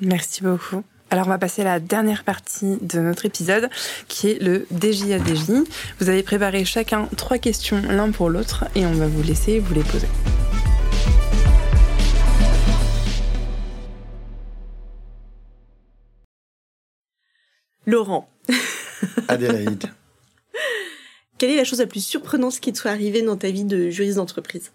[0.00, 0.82] Merci beaucoup.
[1.10, 3.70] Alors on va passer à la dernière partie de notre épisode
[4.08, 5.64] qui est le DJADJ.
[6.00, 9.72] Vous avez préparé chacun trois questions l'un pour l'autre et on va vous laisser vous
[9.72, 10.08] les poser.
[17.88, 18.28] Laurent.
[19.28, 19.86] Adélaïde.
[21.38, 23.88] Quelle est la chose la plus surprenante qui te soit arrivée dans ta vie de
[23.88, 24.72] juriste d'entreprise?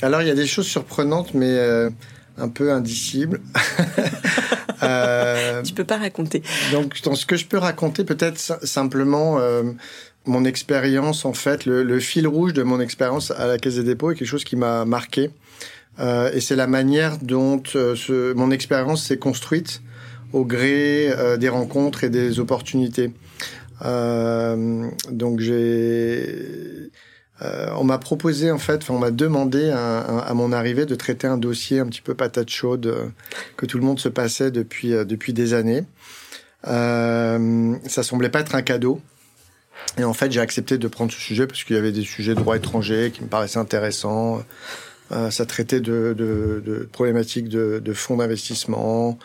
[0.00, 1.90] Alors, il y a des choses surprenantes, mais euh,
[2.38, 3.42] un peu indicibles.
[4.82, 6.42] euh, tu peux pas raconter.
[6.72, 9.64] Donc, dans ce que je peux raconter, peut-être simplement euh,
[10.24, 13.82] mon expérience, en fait, le, le, fil rouge de mon expérience à la Caisse des
[13.82, 15.30] dépôts est quelque chose qui m'a marqué.
[15.98, 19.82] Euh, et c'est la manière dont euh, ce, mon expérience s'est construite
[20.32, 23.12] au gré euh, des rencontres et des opportunités.
[23.84, 26.90] Euh, donc j'ai,
[27.42, 31.38] euh, on m'a proposé en fait, on m'a demandé à, mon arrivée de traiter un
[31.38, 33.12] dossier un petit peu patate chaude
[33.56, 35.84] que tout le monde se passait depuis depuis des années.
[36.64, 39.00] ça semblait pas être un cadeau.
[39.98, 42.34] Et en fait, j'ai accepté de prendre ce sujet parce qu'il y avait des sujets
[42.34, 44.44] de droit étranger qui me paraissaient intéressants.
[45.12, 49.18] Euh, ça traitait de, de, de problématiques de, de fonds d'investissement,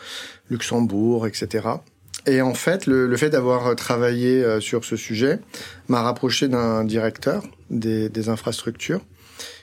[0.50, 1.68] Luxembourg, etc.
[2.26, 5.38] Et en fait, le, le fait d'avoir travaillé euh, sur ce sujet
[5.88, 9.00] m'a rapproché d'un directeur des, des, infrastructures,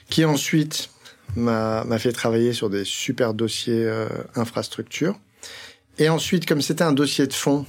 [0.08, 0.90] qui ensuite
[1.36, 5.18] m'a fait travailler sur des super dossiers euh, infrastructures.
[5.98, 7.66] Et ensuite, comme c'était un dossier de fonds,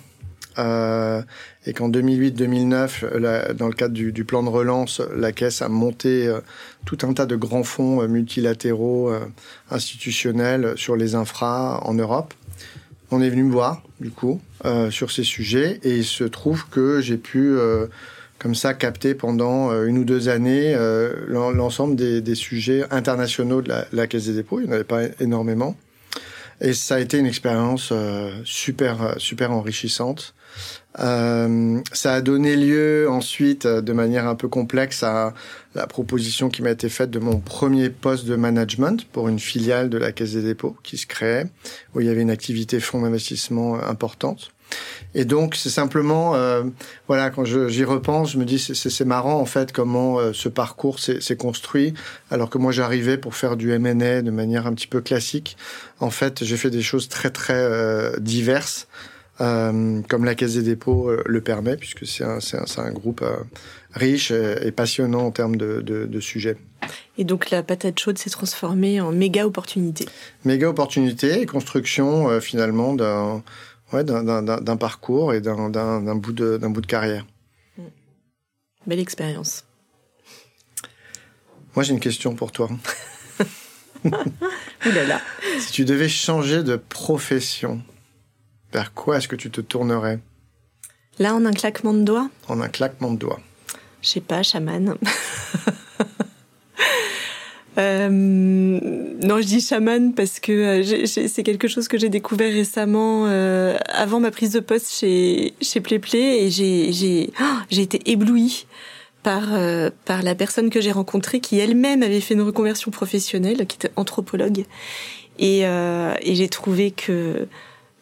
[0.58, 1.22] euh,
[1.66, 6.40] et qu'en 2008-2009, dans le cadre du, plan de relance, la Caisse a monté euh,
[6.86, 9.12] tout un tas de grands fonds euh, multilatéraux
[9.72, 12.34] institutionnels sur les infras en Europe
[13.12, 16.68] on est venu me voir, du coup, euh, sur ces sujets, et il se trouve
[16.70, 17.88] que j'ai pu, euh,
[18.40, 20.76] comme ça, capter pendant euh, une ou deux années
[21.28, 24.60] l'ensemble des, sujets internationaux de la, Caisse des dépôts.
[24.60, 25.76] Il n'y en avait pas énormément.
[26.62, 30.34] Et ça a été une expérience euh, super, super enrichissante.
[31.00, 35.34] Euh, ça a donné lieu ensuite, de manière un peu complexe, à
[35.74, 39.90] la proposition qui m'a été faite de mon premier poste de management pour une filiale
[39.90, 41.48] de la Caisse des dépôts qui se créait,
[41.94, 44.52] où il y avait une activité fonds d'investissement importante.
[45.14, 46.64] Et donc c'est simplement, euh,
[47.08, 51.00] voilà, quand j'y repense, je me dis c'est marrant en fait comment euh, ce parcours
[51.00, 51.94] s'est construit,
[52.32, 55.56] alors que moi j'arrivais pour faire du M&A de manière un petit peu classique.
[56.00, 58.88] En fait, j'ai fait des choses très très euh, diverses.
[59.42, 63.22] Euh, comme la Caisse des dépôts euh, le permet, puisque c'est un, un, un, groupe
[63.22, 63.36] euh,
[63.92, 66.56] riche et, passionnant en termes de, de, de, sujets.
[67.18, 70.06] Et donc la patate chaude s'est transformée en méga opportunité.
[70.46, 73.44] Méga opportunité et construction finalement d'un
[73.92, 77.26] ouais, d'un parcours et d'un bout, de, bout de carrière.
[77.78, 77.84] Mm.
[78.88, 79.66] Belle expérience.
[81.76, 82.70] Moi j'ai une question pour toi.
[84.06, 84.12] Ouh
[84.94, 85.22] là là.
[85.60, 87.82] Si tu devais changer de profession,
[88.76, 90.20] vers quoi est-ce que tu te tournerais?
[91.18, 92.30] Là, en un claquement de doigts?
[92.50, 93.40] En un claquement de doigts.
[94.02, 94.96] Je sais pas, chaman.
[97.78, 103.26] Euh, non, je dis chaman parce que euh, c'est quelque chose que j'ai découvert récemment
[103.28, 108.66] euh, avant ma prise de poste chez chez Playplay et j'ai oh, été éblouie
[109.24, 109.50] par
[110.06, 113.92] par la personne que j'ai rencontrée qui elle-même avait fait une reconversion professionnelle, qui était
[113.98, 114.64] anthropologue
[115.38, 117.46] et et j'ai trouvé que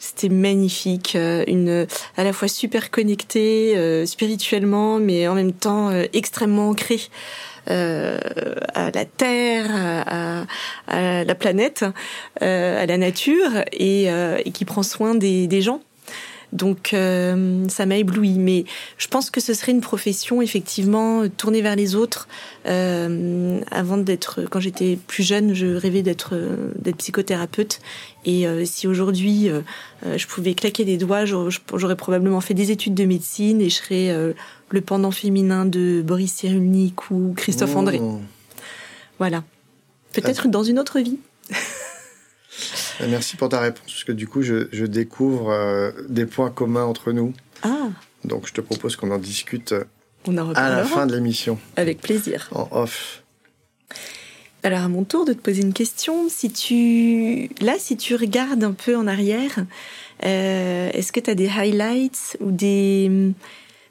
[0.03, 5.91] c'était magnifique, euh, une à la fois super connectée euh, spirituellement, mais en même temps
[5.91, 7.01] euh, extrêmement ancrée
[7.65, 9.67] à la terre,
[10.87, 11.85] à, la planète,
[12.41, 14.09] à la nature, et,
[14.53, 15.79] qui prend soin des gens.
[16.53, 18.37] Donc euh, ça m'a ébloui.
[18.37, 18.63] Mais
[18.97, 22.27] je pense que ce serait une profession effectivement tournée vers les autres.
[22.67, 26.35] Euh, avant d'être, quand j'étais plus jeune, je rêvais d'être
[26.77, 27.79] d'être psychothérapeute.
[28.25, 29.49] Et euh, si aujourd'hui
[30.15, 34.33] je pouvais claquer des doigts, j'aurais probablement fait des études de médecine et je serais
[34.69, 37.99] le pendant féminin de Boris Cyrulnik ou Christophe André.
[38.01, 38.19] Oh.
[39.17, 39.43] Voilà.
[40.13, 41.17] Peut-être dans une autre vie.
[43.01, 46.83] Euh, merci pour ta réponse, parce que du coup, je, découvre euh, des points communs
[46.83, 47.33] entre nous.
[47.63, 47.89] Ah.
[48.23, 49.73] Donc, je te propose qu'on en discute
[50.27, 51.59] On en à la fin de l'émission.
[51.75, 52.49] Avec plaisir.
[52.51, 53.23] En off.
[54.63, 56.29] Alors, à mon tour de te poser une question.
[56.29, 59.65] Si tu, là, si tu regardes un peu en arrière,
[60.25, 63.11] euh, est-ce que tu as des highlights ou des,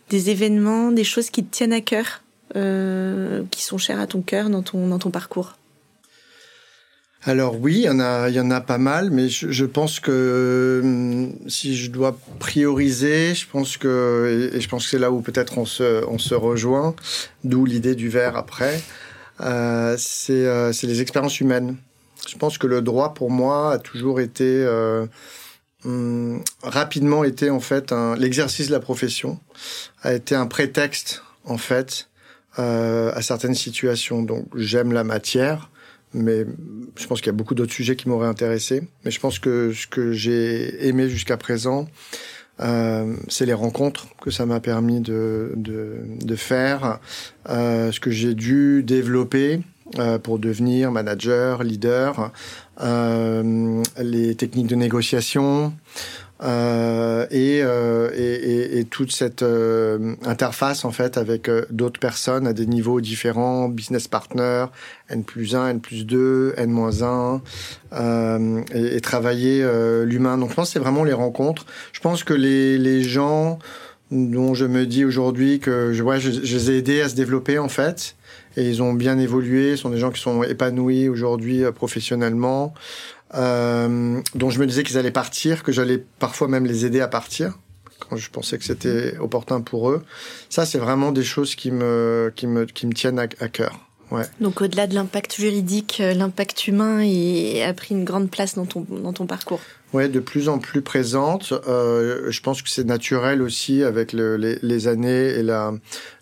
[0.08, 2.22] des événements, des choses qui te tiennent à cœur,
[3.50, 5.56] qui sont chères à ton cœur dans ton, dans ton parcours?
[7.24, 10.00] Alors oui, il y en a, il y en a pas mal, mais je, pense
[10.00, 15.12] que hum, si je dois prioriser, je pense que et, je pense que c'est là
[15.12, 16.96] où peut-être on se, on se rejoint,
[17.44, 18.82] d'où l'idée du verre après.
[19.40, 19.96] Euh,
[20.30, 21.76] euh, c'est les expériences humaines.
[22.28, 25.06] Je pense que le droit pour moi a toujours été euh,
[25.84, 29.38] hum, rapidement été en fait l'exercice de la profession
[30.02, 32.08] a été un prétexte en fait
[32.56, 34.22] à certaines situations.
[34.22, 35.70] Donc j'aime la matière
[36.14, 36.44] mais
[36.96, 38.82] je pense qu'il y a beaucoup d'autres sujets qui m'auraient intéressé.
[39.04, 41.86] Mais je pense que ce que j'ai aimé jusqu'à présent,
[42.60, 46.98] euh, c'est les rencontres que ça m'a permis de, de, de faire,
[47.48, 49.60] euh, ce que j'ai dû développer
[49.98, 52.30] euh, pour devenir manager, leader,
[52.80, 55.74] euh, les techniques de négociation,
[56.42, 62.52] euh, euh, et, et, et, toute cette euh, interface en fait avec d'autres personnes à
[62.52, 64.66] des niveaux différents, business partner,
[65.08, 67.40] N plus 1, N plus 2, N moins 1,
[68.74, 69.64] et, travailler
[70.04, 70.38] l'humain.
[70.38, 71.64] Donc je pense que c'est vraiment les rencontres.
[71.92, 73.58] Je pense que les, les gens
[74.10, 77.14] dont je me dis aujourd'hui que je, ouais, je, je, les ai aidés à se
[77.14, 78.16] développer en fait,
[78.56, 82.74] et ils ont bien évolué, sont des gens qui sont épanouis aujourd'hui professionnellement
[83.34, 87.08] euh, dont je me disais qu'ils allaient partir, que j'allais parfois même les aider à
[87.08, 87.58] partir
[88.08, 90.02] quand je pensais que c'était opportun pour eux.
[90.48, 93.78] Ça, c'est vraiment des choses qui me, qui me, qui me tiennent à, cœur.
[94.10, 94.24] Ouais.
[94.40, 98.84] Donc au-delà de l'impact juridique, euh, l'impact humain a pris une grande place dans ton,
[98.90, 99.60] dans ton parcours.
[99.92, 101.52] Ouais, de plus en plus présente.
[101.68, 105.72] Euh, je pense que c'est naturel aussi avec le, les, les, années et la,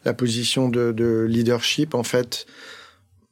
[0.04, 1.94] la position de, de leadership.
[1.94, 2.46] En fait,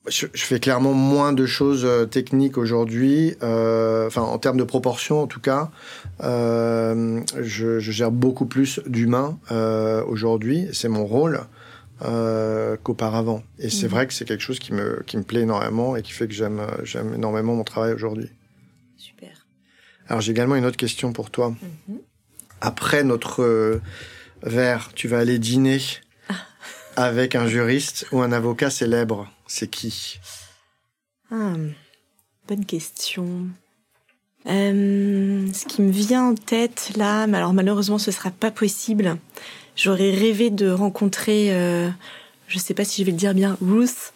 [0.07, 5.23] je, fais clairement moins de choses euh, techniques aujourd'hui, euh, enfin en termes de proportion
[5.23, 5.71] en tout cas.
[6.23, 11.43] Euh, je, je, gère beaucoup plus d'humains euh, aujourd'hui, c'est mon rôle
[12.03, 13.43] euh, qu'auparavant.
[13.59, 13.93] Et c'est mhm.
[13.93, 16.35] vrai que c'est quelque chose qui me qui me plaît énormément et qui fait que
[16.35, 18.31] j'aime j'aime énormément mon travail aujourd'hui.
[18.97, 19.47] Super.
[20.09, 21.55] Alors j'ai également une autre question pour toi.
[21.89, 21.99] Mhm.
[22.61, 23.81] Après notre
[24.43, 25.81] verre, tu vas aller dîner
[26.29, 26.35] ah.
[26.97, 29.29] avec un juriste ou un avocat célèbre?
[29.49, 30.21] C'est qui?
[31.33, 31.55] Ah,
[32.47, 33.27] Bonne question.
[34.47, 39.19] Euh, ce qui me vient en tête là, mais alors malheureusement ce sera pas possible.
[39.77, 41.89] J'aurais rêvé de rencontrer, euh,
[42.47, 44.13] je sais pas si je vais le dire bien, Ruth.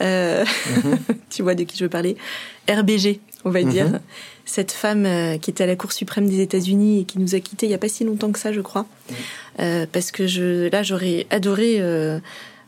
[0.00, 0.44] Euh,
[0.84, 0.98] mhm.
[1.30, 2.16] tu vois de qui je veux parler.
[2.68, 3.88] RBG, on va dire.
[3.88, 4.00] Mhm.
[4.44, 7.40] Cette femme euh, qui était à la Cour suprême des États-Unis et qui nous a
[7.40, 8.86] quittés il y a pas si longtemps que ça, je crois.
[9.56, 11.80] Parce que je, là, j'aurais adoré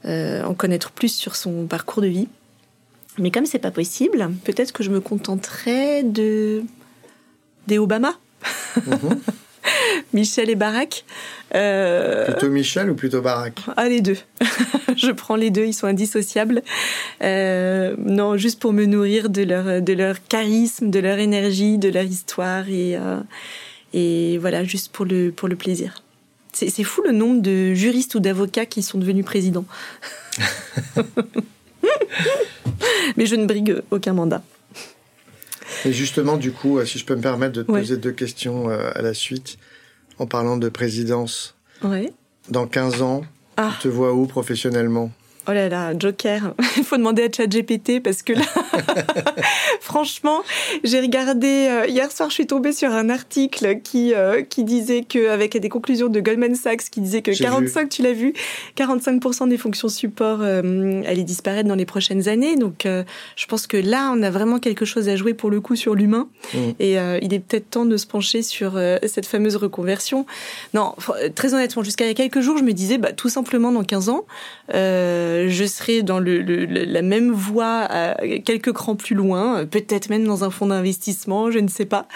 [0.06, 2.28] en connaître plus sur son parcours de vie.
[3.18, 6.62] Mais comme c'est pas possible, peut-être que je me contenterai de
[7.66, 8.12] des Obama.
[8.86, 9.20] Mhm.
[10.12, 11.04] Michel et Barack.
[11.54, 12.26] Euh...
[12.26, 13.60] Plutôt Michel ou plutôt Barack?
[13.76, 14.18] Ah, les deux.
[14.96, 16.62] je prends les deux, ils sont indissociables.
[17.22, 21.88] Euh, non, juste pour me nourrir de leur, de leur charisme, de leur énergie, de
[21.88, 23.20] leur histoire et, euh,
[23.92, 26.03] et voilà, juste pour le, pour le plaisir.
[26.54, 29.66] C'est fou le nombre de juristes ou d'avocats qui sont devenus présidents.
[33.16, 34.42] Mais je ne brigue aucun mandat.
[35.84, 38.70] Et justement, du coup, euh, si je peux me permettre de te poser deux questions
[38.70, 39.58] euh, à la suite,
[40.18, 41.54] en parlant de présidence.
[41.82, 42.12] Ouais.
[42.48, 43.22] Dans 15 ans,
[43.56, 43.72] ah.
[43.74, 45.10] tu te vois où professionnellement?
[45.46, 46.54] Oh là là, Joker.
[46.76, 48.44] Il faut demander à ChatGPT parce que là,
[49.80, 50.42] franchement,
[50.84, 55.02] j'ai regardé euh, hier soir, je suis tombée sur un article qui euh, qui disait
[55.02, 58.32] que avec des conclusions de Goldman Sachs qui disait que 45, tu l'as vu,
[58.78, 62.56] 45% des fonctions support euh, allaient disparaître dans les prochaines années.
[62.56, 63.04] Donc, euh,
[63.36, 65.94] je pense que là, on a vraiment quelque chose à jouer pour le coup sur
[65.94, 66.28] l'humain.
[66.54, 66.58] Mm.
[66.80, 70.26] Et il est peut-être temps de se pencher sur cette fameuse reconversion.
[70.72, 70.94] Non,
[71.34, 73.84] très honnêtement, jusqu'à il y a quelques jours, je me disais, bah, tout simplement dans
[73.84, 74.24] 15 ans.
[74.72, 77.88] Euh, euh, je serai dans le, la même voie
[78.44, 82.06] quelques crans plus loin, peut-être même dans un fonds d'investissement, je ne sais pas.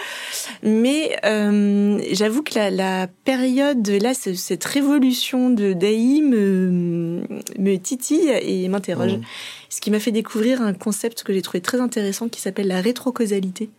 [0.63, 7.23] Mais euh, j'avoue que la, la, période, là, cette révolution de d'AI me,
[7.59, 9.17] me titille et m'interroge.
[9.17, 9.23] Mmh.
[9.69, 12.81] Ce qui m'a fait découvrir un concept que j'ai trouvé très intéressant qui s'appelle la
[12.81, 13.71] rétrocausalité,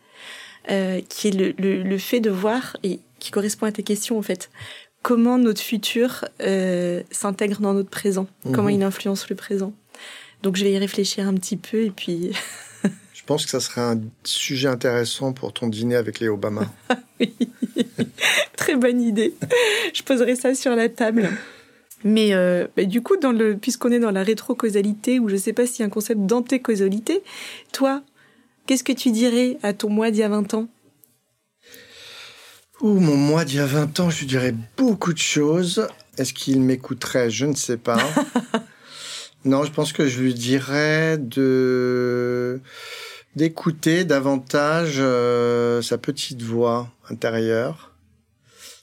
[0.70, 4.18] euh, qui est le, le, le fait de voir, et qui correspond à tes questions
[4.18, 4.50] en fait,
[5.02, 8.76] comment notre futur euh, s'intègre dans notre présent, comment mhm.
[8.76, 9.74] il influence le présent.
[10.44, 12.32] Donc je vais y réfléchir un petit peu et puis.
[13.14, 16.72] je pense que ça serait un sujet intéressant pour ton dîner avec les Obama.
[17.20, 17.34] oui,
[18.56, 19.34] très bonne idée.
[19.94, 21.30] Je poserai ça sur la table.
[22.04, 25.40] Mais euh, bah, du coup, dans le, puisqu'on est dans la rétrocausalité, ou je ne
[25.40, 27.22] sais pas s'il y a un concept d'antécausalité,
[27.74, 28.02] toi,
[28.66, 30.68] qu'est-ce que tu dirais à ton moi d'il y a 20 ans?
[32.82, 35.86] Ouh, mon moi d'il y a 20 ans, je lui dirais beaucoup de choses.
[36.18, 37.30] Est-ce qu'il m'écouterait?
[37.30, 38.00] Je ne sais pas.
[39.46, 42.62] non, je pense que je lui dirais de
[43.36, 47.92] d'écouter davantage euh, sa petite voix intérieure.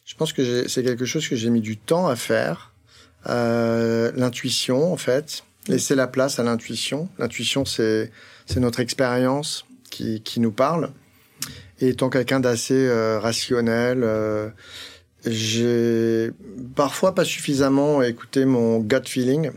[0.05, 2.73] Je pense que c'est quelque chose que j'ai mis du temps à faire.
[3.29, 5.43] Euh, l'intuition, en fait.
[5.69, 7.09] Laisser la place à l'intuition.
[7.19, 8.11] L'intuition, c'est
[8.57, 10.93] notre expérience qui, qui nous parle.
[11.81, 14.49] Et étant quelqu'un d'assez euh, rationnel, euh,
[15.27, 16.31] j'ai
[16.75, 19.51] parfois pas suffisamment écouté mon gut feeling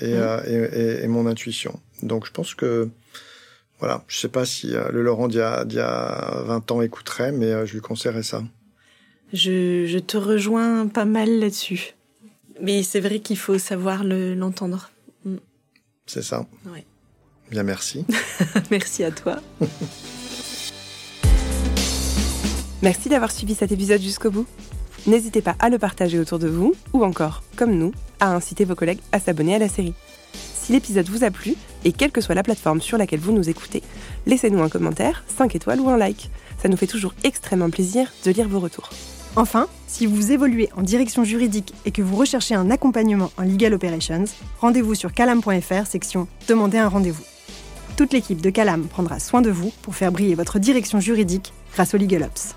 [0.00, 1.78] et, euh, et, et, mon intuition.
[2.02, 2.88] Donc je pense que
[3.78, 7.32] voilà, je sais pas si le Laurent d'il y, a, y a 20 ans écouterait,
[7.32, 8.42] mais je lui conseillerais ça.
[9.32, 11.94] Je, je te rejoins pas mal là-dessus.
[12.60, 14.90] Mais c'est vrai qu'il faut savoir l'entendre.
[15.24, 15.36] Mm.
[16.06, 16.46] c'est ça.
[16.66, 16.84] Ouais.
[17.50, 18.04] Bien, merci.
[18.70, 19.40] merci à toi.
[22.82, 24.46] Merci d'avoir suivi cet épisode jusqu'au bout.
[25.06, 28.74] N'hésitez pas à le partager autour de vous, ou encore, comme nous, à inciter vos
[28.74, 29.92] collègues à s'abonner à la série.
[30.32, 33.50] Si l'épisode vous a plu, et quelle que soit la plateforme sur laquelle vous nous
[33.50, 33.82] écoutez,
[34.26, 36.30] laissez-nous un commentaire, 5 étoiles ou un like.
[36.62, 38.88] Ça nous fait toujours extrêmement plaisir de lire vos retours.
[39.36, 43.74] Enfin, si vous évoluez en direction juridique et que vous recherchez un accompagnement en legal
[43.74, 44.24] operations,
[44.58, 47.24] rendez-vous sur calam.fr section Demandez un rendez-vous.
[47.96, 51.92] Toute l'équipe de Calam prendra soin de vous pour faire briller votre direction juridique grâce
[51.92, 52.54] au Legal Ops.